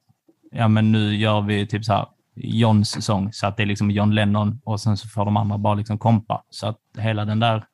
[0.51, 3.91] ja men nu gör vi typ så här Johns sång så att det är liksom
[3.91, 6.43] John Lennon och sen så får de andra bara liksom kompa.
[6.49, 7.65] Så att hela den där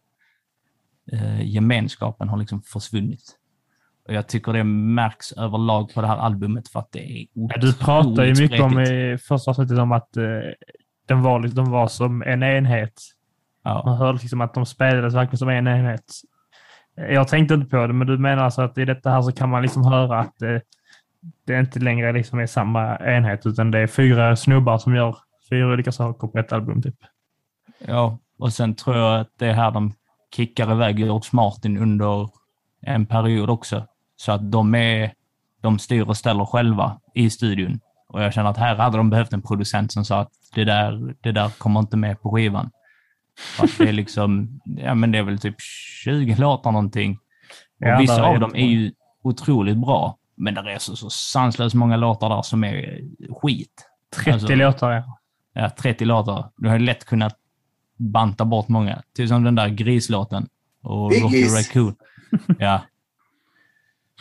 [1.12, 3.36] eh, gemenskapen har liksom försvunnit.
[4.08, 7.58] Och jag tycker det märks överlag på det här albumet för att det är Ja,
[7.58, 10.24] du pratar ju mycket om i första avsnittet om att eh,
[11.08, 12.94] de, var, liksom- de var som en enhet.
[13.64, 13.84] Ja.
[13.86, 16.06] Man hörde liksom att de spelades verkligen som en enhet.
[16.96, 19.50] Jag tänkte inte på det, men du menar alltså att i detta här så kan
[19.50, 20.58] man liksom höra att eh,
[21.46, 25.18] det inte längre liksom är samma enhet, utan det är fyra snubbar som gör
[25.50, 26.82] fyra olika saker på ett album.
[26.82, 26.96] Typ.
[27.88, 29.94] Ja, och sen tror jag att det är här de
[30.36, 32.30] kickar iväg George Martin under
[32.82, 33.86] en period också.
[34.16, 35.14] Så att de är,
[35.62, 37.80] de styr och ställer själva i studion.
[38.08, 41.16] Och jag känner att här hade de behövt en producent som sa att det där,
[41.22, 42.72] det där kommer inte med på skivan.
[43.60, 45.56] Att det är liksom, ja men det är väl typ
[46.04, 47.20] 20 låtar någonting.
[47.82, 48.92] Och Ja, vissa är av dem är ju
[49.24, 50.19] otroligt bra.
[50.40, 53.02] Men det är så, så sanslöst många låtar där som är
[53.42, 53.86] skit.
[54.16, 55.20] 30 Alltså- låtar, ja.
[55.54, 56.52] Ja, 30 låtar.
[56.58, 57.36] Du har lätt kunnat
[57.98, 59.02] banta bort många.
[59.16, 60.48] Till som den där grislåten.
[60.84, 61.56] Och Rocky Biggis.
[61.58, 61.96] Raccoon.
[62.60, 62.82] Ja.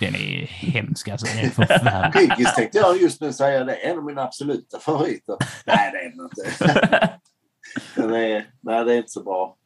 [0.00, 1.26] Den är hemsk alltså.
[1.36, 2.12] Den är förfärlig.
[2.12, 3.64] Piggies tänkte jag just nu säga.
[3.64, 5.36] Det är en av mina absoluta favoriter.
[5.66, 7.10] Nej, det är den inte.
[7.94, 9.56] Den är, nej, det är inte så bra.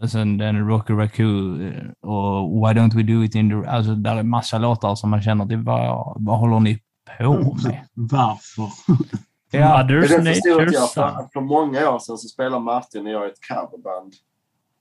[0.00, 3.68] Och sen den Rocky Raccoon eh, och Why Don't We Do It In The...
[3.68, 6.82] Alltså där är massa låtar som man känner att vad, vad håller ni
[7.18, 7.86] på med?
[7.94, 8.68] Varför?
[9.50, 10.92] Ja, Men Mother's det förstod jag.
[10.92, 14.12] För, för många år sedan så spelade Martin och jag i ett coverband.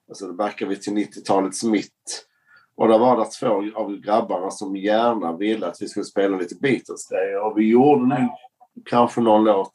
[0.10, 2.26] Alltså då backar vi till 90-talets mitt.
[2.78, 6.56] Och där var det två av grabbarna som gärna ville att vi skulle spela lite
[6.56, 7.46] Beatles-grejer.
[7.46, 8.30] Och vi gjorde nog
[8.86, 9.72] kanske någon låt.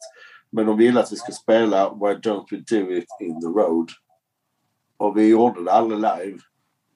[0.53, 3.89] Men de ville att vi skulle spela Why Don't We Do It In The Road.
[5.01, 6.39] Och vi gjorde det aldrig live.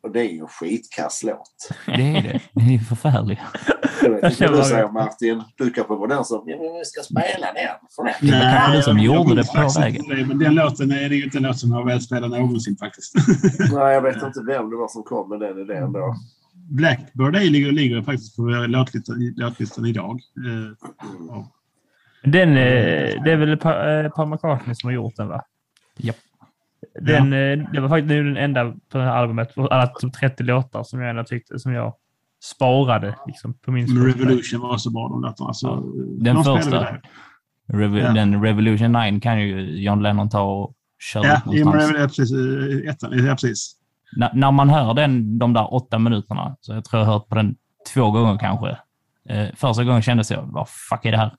[0.03, 1.71] Och det är ju en skitkass låt.
[1.87, 2.41] Det är det.
[2.53, 3.41] Det är förfärligt.
[4.03, 4.89] Jag vet inte vad du säger.
[4.89, 5.43] Martin.
[5.57, 7.77] Du kanske var den som, ja men vi ska spela den.
[7.97, 8.15] För den.
[8.21, 10.05] Det var kanske du som jag gjorde det på vägen.
[10.09, 12.27] det, Men den låten är det ju inte en låt som jag har velat spela
[12.27, 13.15] någonsin faktiskt.
[13.73, 16.15] Nej, jag vet inte vem det var som kom med den idén då.
[16.71, 20.21] Blackbird ligger, ligger faktiskt på låtlistan, låtlistan idag.
[20.47, 20.89] Eh,
[21.29, 21.51] ja.
[22.25, 25.43] Den, eh, det är väl Pa- eh, Paul McCartney som har gjort den, va?
[25.97, 26.17] Japp.
[27.01, 30.83] Den, eh, Det var faktiskt den enda på det här albumet, alla typ 30 låtar
[30.83, 31.95] som jag ändå tyckte, som jag
[32.55, 34.23] sparade liksom, på min Spotify.
[34.25, 35.49] Revolution var så bra de låtarna.
[35.49, 35.77] Alltså,
[36.21, 36.87] Den de första.
[37.73, 38.13] Revo- Ja.
[38.13, 40.75] Den Revolution 9 kan ju John Lennon ta och
[41.13, 42.17] köra Ja, ut ja, någonstans.
[42.17, 42.33] precis.
[42.85, 43.77] eh, Ettan, ja, precis.
[44.23, 47.29] N- när man hör den, de där åtta minuterna, så jag tror jag har hört
[47.29, 47.57] på den
[47.95, 48.79] två gånger kanske.
[49.29, 51.33] Eh, första gången kändes jag, vad fuck är det här?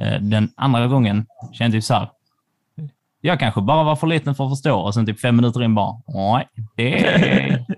[0.00, 2.08] Eh, den andra gången kände jag så här,
[3.26, 5.74] jag kanske bara var för liten för att förstå och sen typ fem minuter in
[5.74, 7.64] bara, nej, det är...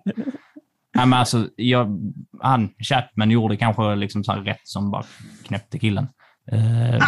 [0.95, 5.05] Nej, men alltså, jag, han, Chapman, gjorde kanske liksom så här rätt som bara
[5.47, 6.09] knäppte killen.
[6.53, 6.95] Eh,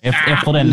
[0.00, 0.72] efter, efter, den,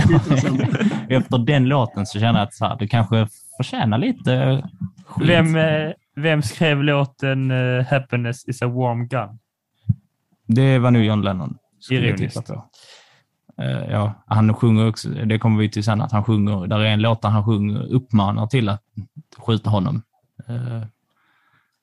[1.10, 3.28] efter den låten så känner jag att så här, det kanske
[3.58, 4.64] förtjänar lite
[5.06, 5.30] skit.
[5.30, 9.40] Vem, eh, vem skrev låten eh, Happiness is a warm gun?
[10.48, 11.58] Det var nog John Lennon.
[11.92, 12.52] Ironiskt.
[13.62, 16.86] Eh, ja, han sjunger också, det kommer vi till sen, att han sjunger, där är
[16.86, 18.84] en låt där han sjunger, uppmanar till att
[19.38, 20.02] skjuta honom.
[20.48, 20.82] Eh,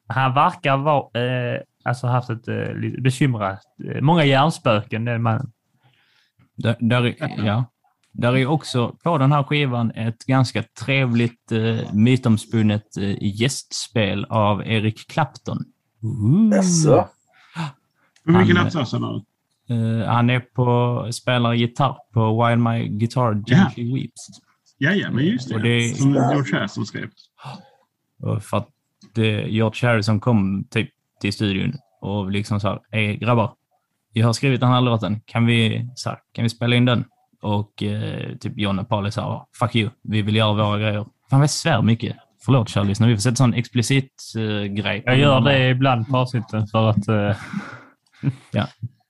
[0.07, 3.61] Han verkar vara, eh, alltså haft ett eh, bekymrat,
[4.01, 5.53] många hjärnspöken den mannen.
[6.57, 7.65] där, där, är- ja.
[8.13, 14.63] där är också på den här skivan ett ganska trevligt eh, mytomspunnet eh, gästspel av
[14.67, 15.65] Eric Clapton.
[16.53, 17.09] Jaså?
[17.55, 19.23] Han- låtar sa du?
[19.71, 24.29] Eh, han är på, spelar gitarr på While My Guitar Gently Weeps.
[24.79, 25.55] Ja, ja, men just det.
[25.55, 27.09] Och det- Som George Harrison skrev.
[28.23, 28.69] Och för att
[29.15, 30.91] det, George Harrison kom typ
[31.21, 33.53] till studion och liksom sa, hej grabbar,
[34.13, 37.05] jag har skrivit den här låten, kan vi, så här, kan vi spela in den?
[37.43, 41.07] Och eh, typ John och Paul sa, fuck you, vi vill göra våra grejer.
[41.31, 42.17] Fan vad svär mycket.
[42.45, 45.03] Förlåt kära lyssnare, vi får sätta sån explicit eh, grej.
[45.07, 47.37] Jag gör det ibland på avsnitten för att eh,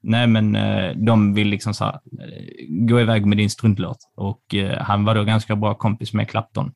[0.03, 3.99] Nej, men eh, de vill liksom så här, eh, gå iväg med din struntlåt.
[4.16, 6.73] Och eh, han var då ganska bra kompis med Clapton.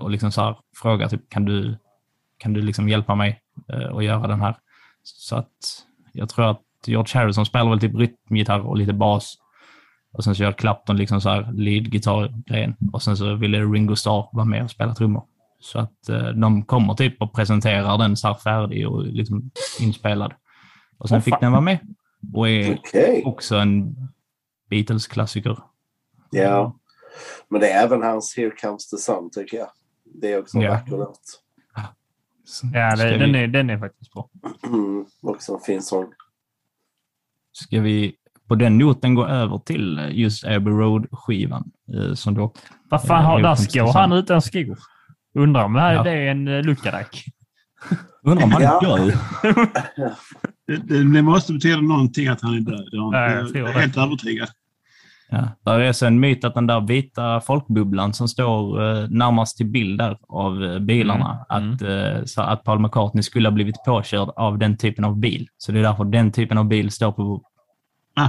[0.00, 1.78] Och liksom så här, fråga typ, kan du,
[2.38, 3.40] kan du liksom hjälpa mig
[3.94, 4.56] att göra den här?
[5.02, 5.46] Så att
[6.12, 9.34] jag tror att George Harrison spelar väl typ rytmgitarr och lite bas.
[10.12, 12.76] Och sen så gör Clapton liksom så här lead-gitarr-grejen.
[12.92, 15.22] Och sen så ville Ringo Starr vara med och spela trummor.
[15.60, 20.32] Så att de kommer typ och presenterar den så här färdig och liksom inspelad.
[20.98, 21.78] Och sen Åh, fick den vara med.
[22.34, 23.22] Och är Okej.
[23.26, 23.94] också en
[24.70, 25.58] Beatles-klassiker.
[26.30, 26.76] Ja.
[27.48, 29.68] Men det är även hans Here Comes the Sun tycker jag.
[30.04, 30.70] Det är också en Ja.
[30.70, 31.20] vacker låt.
[32.74, 34.28] ja, det, vi- den, är, den är faktiskt bra.
[34.66, 35.06] Mm.
[35.22, 36.12] Också en fin sång.
[37.52, 38.14] Ska vi
[38.48, 41.70] på den noten gå över till eh, just Abbey Road-skivan?
[41.94, 42.52] eh, Som då,
[42.90, 43.88] Vad fan Eh, har, där Sun.
[43.88, 44.78] han utan skor.
[45.34, 46.02] Undrar om det här- Ja.
[46.02, 47.18] det är en uh, lookalike.
[48.22, 48.80] undrar om han Ja.
[48.82, 49.18] är död?
[50.70, 52.88] Det, det, det måste betyda någonting att han är död.
[52.92, 53.80] Jag, Ja, jag är det.
[53.80, 54.48] helt övertygad.
[55.30, 55.48] Ja.
[55.64, 59.66] Där är så en myt att den där vita folkbubblan som står eh, närmast till
[59.66, 61.72] bild där av eh, bilarna, Mm.
[61.74, 65.48] Att, eh, så att Paul McCartney skulle ha blivit påkörd av den typen av bil.
[65.58, 67.42] Så det är därför den typen av bil står på...
[68.16, 68.28] Ah,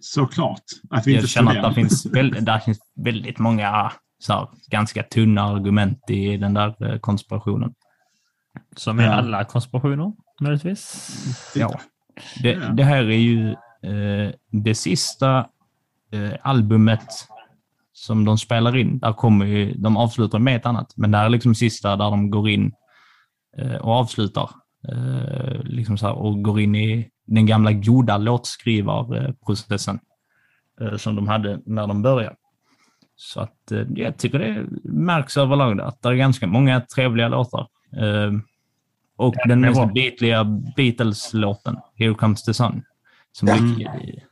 [0.00, 0.62] såklart.
[0.90, 4.48] Att vi Jag inte känner att det finns, väl, där finns väldigt många så här,
[4.70, 7.74] ganska tunna argument i den där eh, konspirationen.
[8.76, 9.10] Som i Ja.
[9.12, 11.10] alla konspirationer, möjligtvis.
[11.54, 11.80] Ja.
[12.42, 13.50] Det, det här är ju
[13.82, 15.38] eh, det sista
[16.12, 17.06] eh, albumet
[17.92, 18.98] som de spelar in.
[18.98, 22.10] Där kommer ju, de avslutar med ett annat, men det här är liksom sista där
[22.10, 22.72] de går in
[23.58, 24.50] eh, och avslutar.
[24.88, 29.98] Eh, liksom så här, och går in i den gamla goda låtskrivarprocessen
[30.80, 32.36] eh, som de hade när de började.
[33.16, 37.68] Så att eh, jag tycker det märks överlag att det är ganska många trevliga låtar.
[39.20, 39.86] Och Ja, den mest bra.
[39.86, 40.44] beatliga
[40.76, 42.82] Beatles-låten, Here Comes the Sun,
[43.32, 43.54] som Ja.
[43.54, 44.24] ligger-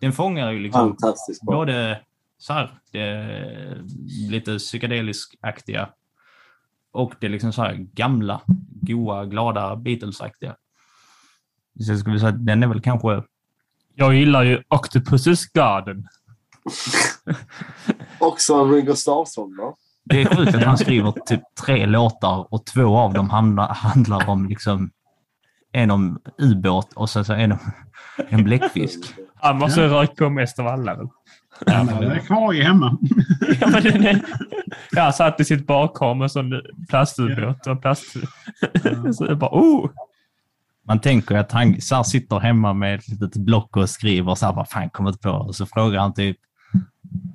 [0.00, 0.96] den fångar ju liksom
[1.42, 2.00] både
[2.38, 2.70] så här,
[4.30, 5.88] lite psykedelisk-aktiga
[6.92, 8.40] och det liksom så här gamla,
[8.82, 10.56] goa, glada Beatles-aktiga.
[11.80, 13.22] Så jag skulle säga att den är väl kanske
[13.94, 16.06] Jag gillar ju Octopus's Garden.
[18.18, 19.76] Också en Ringo Starr-sång då.
[20.04, 24.28] Det är sjukt att han skriver typ tre låtar och två av dem handlar, handlar
[24.28, 24.90] om liksom
[25.72, 27.58] en om ubåt och sen så en om
[28.28, 29.14] en bläckfisk.
[29.34, 30.98] Han måste ha rökt på mest av alla?
[31.66, 32.98] Han är kvar i hemma.
[33.60, 34.20] Ja, men den är...
[34.92, 38.04] ja, han satt i sitt badkar med en sån plastubåt och en plast...
[39.14, 39.90] så det bara, oh!
[40.86, 44.52] Man tänker att han så sitter hemma med ett litet block och skriver så här,
[44.52, 45.30] vad fan kommit på?
[45.30, 46.36] Och så frågar han typ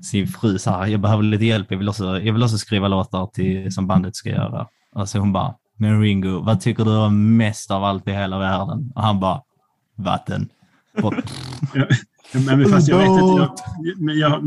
[0.01, 2.88] sin fru så här, jag behöver lite hjälp, jag vill också, jag vill också skriva
[2.88, 4.68] låtar till, som bandet ska göra.
[4.95, 8.39] Och så hon bara, men Ringo, vad tycker du om mest av allt i hela
[8.39, 8.91] världen?
[8.95, 9.41] Och han bara,
[9.95, 10.49] vatten.
[11.03, 11.14] Och,
[12.34, 13.22] men fast jag vet inte.
[13.84, 14.43] Jag, men jag,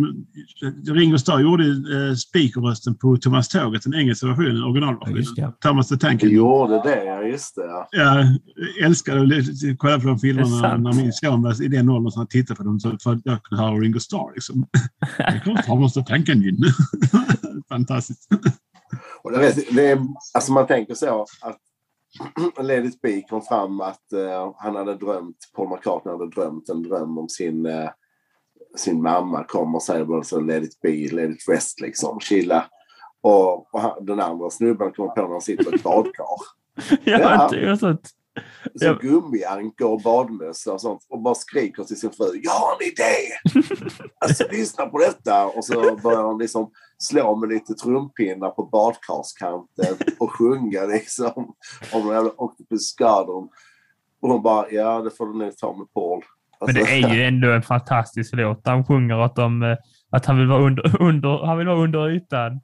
[0.97, 5.25] Ringo Starr gjorde eh, speakerrösten på Thomas Tåget, den engelska versionen, Ja, originalversionen.
[5.37, 5.53] det.
[5.61, 7.63] Thomas the Tank Du gjorde det, ja just det.
[7.63, 7.89] Ja.
[7.93, 8.27] Jag
[8.87, 12.11] älskade att kolla på de Det är filmerna när min son var i den åldern
[12.11, 14.33] som han tittade på dem så för att jag kunde höra Ringo Starr.
[14.35, 14.67] Liksom.
[15.19, 16.57] Det är klart, Thomas the Tank Engine.
[17.69, 18.29] Fantastiskt.
[19.23, 19.99] Och det, är- det är,
[20.35, 21.57] alltså man tänker så att
[22.59, 26.83] Let it be kom fram att eh, han hade drömt, Paul McCartney hade drömt en
[26.83, 27.91] dröm om sin, eh,
[28.77, 32.65] sin mamma kommer och säger bara så let it be, let it rest liksom, chilla.
[33.21, 36.27] Och, och han, den andra snubben kommer på när han sitter i ett badkar.
[37.05, 37.49] Ja, Ja.
[37.51, 38.11] det är sånt.
[38.75, 38.99] Så Ja.
[39.01, 41.07] gummiankor och badmössa och sånt.
[41.09, 42.41] Och bara skriker till sin fru.
[42.43, 43.65] Jag har en idé!
[44.21, 45.47] alltså lyssna på detta.
[45.47, 46.71] Och så börjar han liksom
[47.03, 51.55] slå med lite trumpinnar på badkarskanten och sjunga liksom.
[51.93, 53.49] Om den jävla Octopus Garden.
[54.23, 56.23] Och hon bara, ja det får du nog ta med Paul.
[56.61, 58.67] Men Alltså, det är ju ändå en fantastisk låt.
[58.67, 59.77] Han sjunger att, de, eh,
[60.11, 62.61] att han, vill vara under, under, han vill vara under ytan.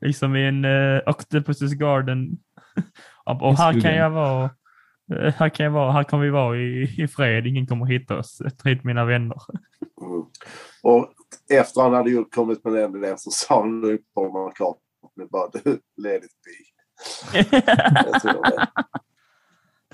[0.00, 2.28] Liksom i en uh, Octopus Garden.
[3.40, 4.44] och här kan jag vara.
[5.14, 8.18] eh, Här, kan jag vara, här kommer vi vara i, i fred, ingen kommer hitta
[8.18, 8.42] oss.
[8.64, 9.36] Hit mina vänner.
[10.02, 10.22] Mm.
[10.82, 11.12] Och
[11.50, 15.80] efter han hade kommit med den idén så sa han nu Paul McCartney bara, du,
[15.96, 16.50] let it be.
[17.32, 18.68] Det.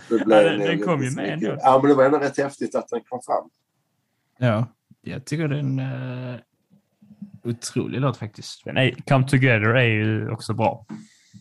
[0.09, 1.57] Det, blev Ja, det- det nog kom ju med ändå.
[1.61, 3.51] Ja, men det var ändå rätt häftigt att den kom fram.
[4.39, 4.66] ja,
[5.01, 6.37] jag tycker det är en uh,
[7.45, 8.66] otrolig låt faktiskt.
[8.66, 10.87] Men nej, Come Together är ju också bra.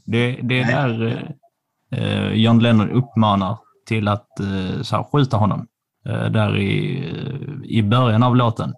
[0.06, 1.36] Det, det är där
[1.92, 5.68] eh, John Lennon uppmanar till att eh, så här, skjuta honom.
[6.06, 7.04] Eh, där i,
[7.64, 8.76] i början av låten eh,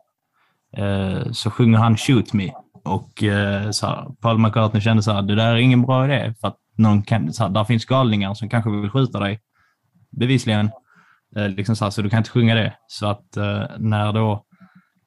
[0.78, 2.52] Eh, så sjunger han Shoot Me
[2.86, 6.34] och eh, så här, Paul McCartney kände så här, det där är ingen bra idé
[6.42, 9.40] för att någon kan, så här, där finns galningar som kanske vill skjuta dig.
[10.12, 10.72] Bevisligen.
[11.36, 12.74] Eh, liksom så, här, så du kan inte sjunga det.
[12.88, 13.38] Så att
[13.78, 14.46] när då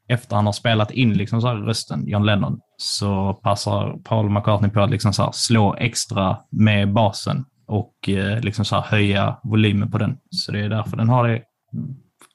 [0.08, 4.70] efter han har spelat in liksom så här rösten, John Lennon, så passar Paul McCartney
[4.70, 7.94] på att liksom så här slå extra med basen och
[8.40, 10.18] liksom så här höja volymen på den.
[10.30, 11.42] Så det är därför den har det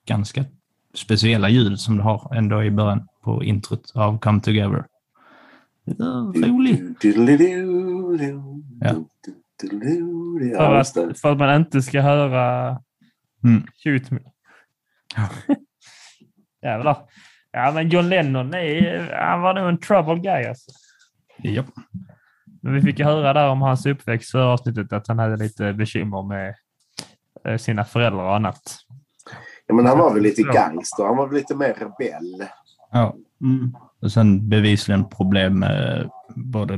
[0.08, 0.46] ganska
[0.96, 4.86] speciella ljud som det har ändå i början på introt av Come Together.
[6.36, 7.08] Roligt.
[8.80, 8.96] Ja.
[9.62, 12.78] För Ja, att, för att man inte ska höra
[13.44, 13.64] Mm.
[13.84, 14.20] Shoot Me.
[15.16, 15.30] Ja.
[16.70, 16.98] Jävlar.
[17.52, 20.72] Ja, men John Lennon, är, han var nog en trouble guy alltså.
[21.44, 21.66] Japp.
[22.62, 25.74] Men vi fick ju höra där om hans uppväxt förra avsnittet att han hade lite
[25.74, 26.56] bekymmer med
[27.46, 28.62] eh, sina föräldrar och annat.
[29.68, 31.04] Ja, men han var väl lite gangster.
[31.04, 32.48] Han var väl lite mer rebell.
[32.92, 33.16] Ja.
[33.42, 33.76] Mm.
[34.02, 36.74] Och sen bevisligen problem med både,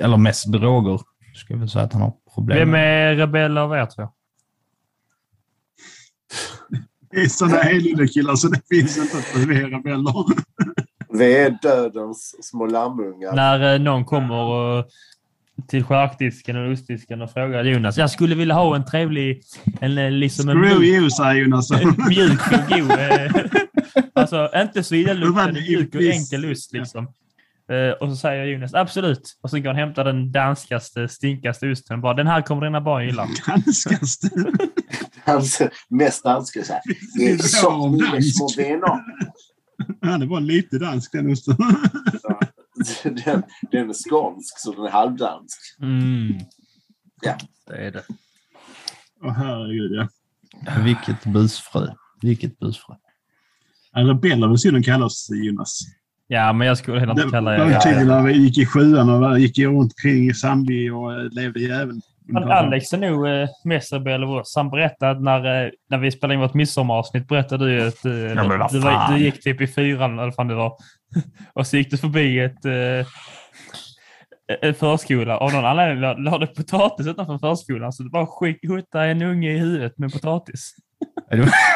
[0.00, 1.00] eller mest droger.
[1.34, 3.12] Ska jag väl säga att han har problem Vem med.
[3.12, 4.02] är rebell av er två?
[7.10, 10.24] Det är sådana helgardekillar så det finns inte att förvirra rebeller.
[11.12, 13.32] Vi är dödens små lammungar.
[13.36, 14.84] När eh, någon kommer och,
[15.68, 19.42] till charkdisken och ostdisken och frågar Jonas, jag skulle vilja ha en trevlig,
[19.80, 21.70] en, eh, liksom en Screw mjuk, you, säger Jonas.
[22.08, 22.90] mjuk och god.
[22.90, 23.30] eh,
[24.14, 27.08] alltså inte så det är, mjuk och enkel ost liksom.
[27.72, 29.38] Eh, och så säger Jonas absolut.
[29.42, 32.00] Och så går han och hämtar den danskaste, stinkaste osten.
[32.00, 33.28] Bara, den här kommer dina barn gilla.
[33.46, 34.28] Ganskaste.
[35.24, 36.82] Hans mest danska så här.
[37.18, 39.00] Det är så Ja, mycket små vänner.
[40.02, 41.56] Han är bara lite dansk den osten.
[43.24, 45.58] Den, den är skånsk så den är halvdansk.
[45.82, 46.38] Mm.
[47.22, 47.36] Ja.
[47.66, 48.02] Det är det.
[49.22, 50.08] Åh herregud ja.
[50.84, 51.86] Vilket busfrö.
[52.22, 52.94] Vilket busfrö.
[53.92, 55.80] Ja, Rebeller vill synden kallas Jonas.
[56.26, 57.80] Ja, men jag skulle heller Det inte kalla var ju er...
[57.80, 61.30] tydligen när vi gick i sjuan och var- gick runt kring i Sandby och eh,
[61.30, 61.88] levde jäveln.
[61.88, 62.02] Men
[62.36, 64.52] Alex är nog eh, mest rebell av oss.
[64.56, 68.12] Han berättade att när, eh, när vi spelade in vårt midsommaravsnitt berättade du att eh,
[68.48, 70.72] vad du, var, du gick typ i fyran eller vad fan det var.
[71.52, 72.64] och så gick du förbi ett,
[74.62, 75.36] en förskola.
[75.38, 78.26] Av någon anledning la- la du potatis utanför förskolan så du bara
[78.68, 80.74] hutta en unge i huvudet med potatis.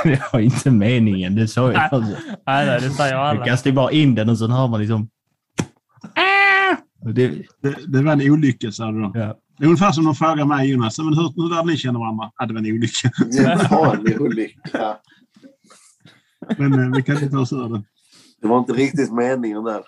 [0.05, 1.35] Det var, inte meningen.
[1.35, 1.73] Det sa jag.
[1.73, 1.89] Nej.
[1.93, 2.17] Alltså.
[2.47, 3.45] Nej, nej, det säger Jag alla.
[3.45, 5.09] kastade bara in den och sen hör man liksom...
[7.05, 7.29] Och Det,
[7.63, 9.13] Det, det var en olycka, sa du då.
[9.15, 9.39] ja.
[9.63, 10.99] Det är ungefär som de frågar mig, Jonas.
[10.99, 12.31] Men hur, hur där ni känner varandra?
[12.39, 13.11] Ja, det var en olycka.
[13.19, 14.97] Det var en olycka.
[16.59, 17.83] Men eh, vi kan inte ta oss ur det.
[18.41, 19.83] Det var inte riktigt meningen där.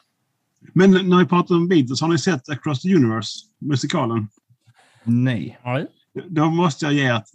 [0.72, 4.28] Men när vi pratar om Beatles, har ni sett Across the Universe, musikalen?
[5.04, 5.58] Nej.
[6.28, 7.28] Då måste jag ge ett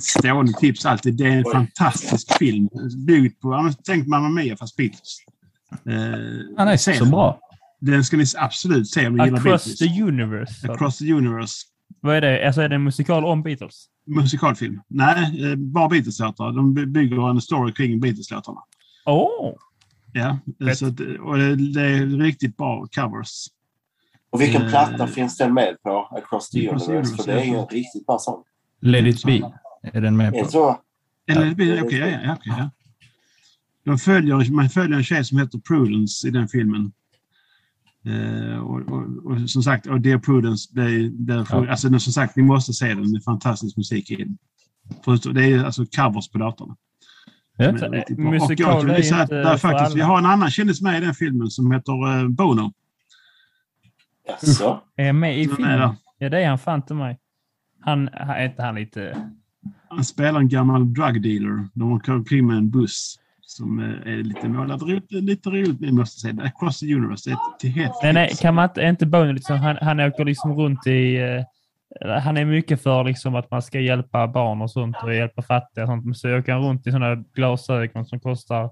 [0.00, 1.16] stående tips alltid.
[1.16, 1.52] Det är en Oj.
[1.52, 2.68] fantastisk film.
[3.06, 5.18] Byggd på, tänk Mamma Mia fast Beatles.
[5.70, 7.40] Eh, Han är så bra.
[7.78, 9.78] Den ska ni absolut se om ni gillar Across Beatles.
[9.78, 10.72] the universe.
[10.72, 11.66] Across the Universe.
[12.00, 12.46] Vad är det?
[12.46, 13.86] Alltså är det en musikal om Beatles?
[14.06, 14.80] Musikalfilm.
[14.88, 16.52] Nej, eh, bara Beatles-låtar.
[16.52, 18.60] De by- bygger en story kring Beatles-låtarna.
[19.06, 19.54] Åh!
[20.12, 20.38] Ja,
[20.68, 23.46] eh, så att, och det, det är riktigt bra covers.
[24.30, 26.08] Och vilken Eh, platta finns den med på?
[26.10, 26.92] Across the Across Universe.
[27.12, 28.42] Universe, För det är ju en riktigt bra sång.
[28.80, 29.52] Let it be.
[29.82, 30.48] Är den med på?
[30.48, 30.80] så?
[31.30, 32.24] Eller, Ja, okej, det är ja, det.
[32.24, 32.70] ja, okej, ja.
[33.84, 36.92] De följer, man följer en tjej som heter Prudence i den filmen.
[38.06, 41.70] Eh, och, och, och som sagt, och Dear Prudence, det är, det är, Ja.
[41.70, 43.12] alltså, som sagt, ni måste se den.
[43.12, 44.38] Det är fantastisk musik i den.
[45.04, 46.74] Förutom, det är alltså covers på datorn.
[47.56, 47.72] Ja.
[47.72, 48.24] Men Så, riktigt eh.
[48.26, 51.14] Och musikal är säga att där faktiskt, vi har en annan kändis med i den
[51.14, 52.72] filmen som heter eh, Bono.
[54.28, 54.80] Jaså?
[54.96, 55.94] Är med i filmen?
[56.18, 57.18] Ja, det är han fan till mig.
[57.80, 59.30] Han, är inte han lite...
[59.88, 61.68] Han spelar en gammal drug dealer.
[61.74, 64.82] De åker omkring med en buss som eh, är lite målad.
[65.10, 66.42] Lite roligt, vi måste säga.
[66.42, 67.30] Across the Universe.
[67.30, 70.00] Det är till helt Nej, nej, kan man inte, är inte Bono liksom, han, han
[70.00, 71.16] åker liksom runt i...
[71.16, 71.42] eh,
[72.22, 75.84] han är mycket för liksom att man ska hjälpa barn och sånt och hjälpa fattiga
[75.84, 76.04] och sånt.
[76.04, 78.70] Men så åker han runt i sådana glasögon som kostar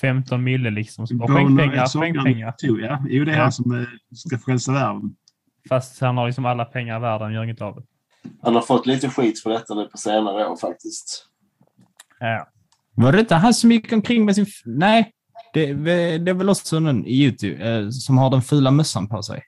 [0.00, 1.06] 15 mille liksom.
[1.06, 2.52] Så bara Bono är Skänkpengar, sångaren skänkpengar.
[2.52, 3.04] too, ja.
[3.08, 3.42] Jo, det är Ja.
[3.42, 3.84] han som eh,
[4.14, 5.16] ska frälsa världen.
[5.68, 7.82] Fast han har liksom alla pengar i världen, gör inget av det.
[8.42, 11.26] Han har fått lite skit för detta nu på senare år faktiskt.
[12.20, 12.46] Ja.
[13.02, 14.46] Var det inte han som gick omkring med sin...
[14.64, 15.10] Nej,
[15.54, 15.72] det,
[16.18, 19.42] det är väl också någon i YouTube eh, som har den fula mössan på sig.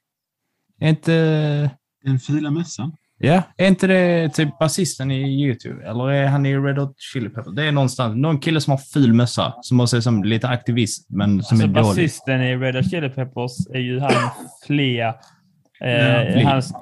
[0.80, 1.70] Är inte...
[2.04, 2.92] Den fula mössan.
[3.18, 5.84] Ja, är inte det typ basisten i YouTube?
[5.88, 7.54] Eller är han i Red Hot Chili Peppers?
[7.54, 11.10] Det är någonstans, någon kille som har ful mössa, som också är som lite aktivist,
[11.10, 11.86] men som Alltså är dålig.
[11.88, 14.12] basisten i Red Hot Chili Peppers är ju han
[14.66, 15.14] Flea.
[15.80, 16.48] Ja, Eh, Flea.
[16.48, 16.72] hans,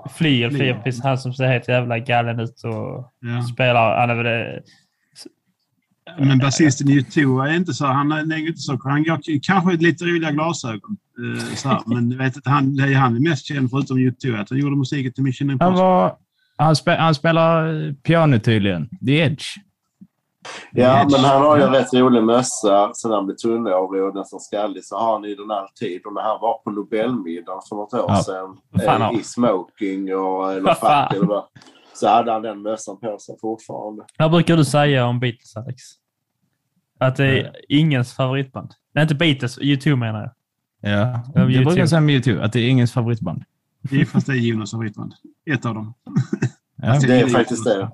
[0.85, 3.43] precis, han som ser helt jävla galen ut och Ja.
[3.53, 4.01] spelar.
[4.01, 4.63] Han är väl det,
[6.19, 7.87] Men basisten i U2 är inte så.
[7.87, 8.79] Han är inte så.
[8.85, 10.97] Han går kanske lite roliga glasögon.
[11.39, 11.81] eh, Så här.
[11.87, 14.77] Men vet inte, han, det är han är mest känd förutom U2 att han gjorde
[14.77, 15.83] musiken till Mission Han, Impossible.
[15.83, 16.17] var,
[16.57, 18.89] han, spe, han spelar piano tydligen.
[19.07, 19.45] The Edge.
[20.73, 24.41] Ja, men han har ju en rätt rolig mössa sen han blev tunnhårig och nästan
[24.41, 24.85] skallig.
[24.85, 26.07] Så har han ju den alltid.
[26.07, 28.23] Och när han var på Nobelmiddagen för något år Ja.
[28.23, 28.57] sedan
[28.87, 31.45] fan eh, i smoking och eller fack eller vad.
[31.95, 34.03] Så hade han den mössan på sig fortfarande.
[34.19, 35.83] vad brukar du säga om Beatles, Alex?
[37.01, 38.71] Att det är ingens favoritband?
[38.95, 39.59] Nej, inte Beatles.
[39.59, 40.31] U2 menar jag.
[40.93, 41.65] Ja, Ja, jag U2.
[41.65, 43.43] brukar säga med U2 att det är ingens favoritband.
[43.83, 45.13] Det är fast det är Jonas favoritband.
[45.51, 45.95] Ett av dem.
[46.77, 47.79] Ja, Fast Det är gillar faktiskt U2.
[47.79, 47.89] det.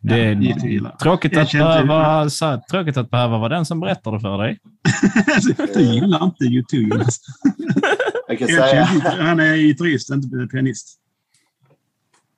[0.00, 0.96] det är U2 gillar.
[0.96, 4.58] tråkigt Jag att, behöva, så, tråkigt att behöva vara den som berättar det för dig.
[5.74, 7.20] du gillar inte U2 Jonas.
[8.28, 8.84] Jag kan Jag säga,
[9.20, 10.98] Han är gitarrist, inte pianist.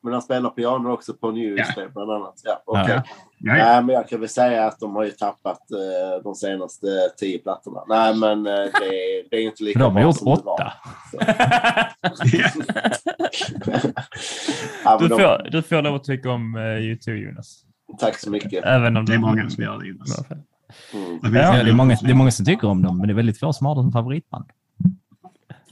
[0.05, 2.41] Men han spelar piano också på Newsday bland annat.
[2.45, 2.85] Ja, okej.
[2.89, 3.03] Ja.
[3.39, 3.65] Ja, ja.
[3.65, 6.87] Nej, men jag kan väl säga att de har ju tappat eh, de senaste
[7.19, 7.81] tio plattorna.
[7.89, 10.43] Nej, men eh, det, är- det är inte lika De har bra gjort som det
[10.45, 10.55] var.
[10.55, 10.73] åtta.
[14.85, 17.61] Ja, Du de, får, du får lov att tycka om uh, U2, Jonas.
[18.01, 18.65] tack så mycket.
[18.65, 20.25] Även om Det är många som gör det Jonas.
[20.93, 21.19] Mm.
[21.23, 21.29] Ja,
[21.65, 23.53] det, är många, det är många som tycker om dem, men det är väldigt få
[23.53, 24.45] som har det som favoritband.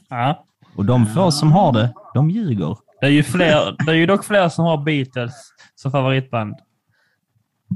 [0.08, 0.44] Ja.
[0.76, 2.76] Och de få som har det, de ljuger.
[3.02, 5.34] Det är, ju fler, det är ju dock fler som har Beatles
[5.74, 6.54] som favoritband.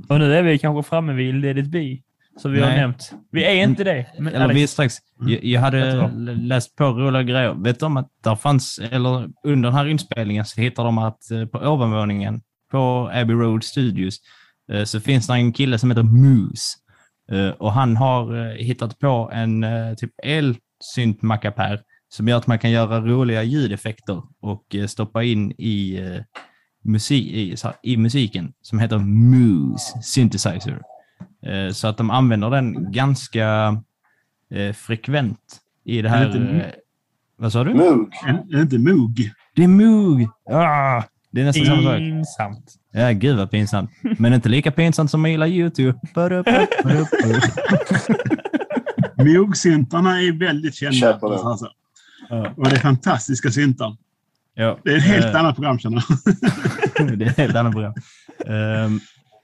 [0.09, 1.97] Och nu är vi kanske framme vid Let it be,
[2.37, 2.81] som vi har Nej.
[2.81, 3.13] nämnt.
[3.31, 4.07] Vi är inte det.
[4.19, 4.95] Men Eller vi är strax.
[5.21, 6.09] Jag, jag hade Jättebra.
[6.35, 7.55] läst på roliga grejer.
[7.55, 11.31] Vet du om att där fanns, eller under den här inspelningen så hittade de att
[11.31, 12.41] eh, på ovanvåningen
[12.71, 14.17] på Abbey Road Studios
[14.73, 16.77] eh, så finns det en kille som heter Moose.
[17.33, 19.67] Eh, Och han har hittat på en
[19.99, 25.97] typ elsyntmackapär som gör att man kan göra roliga ljudeffekter och eh, stoppa in i,
[25.99, 26.21] eh,
[26.85, 30.83] musik, i, så här, i musiken som heter Moose Synthesizer.
[31.47, 33.77] Eh, Så att de använder den ganska
[34.51, 35.41] eh, frekvent
[35.85, 36.55] i det Är det här...
[36.67, 36.73] eh,
[37.39, 37.75] vad sa du?
[37.75, 38.15] Moog.
[38.27, 39.31] Är det inte Moog?
[39.57, 40.29] Det är Moog!
[40.51, 41.99] Ah, det är nästan samma sak.
[41.99, 42.75] pinsamt.
[42.93, 43.91] Ja, gud vad pinsamt.
[44.19, 45.99] Men inte lika pinsamt som att gilla YouTube.
[49.17, 51.19] Moog-syntarna är väldigt kända.
[51.23, 51.67] Alltså.
[52.29, 52.53] Ja.
[52.57, 53.97] Och det är fantastiska syntar.
[54.55, 57.19] Ja, Det är ett helt eh, annat program känner jag.
[57.19, 57.95] Det är ett helt annat program.
[58.39, 58.49] Det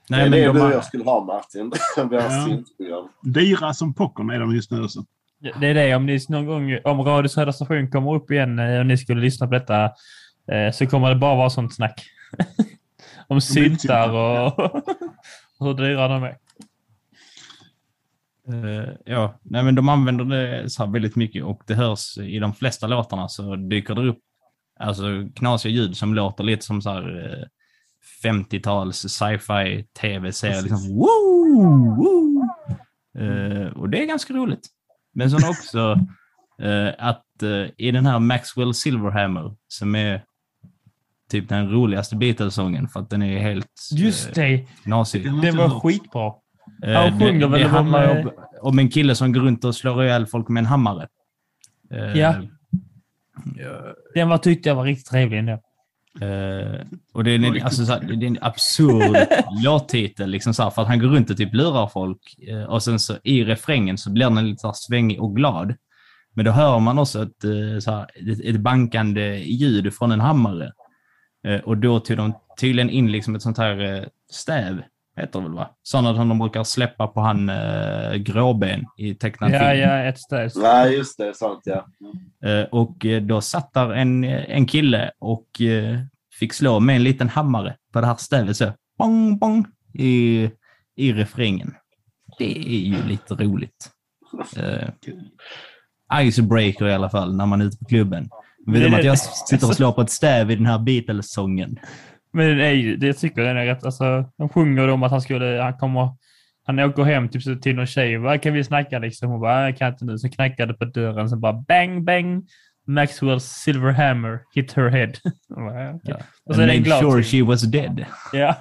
[0.09, 1.71] nej, är men det de jag skulle ha Martin.
[2.77, 3.09] Ja.
[3.21, 5.05] Dyra som popcorn är de just nu också.
[5.59, 8.79] Det är det, om, ni någon gång, om Radio Södra Station kommer upp igen eh,
[8.79, 9.83] och ni skulle lyssna på detta
[10.51, 12.05] eh, så kommer det bara vara sånt snack.
[13.27, 16.37] om syntar och, och hur dyra de är.
[18.47, 22.39] Eh, ja, nej men de använder det så här väldigt mycket och det hörs i
[22.39, 24.19] de flesta låtarna så dyker det upp
[24.79, 25.03] alltså
[25.35, 27.47] knasiga ljud som låter lite som så här eh,
[28.23, 30.61] 50-tals sci-fi tv-serie.
[30.61, 32.47] Liksom, woo, woo.
[33.19, 34.67] Eh, och det är ganska roligt.
[35.13, 35.91] Men sen också
[36.67, 40.23] eh, att eh, i den här Maxwell Silverhammer som är
[41.29, 44.67] typ den roligaste Beatles-sången för att den är helt Just eh, det.
[44.83, 45.41] knasig.
[45.41, 46.33] Det var skitbra.
[46.83, 48.31] Eh, Han sjunger det, väl det om, handlar eh, om,
[48.61, 51.07] om en kille som går runt och slår ihjäl folk med en hammare.
[51.91, 52.35] Eh, Ja.
[54.13, 55.51] Den var, tyckte jag var riktigt trevlig ändå.
[56.21, 56.81] Eh,
[57.13, 59.27] och det är, en, alltså, så här, det är en absurd
[59.63, 62.19] låttitel, liksom, för att han går runt och typ lurar folk.
[62.47, 65.75] Eh, och sen så i refrängen så blir den lite så här, svängig och glad.
[66.33, 70.21] Men då hör man också ett, eh, så här, ett, ett bankande ljud från en
[70.21, 70.71] hammare.
[71.47, 74.81] Eh, och då tog de tydligen in liksom ett sånt här eh, stäv,
[75.15, 75.69] heter det väl va?
[75.83, 79.79] Sådana som de brukar släppa på han eh, gråben i tecknad Ja, film.
[79.81, 80.51] ja, ett städ.
[80.55, 81.33] Nej, just det.
[81.35, 81.85] Sant, ja.
[82.49, 85.99] Eh, Och eh, då satt där en, en kille och eh,
[86.39, 90.49] fick slå med en liten hammare på det här stävet så bong, bong i,
[90.95, 91.73] i refrängen.
[92.39, 93.89] Det är ju lite roligt.
[94.57, 94.89] Eh,
[96.21, 98.29] icebreaker i alla fall när man är ute på klubben.
[98.67, 101.79] Vet du om att jag sitter och slår på ett stäv i den här Beatles-sången?
[102.33, 105.11] Men det är ju, det jag tycker den är rätt, alltså, de sjunger om att
[105.11, 106.09] han skulle, han kommer,
[106.65, 109.29] han åker hem typ, till någon tjej och bara, kan vi snacka liksom?
[109.29, 110.17] Hon bara, jag kan inte nu.
[110.17, 112.47] Så knackade på dörren, så bara bang, bang.
[112.87, 115.11] Maxwell's silver hammer hit her head.
[115.47, 116.15] Jag bara, ja, okej.
[116.45, 118.05] Och så är And det en made glad sure she was dead.
[118.33, 118.55] Ja.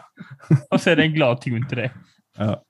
[0.71, 1.91] Och så är det en glad ton till det.
[2.39, 2.63] Ja.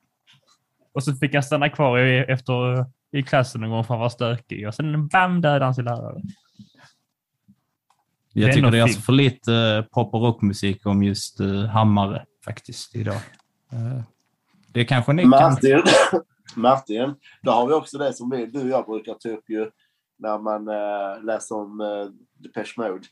[0.94, 4.08] Och så fick han stanna kvar i, efter, i klassen någon gång för han var
[4.08, 4.68] stökig.
[4.68, 6.20] Och sen bam, dödade han sin lärare.
[8.32, 11.64] Jag är tycker det är alltså för lite eh, pop och rockmusik om just uh,
[11.64, 13.20] hammare faktiskt idag.
[13.72, 14.02] Eh,
[14.72, 15.30] det kanske ni kan...
[15.30, 15.82] Martin,
[16.56, 19.70] Martin, då har vi också det som vi, du och jag brukar ta upp ju
[20.18, 22.06] när man eh, läser om eh,
[22.42, 23.06] Depeche Mode.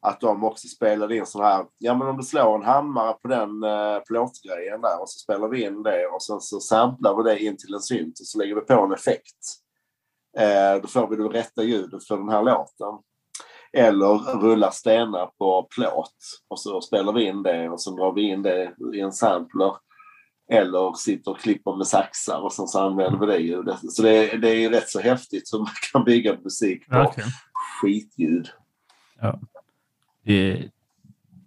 [0.00, 3.28] Att de också spelade in sån här, ja men om du slår en hammare på
[3.28, 7.30] den eh, plåtgrejen där och så spelar vi in det och sen så samplar vi
[7.30, 9.38] det in till en synt och så lägger vi på en effekt.
[10.38, 13.02] Eh, då får vi det rätta ljudet för den här låten.
[13.76, 16.14] Eller rulla stenar på plåt
[16.48, 19.72] och så spelar vi in det och så drar vi in det i en sampler.
[20.52, 23.76] Eller sitter och klipper med saxar och sen så använder vi det ljudet.
[23.92, 26.94] Så det, är- det är ju rätt så häftigt så man kan bygga musik på
[26.98, 27.28] Verkligen.
[27.82, 28.48] skitljud.
[30.24, 30.68] Det,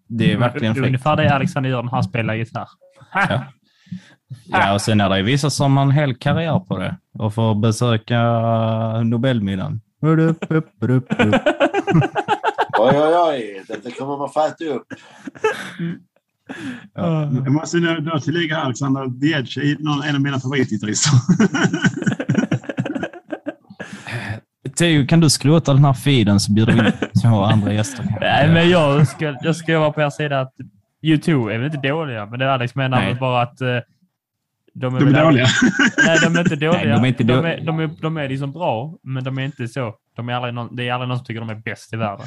[0.08, 0.88] det är verkligen Det är fräckt.
[0.88, 2.70] ungefär det Alexander gör när han spelar gitarr.
[3.14, 3.44] Ja.
[4.46, 7.56] Ja, och sen är det vissa som har en hel karriär på det och får
[7.56, 8.22] besöka
[9.04, 9.82] Nobelmiddagen.
[10.02, 11.40] Upp, upp, upp, upp.
[12.80, 13.64] Oj, oj, oj.
[13.68, 14.88] Detta kommer man få äta upp.
[16.94, 17.32] Ja.
[17.34, 21.12] Jag måste nu då tillägga här, Alexander Edge är någon, en av mina favoritgitarrister.
[24.76, 28.06] Theo, kan du skrota den här feeden så bjuder vi in två andra gäster?
[28.22, 30.54] Nej, men jag ska, jag ska vara på er sida att
[31.04, 33.16] U2 är väl inte dåliga, men det Alex menar Nej.
[33.16, 33.68] bara att eh,
[34.80, 35.46] de är, De är dåliga.
[36.06, 36.72] Nej, de är inte dåliga.
[36.84, 39.38] Nej, de är inte de, då- är, de, är, de är liksom bra, men de
[39.38, 39.96] är inte så.
[40.16, 42.26] De är aldrig någon, det är aldrig någon som tycker de är bäst i världen.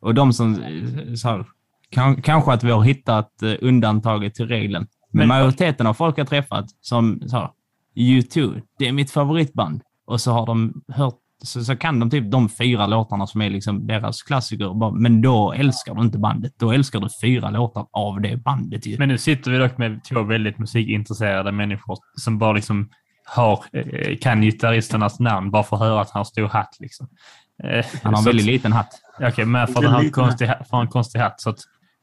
[0.00, 1.44] Och de som, eh, så här,
[1.90, 4.86] kan, kanske att vi har hittat eh, undantaget till regeln.
[5.12, 7.54] Men, Men- majoriteten av folk jag träffat som sa
[7.96, 9.82] U2, det är mitt favoritband.
[10.06, 11.14] Och så har de hört,
[11.44, 14.74] så, så kan de typ de fyra låtarna som är liksom deras klassiker.
[14.74, 16.52] Bara, Men då älskar du inte bandet.
[16.58, 18.98] Då älskar du fyra låtar av det bandet ju.
[18.98, 22.88] Men nu sitter vi dock med två väldigt musikintresserade människor som bara liksom
[23.24, 26.76] har, eh, kan gitarristernas namn bara för att höra att han har stor hatt.
[26.80, 27.08] Liksom.
[27.64, 28.90] Eh, Han har en väldigt liten hatt.
[29.20, 31.40] Okej, men för att han har en konstig, ha- för en konstig hatt.
[31.40, 31.58] Så att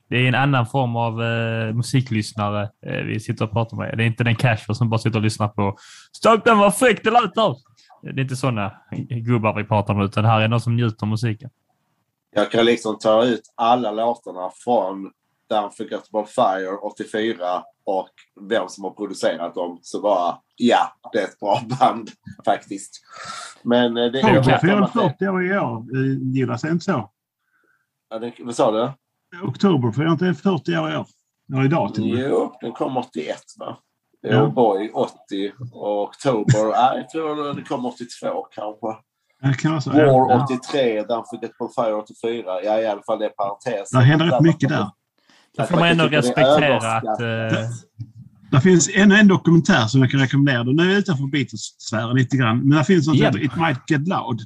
[0.10, 3.98] det är en annan form av eh, musiklyssnare eh, vi sitter och pratar med.
[3.98, 5.78] Det är inte den casual som bara sitter och lyssnar på
[6.18, 7.56] Stopp den, vad fräckt det lät där!
[8.02, 8.72] Det är inte sådana
[9.10, 11.50] gubbar vi pratar om, utan det här är någon som njuter av musiken.
[12.36, 15.12] Jag kan liksom ta ut alla låtarna från
[15.64, 18.10] Unforgettable Fire 84 och
[18.50, 19.80] vem som har producerat dem.
[19.82, 22.10] Så bara, ja, det är ett bra band
[22.46, 23.02] faktiskt.
[23.64, 24.34] Men eh, det Okej.
[24.34, 25.78] jag Oktober vet om fyller att det, 40 år i år.
[25.78, 27.10] Eh, Gillas det inte så?
[28.10, 28.92] ja, det, vad sa du?
[29.48, 31.08] Oktober fyller inte 40 år i år.
[31.54, 32.20] Eller idag till.
[32.20, 33.78] Jo, den kom 81 va?
[34.32, 34.48] Ja.
[34.50, 35.12] Boy 80
[35.72, 38.88] och Oktober, nej, jag tror det kom 82 kanske.
[39.42, 39.90] Det kan vara så.
[39.90, 40.48] War Ja.
[40.62, 42.44] 83, Unforgettable Fire 84.
[42.64, 43.90] Ja, i alla fall det är parentes.
[43.92, 44.86] Det händer rätt mycket där.
[45.58, 47.20] Då får man ändå respektera att...
[47.22, 47.60] Eh,
[48.52, 50.64] Det finns ännu en dokumentär som jag kan rekommendera.
[50.64, 52.60] Den är utanför Beatles-sfären lite grann.
[52.68, 53.30] Men det finns något som Ja.
[53.32, 54.40] heter It Might Get Loud.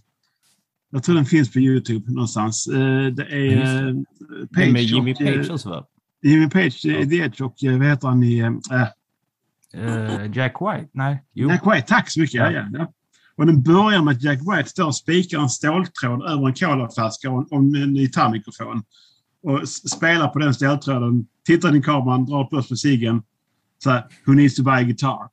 [0.92, 2.68] Jag tror den finns på YouTube någonstans.
[2.68, 4.48] Eh, Det är eh, det.
[4.56, 5.84] Page med Jimmy och, Page också va?
[6.24, 8.38] Jimmy Page, eh, The Edge och vad heter han i...
[8.40, 8.52] eh,
[9.74, 10.90] Eh, Jack White?
[10.94, 11.24] Nej.
[11.34, 11.50] Jo.
[11.50, 12.34] Jack White, tack så mycket.
[12.36, 12.52] Ja.
[12.52, 12.92] Ja, ja.
[13.36, 17.32] Och den börjar med att Jack White står och spikar en ståltråd över en colaflaska
[17.32, 18.84] och, och en gitarrmikrofon.
[19.44, 23.24] Och spelar på den ståltråden, tittar in i kameran, drar på med ciggen.
[23.84, 25.30] Så här, Who needs to buy a guitar?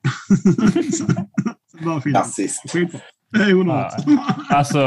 [2.09, 2.73] Klassiskt.
[3.31, 3.93] Det är onödigt.
[4.49, 4.79] Alltså,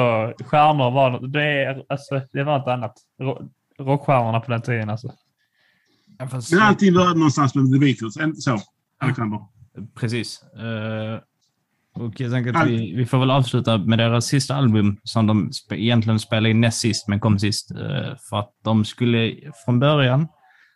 [0.47, 2.95] stjärnor var, det är, alltså, det var inte annat.
[3.21, 5.13] Ro- Rockstjärnorna på den tiden alltså.
[6.53, 8.45] Men allting började någonstans med The Beatles.
[8.45, 8.59] Så,
[9.03, 9.41] Alexander?
[9.95, 10.43] Precis.
[10.43, 11.21] Eh,
[11.95, 15.51] och jag tänker att vi, vi får väl avsluta med deras sista album som de
[15.71, 17.71] egentligen spelade in näst sist, men kom sist.
[17.71, 19.35] Eh, för att de skulle
[19.65, 20.29] från början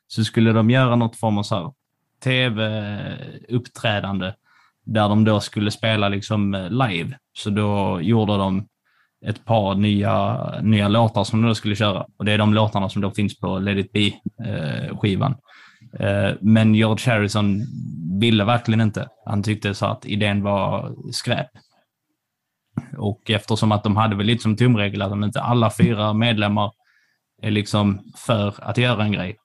[0.06, 1.72] så skulle de göra något form av så här
[2.24, 4.32] tv-uppträdande
[4.84, 7.18] där de då skulle spela liksom eh, live.
[7.32, 8.68] Så då gjorde de
[9.26, 12.06] ett par nya, nya låtar som de då skulle köra.
[12.16, 15.32] Och det är de låtarna som då finns på Let it be-skivan.
[15.32, 15.38] Eh,
[16.01, 17.66] Eh, men George Harrison
[18.20, 19.09] ville verkligen inte.
[19.27, 21.51] Han tyckte så att idén var skräp.
[22.98, 26.73] Och eftersom att de hade väl lite som tumregel att om inte alla fyra medlemmar
[27.43, 29.36] är liksom för att göra en grej,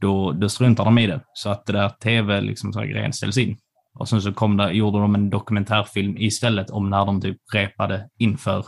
[0.00, 1.20] då, då struntar de i det.
[1.32, 2.72] Så att det där tv-grejen liksom
[3.12, 3.56] ställs in.
[3.94, 8.08] Och sen så kom det, gjorde de en dokumentärfilm istället om när de typ repade
[8.18, 8.58] inför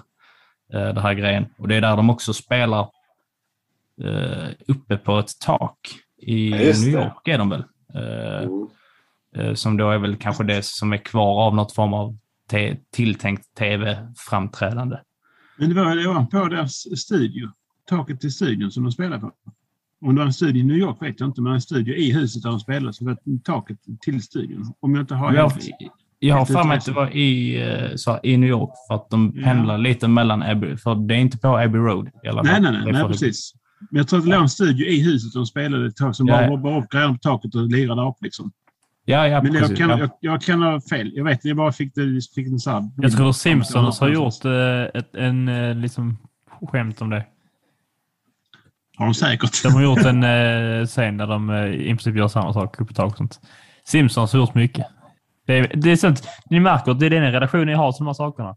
[0.72, 1.46] eh, den här grejen.
[1.58, 2.88] Och det är där de också spelar
[4.04, 5.78] eh, uppe på ett tak
[6.22, 6.88] i Ja, New.
[6.88, 7.64] York är de väl.
[7.94, 9.48] Eh, Mm.
[9.48, 12.16] eh, som då är väl kanske det som är kvar av något form av
[12.50, 14.96] te- tilltänkt tv-framträdande.
[15.56, 17.48] Men det var, det var på deras studio.
[17.88, 19.32] Taket till studion som de spelade på.
[20.02, 22.12] Om det var en studio i New York vet jag inte, men en studio i
[22.12, 24.72] huset där de spelade så var det taket till studion.
[24.80, 25.68] Om jag inte har Jag, helt...
[26.18, 28.94] jag har för mig att det var i, eh, så, här, i New York för
[28.94, 29.42] att de Ja.
[29.44, 32.62] pendlar lite mellan Abbey, för det är inte på Abbey Road i alla Nej, fall.
[32.62, 33.52] nej, nej, nej för- precis.
[33.90, 36.26] Men jag tror att det låg en studio i huset de spelade ett tag som
[36.26, 38.52] Ja, bara var upp grejerna på taket och lirade upp liksom.
[39.04, 39.78] Ja, ja, Men jag precis.
[39.78, 39.98] kan, ja.
[39.98, 41.10] jag, jag kan ha fel.
[41.14, 42.90] Jag vet, jag bara fick, det, fick en så här...
[42.96, 46.18] Jag tror Simpsons har gjort eh, ett, en eh, liksom
[46.72, 47.24] skämt om det.
[48.96, 49.62] Har de säkert.
[49.62, 52.94] De har gjort en eh, scen där de i princip gör samma sak uppe i
[52.94, 53.40] tak och sånt.
[53.84, 54.86] Simpsons har gjort mycket.
[55.46, 57.98] Det är, det är sånt, ni märker att det är den redaktionen jag har till
[57.98, 58.56] de här sakerna.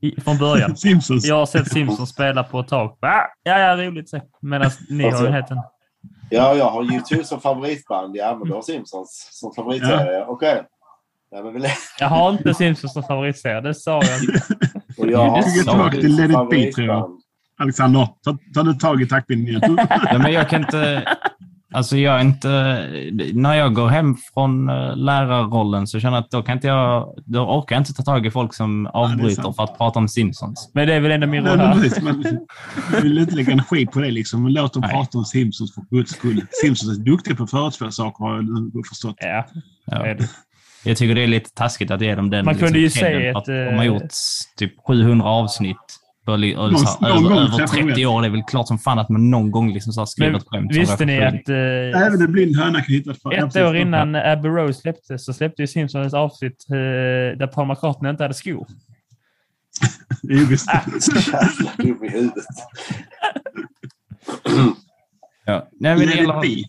[0.00, 0.76] I, från början.
[0.76, 1.26] Simpsons.
[1.26, 2.98] Jag har sett Simpsons spela på ett tak.
[3.00, 4.10] Ah, ja, ja, roligt.
[4.40, 5.60] Medan ni har ju helt en...
[6.30, 8.16] Ja, jag har YouTube som favoritband.
[8.16, 10.24] Ja, men du har Simpsons som favoritserie.
[10.26, 10.62] Okej.
[11.30, 11.68] Ja, men vi-
[12.00, 14.42] Jag har inte Simpsons som favoritserie, det sa jag inte.
[14.98, 17.10] och jag har Det är tillbaka till Let it be, tror jag.
[17.58, 19.78] Alexander, ta, ta nu tag i taktpinnen igen.
[20.12, 21.08] Ja, men jag kan inte...
[21.72, 22.48] Alltså jag är inte...
[23.34, 27.14] När jag går hem från eh, lärarrollen så känner jag att då kan inte jag...
[27.26, 29.56] Då orkar jag inte ta tag i folk som avbryter sant.
[29.56, 30.70] för att prata om Simpsons.
[30.74, 31.90] Men det är väl ändå min roll här.
[32.92, 34.10] jag vill inte lägga energi på det.
[34.10, 34.42] Liksom.
[34.42, 34.90] Men Låt dem Nej.
[34.90, 36.46] prata om Simpsons för guds skull.
[36.62, 38.36] Simpsons är duktiga på att förutspå saker har
[38.74, 39.16] jag förstått.
[39.18, 39.46] Ja,
[39.86, 40.16] Ja.
[40.84, 43.44] Jag tycker det är lite taskigt att ge dem den Man kunde ju för att
[43.44, 44.10] De har eh, gjort
[44.56, 45.76] typ 700 avsnitt
[46.30, 48.06] Någon- över, gång över träffar de 30 rätt.
[48.06, 48.20] år.
[48.22, 50.72] Det är väl klart som fan att man någon gång liksom så skriver ett skämt.
[50.74, 53.16] visste är ni att eh, Även en blind höna kan hitta ett
[53.56, 56.74] ett år innan Abbey Road släpptes så släppte ju Simpsons ett avsnitt eh,
[57.38, 58.66] där Paul McCartney inte hade skor.
[60.22, 60.68] Jo, visst.
[61.32, 62.44] Jävla dum i huvudet.
[65.44, 65.68] Ja.
[65.80, 66.66] Nej, men det Let gäller- it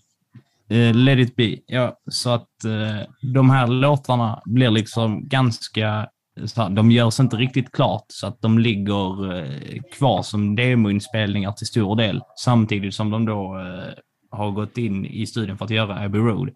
[0.70, 0.76] be.
[0.76, 1.56] Eh, Let it be.
[1.68, 6.08] Ja, så att eh, de här låtarna blir liksom ganska...
[6.56, 11.68] Här, de görs inte riktigt klart så att de ligger eh, kvar som demoinspelningar till
[11.68, 12.22] stor del.
[12.44, 13.94] Samtidigt som de då eh,
[14.32, 16.50] har gått in i studion för att göra Abbey Road.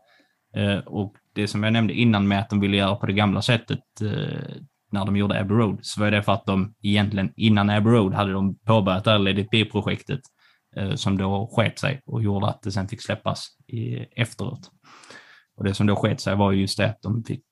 [0.56, 3.42] Eh, och det som jag nämnde innan med att de ville göra på det gamla
[3.42, 4.56] sättet eh,
[4.92, 8.14] när de gjorde Abbey Road, så var det för att de egentligen innan Abbey Road
[8.14, 10.20] hade de påbörjat det här Let projektet
[10.76, 14.72] eh, som då sket sig och gjorde att det sen fick släppas i, efteråt.
[15.58, 17.46] Och det som då sket sig var just det att de fick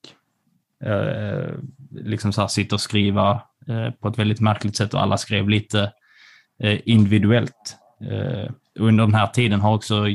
[0.85, 1.53] eh,
[1.91, 5.49] liksom så här sitta och skriva eh, på ett väldigt märkligt sätt och alla skrev
[5.49, 5.91] lite
[6.63, 7.77] eh, individuellt.
[8.11, 10.07] Eh, under den här tiden har också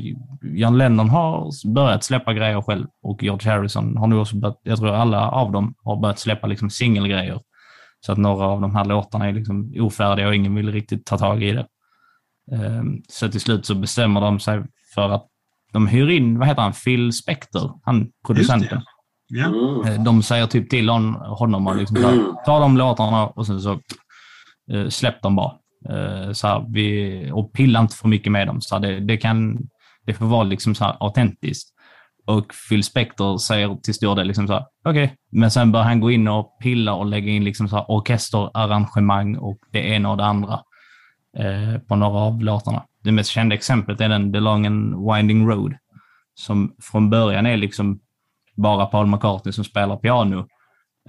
[0.42, 4.78] John Lennon har börjat släppa grejer själv och George Harrison har nu också börjat, jag
[4.78, 7.40] tror alla av dem har börjat släppa liksom singelgrejer.
[8.00, 11.18] Så att några av de här låtarna är liksom ofärdiga och ingen vill riktigt ta
[11.18, 11.66] tag i det.
[12.52, 14.62] Ehm, Så till slut så bestämmer de sig
[14.94, 15.26] för att
[15.72, 18.82] de hyr in, vad heter han, Phil Spector, han producenten.
[19.34, 19.86] Mm.
[19.86, 23.60] Eh, De säger typ till hon, honom att liksom här, ta de låtarna och sen
[23.60, 23.80] så
[24.72, 25.52] eh, släpp dem bara.
[25.88, 28.60] Eh, så här, vi, och pilla inte för mycket med dem.
[28.60, 29.58] Så här, det, det, kan,
[30.06, 31.70] det får vara liksom så här autentiskt.
[32.26, 35.14] Och Phil Spector säger till stor del liksom så här, okej.
[35.32, 39.36] Men sen bör han gå in och pilla och lägga in liksom så här orkesterarrangemang
[39.36, 40.60] och det ena och det andra
[41.38, 42.82] eh, på några av låtarna.
[43.02, 45.74] Det mest kända exemplet är den The Long and Winding Road
[46.34, 48.00] som från början är liksom
[48.54, 50.46] bara Paul McCartney som spelar piano.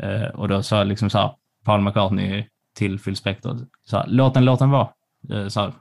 [0.02, 1.32] Eh, och då sa liksom så här,
[1.66, 2.46] Paul McCartney
[2.76, 4.90] till Phil Spector, så här, låt den låten vara.
[5.34, 5.74] Eh, så här,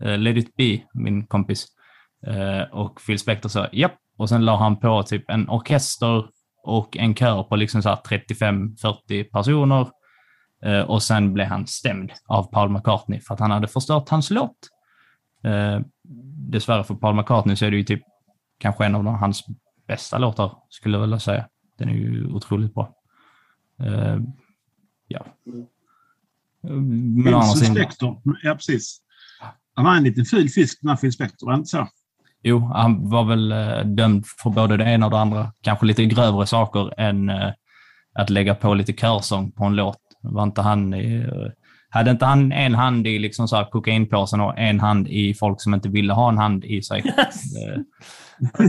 [0.00, 1.66] eh, Let it be, min kompis.
[2.26, 6.24] Eh, och Phil Spector sa japp, och sen la han på typ en orkester
[6.64, 9.88] och en kör på liksom så här 35-40 personer.
[10.64, 14.30] Eh, och sen blev han stämd av Paul McCartney för att han hade förstört hans
[14.30, 14.56] låt.
[15.44, 15.80] Eh,
[16.50, 18.02] dessvärre för Paul McCartney så är det ju typ
[18.58, 19.44] kanske en av de, hans
[19.86, 21.48] bästa låtar, skulle jag vilja säga.
[21.78, 22.94] Den är ju otroligt bra.
[23.80, 24.18] Eh,
[25.08, 25.26] ja.
[26.62, 28.22] Men Phil sidan, Spector.
[28.42, 29.00] Ja, precis.
[29.74, 31.88] Han var en liten ful fisk den här Phil Spector, var inte så?
[32.42, 35.52] jo, han var väl eh, dömd för både det ena och det andra.
[35.60, 37.50] Kanske lite grövre saker än eh,
[38.14, 39.98] att lägga på lite körsång på en låt.
[40.20, 40.94] Var inte han
[41.92, 45.60] hade inte han en hand i liksom så här kokainpåsen och en hand i folk
[45.62, 47.02] som inte ville ha en hand i sig?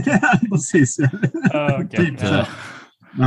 [0.04, 0.96] Ja, precis.
[1.90, 2.26] Typ så.
[2.34, 2.44] Nej,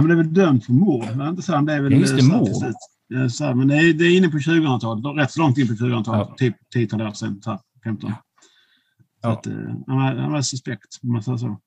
[0.02, 1.06] men det är väl dömd för mord.
[1.18, 1.58] Det är inte så.
[1.62, 3.32] Det är väl Ja, just det, så mord.
[3.32, 5.18] så här, men det är, det är inne på 2000-talet.
[5.18, 6.28] Rätt så långt in på 2000-talet.
[6.30, 6.36] Ja.
[6.38, 7.42] Typ 10 år sedan.
[7.42, 8.10] Så här, 15.
[8.10, 8.16] Så
[9.22, 9.32] Ja.
[9.34, 9.54] att, eh,
[9.88, 11.58] han, var, han var suspekt, om man säger så.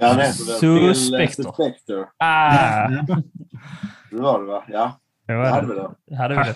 [0.00, 0.94] Ja, han heter Suspector.
[1.42, 2.06] Suspector.
[2.18, 3.06] Ah, Ja.
[4.10, 4.64] Det var det va?
[4.68, 5.74] Ja, det det hade det.
[5.74, 6.16] vi det.
[6.16, 6.54] Hade vi det.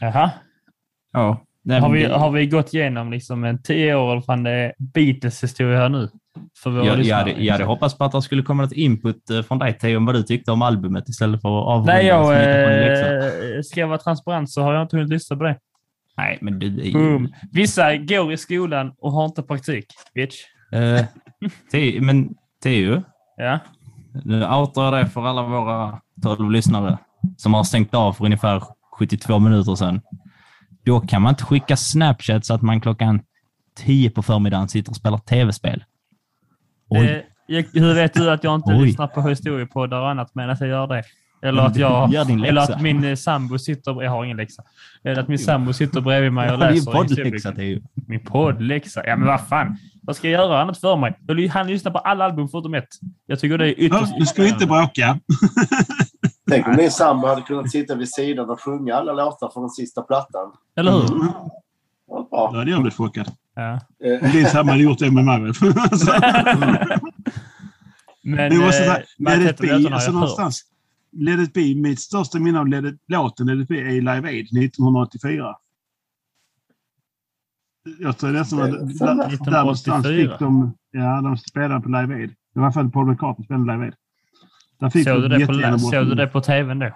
[0.00, 0.30] Jaha.
[1.12, 1.44] ja.
[1.62, 5.42] Nej, Har vi, det- har vi gått igenom liksom en tio år fan det Beatles
[5.42, 6.08] historia här nu?
[6.62, 9.30] För våra Jag, jag, hade, jag hade hoppats på att det skulle komma något input
[9.30, 12.06] eh, från dig, Theo, om vad du tyckte om albumet istället för att avrunda Nej,
[12.06, 12.32] jag,
[13.56, 15.58] eh, ska jag vara transparent så har jag inte hunnit lyssna på det.
[16.16, 16.92] Nej, men du är ju...
[16.92, 17.32] Boom.
[17.52, 19.86] Vissa går i skolan och har inte praktik.
[20.14, 20.34] Bitch.
[20.72, 21.04] Eh,
[21.72, 22.28] Theo, men
[22.62, 23.02] Theo,
[23.36, 23.58] Ja.
[24.24, 26.98] nu outar jag dig för alla våra 12 lyssnare
[27.36, 28.62] som har stängt av för ungefär
[28.98, 30.00] 72 minuter sedan.
[30.84, 33.20] Då kan man inte skicka Snapchat så att man klockan
[33.76, 35.84] 10 på förmiddagen sitter och spelar tv-spel.
[36.88, 37.24] Oj.
[37.48, 38.86] Eh, hur vet du att jag inte Oj.
[38.86, 41.02] lyssnar på historiepoddar och annat medan jag gör det?
[41.42, 44.02] Eller att, jag, eller att min eh, sambo sitter...
[44.02, 44.62] Jag har ingen läxa.
[45.04, 46.92] Eller att min sambo sitter bredvid mig och Det är ju läser.
[46.92, 47.80] poddläxa, Theo.
[48.06, 49.06] Min poddläxa?
[49.06, 49.76] Ja, men vad fan.
[50.02, 51.48] Vad ska jag göra annat för mig?
[51.48, 52.88] Han lyssnar på alla album förutom ett.
[53.26, 54.12] Jag tycker det är Ja, ytterst...
[54.18, 55.20] nu ska inte bråka.
[56.48, 59.70] Tänk om din sambo hade kunnat sitta vid sidan och sjunga alla låtar från den
[59.70, 60.52] sista plattan.
[60.76, 61.12] Eller hur?
[61.12, 61.28] Mm.
[62.10, 63.32] Ja, Då hade jag blivit chockad.
[63.54, 63.80] Ja.
[64.04, 65.52] Eh, Om din sambo hade gjort det med mig.
[65.76, 66.12] Alltså,
[68.22, 70.64] Men Men jag måste eh, säga, Let it be, alltså någonstans.
[71.12, 74.00] Let it be, mitt största minne av Let it, låten Let it be är i
[74.00, 75.56] Live Aid 1984.
[77.98, 80.30] Jag tror som att där, någonstans 1984.
[80.30, 82.30] fick de, ja, de spelade på Live Aid.
[82.30, 83.94] Det var i alla fall Paul McCartney spelade Live Aid.
[84.80, 86.90] Där fick Såg du, det på, såg du det på tvn då?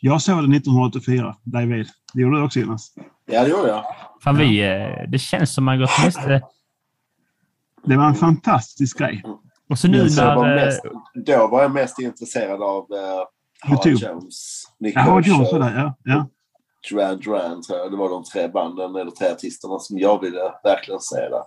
[0.00, 1.88] Jag såg det 1984, Live Aid.
[2.14, 2.94] Det gjorde du också Jonas.
[3.26, 3.84] Ja, det gjorde jag.
[4.22, 6.42] Fan, vi, eh, det känns som man gått miste.
[7.84, 9.22] Det var en fantastisk grej.
[9.70, 10.58] Och så nu jag var när...
[10.58, 10.82] eh, mest,
[11.14, 13.86] då var jag mest intresserad av uh, Howard.
[13.86, 15.94] Jones, Nick Ja, Howard Jones var där, ja.
[16.04, 16.26] ja.
[16.90, 17.90] Duran Duran, tror jag.
[17.90, 21.42] Det var de tre banden, eller tre artisterna som jag ville verkligen se där.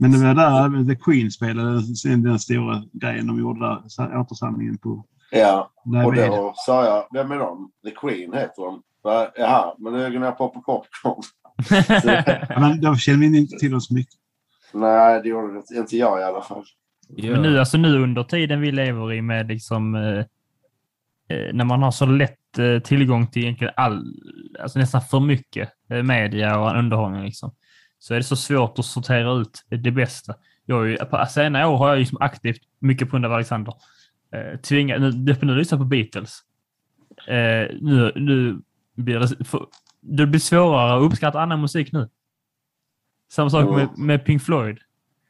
[0.00, 4.18] Men det var där The Queen spelade sen den stora grejen de gjorde där.
[4.20, 7.70] Återsamlingen på Ja, Live och då sa jag, vem är de?
[7.84, 8.82] The Queen heter de.
[9.36, 11.22] Jaha, men nu går jag på på popcorn.
[12.48, 14.14] Ja, men då känner vi inte till dem så mycket.
[14.72, 16.64] Nej, det gjorde inte, inte jag i alla fall.
[17.08, 19.94] Men nu, alltså nu under tiden vi lever i med liksom...
[19.94, 20.18] Eh,
[21.28, 24.04] eh, när man har så lätt eh, tillgång till egentligen all,
[24.60, 27.50] alltså nästan för mycket eh, media och underhållning liksom.
[28.00, 30.34] Så är det så svårt att sortera ut det bästa.
[30.66, 33.74] Jag ju- på senare år har jag liksom aktivt, mycket på grund av Alexander,
[34.34, 36.40] eh, tvingat, nu, nu, lyssnar på Beatles.
[37.26, 38.60] Eh, nu, nu
[38.96, 39.66] blir det, för,
[40.00, 42.08] det blir svårare att uppskatta annan musik nu.
[43.32, 44.78] Samma sak med, med Pink Floyd.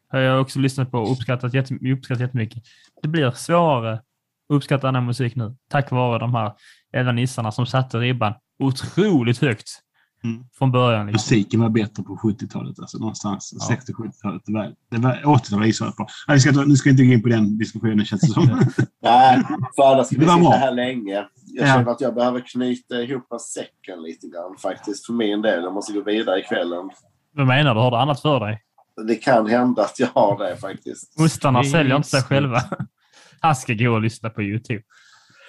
[0.09, 2.63] Har jag också lyssnat på och uppskattat, jätte, uppskattat jättemycket.
[3.03, 4.05] Det blir svårare att
[4.49, 5.57] uppskatta annan musik nu.
[5.69, 6.53] Tack vare de här
[6.93, 9.83] elva nissarna som satte ribban otroligt högt
[10.25, 10.45] Mm.
[10.59, 11.07] från början.
[11.07, 11.37] Liksom.
[11.37, 13.77] Musiken var bättre på 70-talet, alltså någonstans Ja.
[13.77, 14.43] 60-70-talet.
[14.47, 16.07] Det var, det var 80-talet gissar jag på.
[16.29, 18.45] Nej, vi ska, nu ska vi inte gå in på den diskussionen känns det som.
[19.03, 19.43] Nej,
[19.77, 20.51] för annars ska vi sitta bra.
[20.51, 21.15] här länge.
[21.15, 21.75] Jag Ja.
[21.75, 25.07] känner att jag behöver knyta ihop säcken lite grann faktiskt.
[25.07, 25.63] För min del.
[25.63, 26.91] Jag måste gå vidare i kvällen.
[27.35, 27.81] Vad menar du?
[27.81, 28.63] Har du annat för dig?
[29.09, 31.17] Det kan hända att jag har det faktiskt.
[31.17, 31.71] Precis.
[31.73, 32.63] säljer inte sig själva.
[33.41, 34.83] Han ska gå och lyssna på YouTube.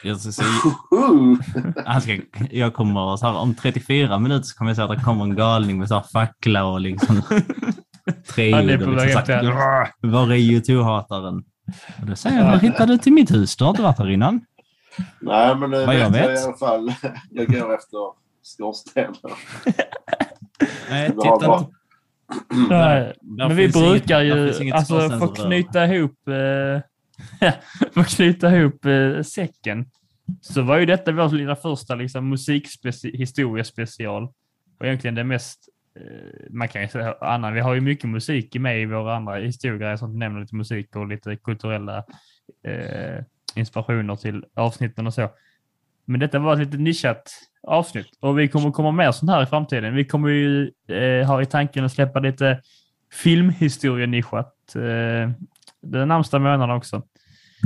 [0.04, 1.38] Jag, Uh,
[1.86, 2.18] han ska,
[2.52, 5.36] jag kommer så här, om 34 minuter så kommer jag säga att det kommer en
[5.36, 7.22] galning med så här fackla och liksom
[8.28, 11.44] tre Han är ljud på och liksom så här, Var är YouTube-hataren?
[12.02, 13.56] Och då säger jag, var hittade du till mitt hus?
[13.56, 14.42] Du har inte varit här innan.
[15.22, 16.40] nej, men Vad jag vet jag vet.
[16.40, 16.94] i alla fall.
[17.32, 17.98] Jag går efter
[18.44, 19.16] skorstenen.
[20.90, 21.68] Nej, Det titta inte.
[22.70, 26.82] Nej, Men vi brukar ju, alltså för att knyta ihop, eh,
[27.94, 29.86] för att knyta ihop eh, säcken,
[30.42, 34.24] så var ju detta vår lilla första liksom, musikhistoriespecial.
[34.80, 38.56] Och egentligen det mest, eh, man kan ju säga, Anna, vi har ju mycket musik
[38.56, 41.98] med i våra andra historier, som nämner lite musik och lite kulturella
[42.64, 43.24] eh,
[43.56, 45.30] inspirationer till avsnitten och så.
[46.06, 47.32] Men detta var ett lite nischat
[47.64, 49.96] avsnitt och vi kommer komma mer sånt här i framtiden.
[49.96, 52.62] Vi kommer ju eh, ha i tanken att släppa lite
[53.14, 55.32] filmhistorienischat eh,
[55.82, 57.02] den närmsta månaden också.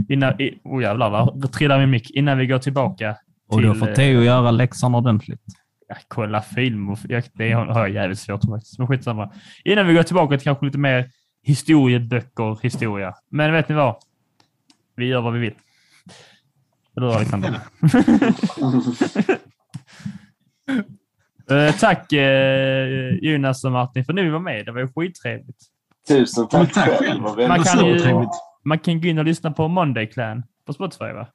[0.09, 2.11] Innan, i, oh jävlar, där trillar min mick.
[2.11, 3.17] Innan vi går tillbaka
[3.49, 5.41] Och då till, får eh, Theo göra läxan ordentligt.
[5.87, 8.77] ja, kolla film och jag, det har jag jävligt svårt med faktiskt.
[8.79, 9.31] Men skitsamma.
[9.65, 11.09] Innan vi går tillbaka till kanske lite mer
[11.43, 13.13] historieböcker, historia.
[13.31, 13.95] Men vet ni vad?
[14.95, 15.53] Vi gör vad vi vill.
[16.97, 17.59] Eller hur Alexander?
[21.51, 24.65] Eh, tack eh, Jonas och Martin för att ni var med.
[24.65, 25.57] Det var ju skittrevligt.
[26.07, 27.21] Tusen Men tack, tack själv.
[27.21, 28.27] Man kan ju-.
[28.65, 31.27] Man kan gå in och lyssna på Monday Clan på Spotify va?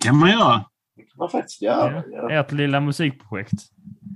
[0.00, 0.64] kan man göra.
[0.96, 2.02] Det kan man faktiskt göra.
[2.12, 2.30] Ja.
[2.30, 3.52] Ert lilla musikprojekt.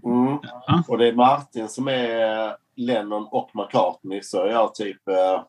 [0.05, 0.39] Mm.
[0.67, 0.83] Ja.
[0.89, 5.09] Och det är Martin som är Lennon och McCartney, så jag är typ...
[5.09, 5.45] eh,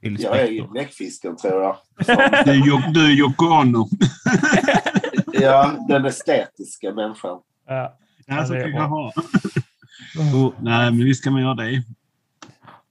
[0.00, 1.76] Jag är bläckfisken, tror jag.
[2.06, 3.88] Som, Du är du är Yoko Ono.
[5.32, 7.38] ja, den estetiska människan.
[7.66, 7.96] Ja.
[8.26, 9.12] Ja, så det kan jag ha.
[10.34, 11.70] Oh, nej, men visst kan man göra det.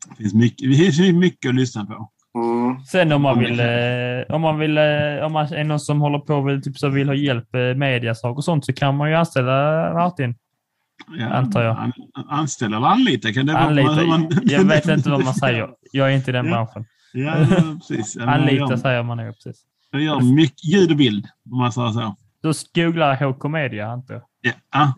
[0.10, 2.10] Det finns mycket, det finns mycket att lyssna på.
[2.44, 2.80] Mm.
[2.86, 6.20] Sen om man vill, eh, om man vill, eh, om man är någon som håller
[6.20, 9.10] på och vill, typ, så vill ha hjälp med mediasak och sånt så kan man
[9.10, 10.36] ju anställa Martin.
[11.18, 11.78] Ja, Antar jag.
[11.78, 11.94] An,
[12.30, 13.64] anställa eller anlita kan det vara.
[13.64, 13.92] Anlita.
[13.92, 15.70] hur man- Jag vet inte vad man säger.
[15.92, 16.52] Jag är inte i den Ja.
[16.52, 16.86] branschen.
[17.14, 17.34] Ja,
[17.88, 18.18] precis.
[18.18, 19.64] Anlita gör- säger man nog precis.
[19.92, 22.16] Jag gör mycket ljud och bild, om man säger så.
[22.44, 24.24] Då googlar HK Media, antar jag.
[24.42, 24.52] Ja,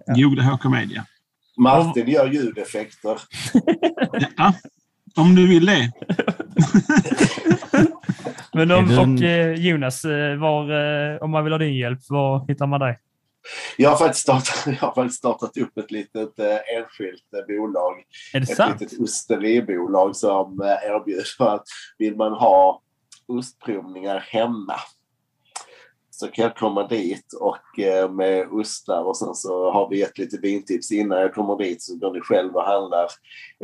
[0.05, 0.13] ja.
[0.15, 1.05] googla HK Media.
[1.57, 3.17] Martin gör ljudeffekter.
[4.37, 4.53] Ja,
[5.15, 5.91] om du vill det.
[8.53, 10.61] Men om, och eh, Jonas, eh, var,
[11.13, 12.99] eh, om man vill ha din hjälp, var hittar man dig?
[13.77, 17.93] Jag har faktiskt startat, jag har faktiskt startat upp ett litet eh, enskilt bolag.
[18.33, 18.81] Är det Ett sant?
[18.81, 21.63] litet osteribolag som erbjuder att
[21.97, 22.81] vill man ha
[23.27, 24.75] ostprovningar hemma
[26.21, 30.17] så kan jag komma dit och eh, med ostar och sen så har vi gett
[30.17, 33.07] lite vintips innan jag kommer dit så går ni själv och handlar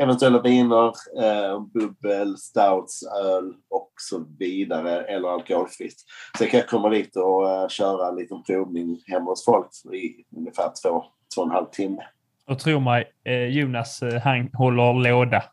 [0.02, 0.86] eventuella viner,
[1.22, 5.96] eh, bubbel, stouts, öl och så vidare eller alkoholfritt.
[6.38, 10.38] Så jag kan komma dit och eh, köra en liten provning hemma hos folk i
[10.38, 11.06] ungefär två,
[11.36, 12.02] två och en halv timme.
[12.48, 13.12] Och tro mig,
[13.50, 15.44] Jonas han håller låda.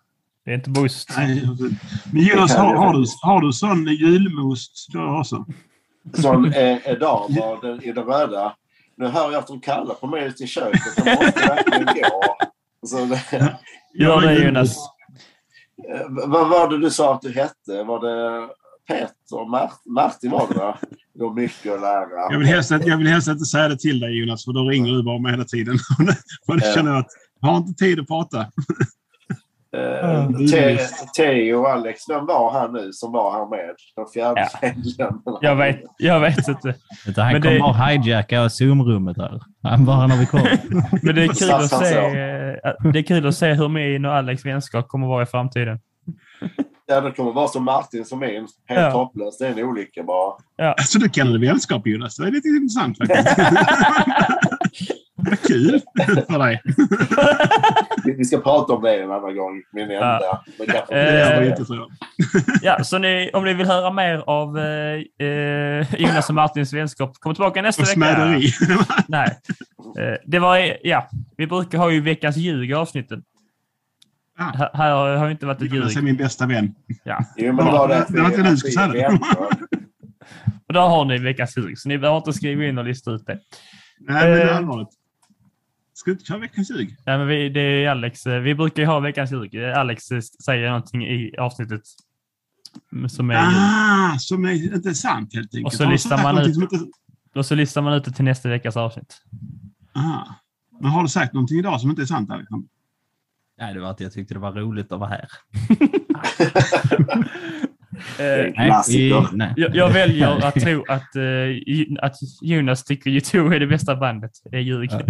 [0.45, 1.09] Det är inte boost.
[1.17, 1.43] Nej,
[2.13, 5.47] Men Jonas, har, har, du, har du sån julmust då också?
[6.13, 8.57] Sån eh, edamer den, i det röda.
[8.97, 10.81] Nu hör jag att de kallar på mig ute i köket.
[10.97, 12.21] Jag måste verkligen gå.
[12.87, 13.23] Så det,
[13.95, 14.77] Gör det Ja, Jonas.
[15.95, 17.83] eh, vad var det du sa att du hette?
[17.87, 18.49] Var det
[18.89, 19.49] Peter?
[19.51, 20.79] Mart, Martin var det va?
[21.15, 22.33] Du har mycket att lära.
[22.33, 24.93] Jag vill, helst, jag vill helst inte säga det till dig Jonas, för då ringer
[24.93, 25.75] du bara med hela tiden.
[26.49, 27.11] Och då känner jag att
[27.41, 28.47] jag har inte tid att prata.
[29.75, 30.79] Eh, Te-
[31.17, 33.75] Theo och Alex, vem var han nu som var här med?
[33.97, 34.49] Den fjärde
[34.99, 35.39] Ja.
[35.41, 36.75] Jag vet, jag vet inte.
[37.17, 39.41] Han Men kommer det- hijacka Zoom-rummet här.
[39.63, 40.59] Han bara när vi kommer.
[41.03, 44.15] Men det är kul att se, eh, det är kul att se hur min och
[44.15, 45.79] Alex vänskap kommer vara i framtiden.
[46.87, 48.47] Ja, det kommer vara som Martin som min.
[48.67, 48.91] Helt Ja.
[48.91, 49.39] hopplöst.
[49.39, 50.33] Det är en olycka bara.
[50.73, 52.17] Alltså du kallar det vänskap Jonas.
[52.17, 53.39] Det är lite intressant faktiskt.
[55.17, 55.81] Vad kul
[56.29, 56.63] för dig.
[58.17, 59.63] Vi ska prata om det en annan gång.
[59.73, 60.21] Min enda.
[60.59, 61.89] Eh, Det var så.
[62.63, 67.17] Ja, så ni, om ni vill höra mer av eh, eh, Jonas och Martins vänskap,
[67.19, 68.39] kom tillbaka nästa Och vecka.
[69.09, 69.39] Nej.
[69.99, 73.23] Eh, det var, ja, vi brukar ha ju veckans ljug i avsnitten.
[74.39, 74.69] Ah.
[74.75, 76.05] Här, har ju inte varit ett Jonas är ljug.
[76.05, 76.75] min bästa vän.
[77.05, 77.19] Ja.
[77.37, 78.07] Jo, men det var det.
[78.09, 79.19] Det var inte du som sa det.
[80.69, 83.27] Och där har ni veckans ljug, så ni behöver inte skriva in och lista ut
[83.27, 83.39] det.
[84.01, 84.57] Nej, men det är Eh.
[84.57, 84.89] allvarligt.
[86.05, 86.97] Ska du inte köra veckans ljug?
[87.07, 88.27] Nej, men vi, det är Alex.
[88.27, 89.55] eh, Vi brukar ju ha veckans ljug.
[89.55, 91.83] Eh, Alex eh, säger någonting i avsnittet
[93.09, 93.35] som är.
[93.37, 95.67] Ah, som är inte sant helt enkelt.
[95.67, 96.79] Och så listar man ut- Inte...
[97.35, 99.17] Och så listar man ut det till nästa veckas avsnitt.
[99.93, 100.25] Ah.
[100.81, 102.69] Men har du sagt någonting idag som inte är sant, Alexander?
[103.59, 105.29] Nej, det var att jag tyckte det var roligt att vara här.
[108.19, 109.01] Eh, Nej, Klassiker.
[109.33, 109.53] i- nej.
[109.57, 111.23] jag, jag väljer att tro att, eh,
[111.67, 114.31] Ju- att Jonas tycker U2 är det bästa bandet.
[114.51, 114.91] Det är ljug.
[114.93, 115.01] Ja.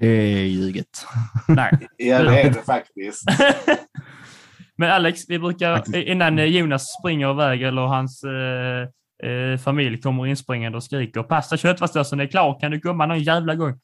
[0.00, 1.06] Det är ljuget.
[1.48, 1.78] Nej.
[1.96, 3.24] Ja, det är det faktiskt.
[4.76, 10.26] Men Alex, vi brukar innan eh, Jonas springer iväg eller hans eh, eh, familj kommer
[10.26, 13.78] inspringande och skriker pasta köttfärssåsen är klar, kan du komma någon jävla gång?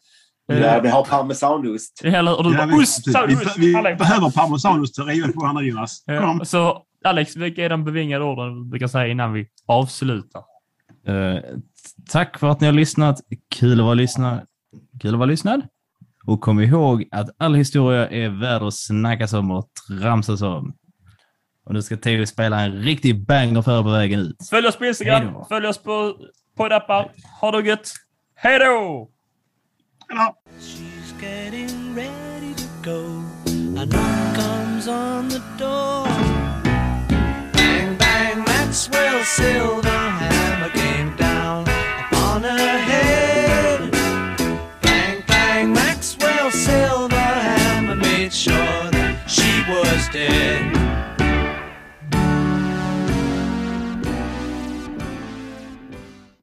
[0.47, 2.01] Ja, vi har parmesanost.
[2.05, 3.59] Eller, och du Ja, bara vi, ost, sa du vi, ost?
[3.59, 3.99] vi Alex.
[3.99, 6.03] behöver parmesanost att riva på andra Jonas.
[6.07, 6.45] Ja, Kom.
[6.45, 10.43] Så Alex, vilka är de bevingade orden du brukar säga innan vi avslutar?
[11.07, 11.37] Eh,
[12.11, 13.21] tack för att ni har lyssnat.
[13.55, 14.41] Kul att vara lyssnad.
[15.03, 15.63] Kul att vara lyssnad.
[16.27, 19.69] Och kom ihåg att all historia är värd att snackas om och
[20.01, 20.75] tramsas om.
[21.67, 24.37] Och nu ska Theo spela en riktig banger för på vägen ut.
[24.51, 26.17] Följ oss på Instagram, följ oss på
[26.57, 27.11] poddappar.
[27.41, 27.93] Ha det gött!
[28.35, 29.11] Hej då!
[30.61, 33.23] She's getting ready to go.
[33.81, 36.07] A knock comes on the door.
[37.53, 40.36] Bang, bang, Maxwell Silver.
[49.69, 50.76] was dead.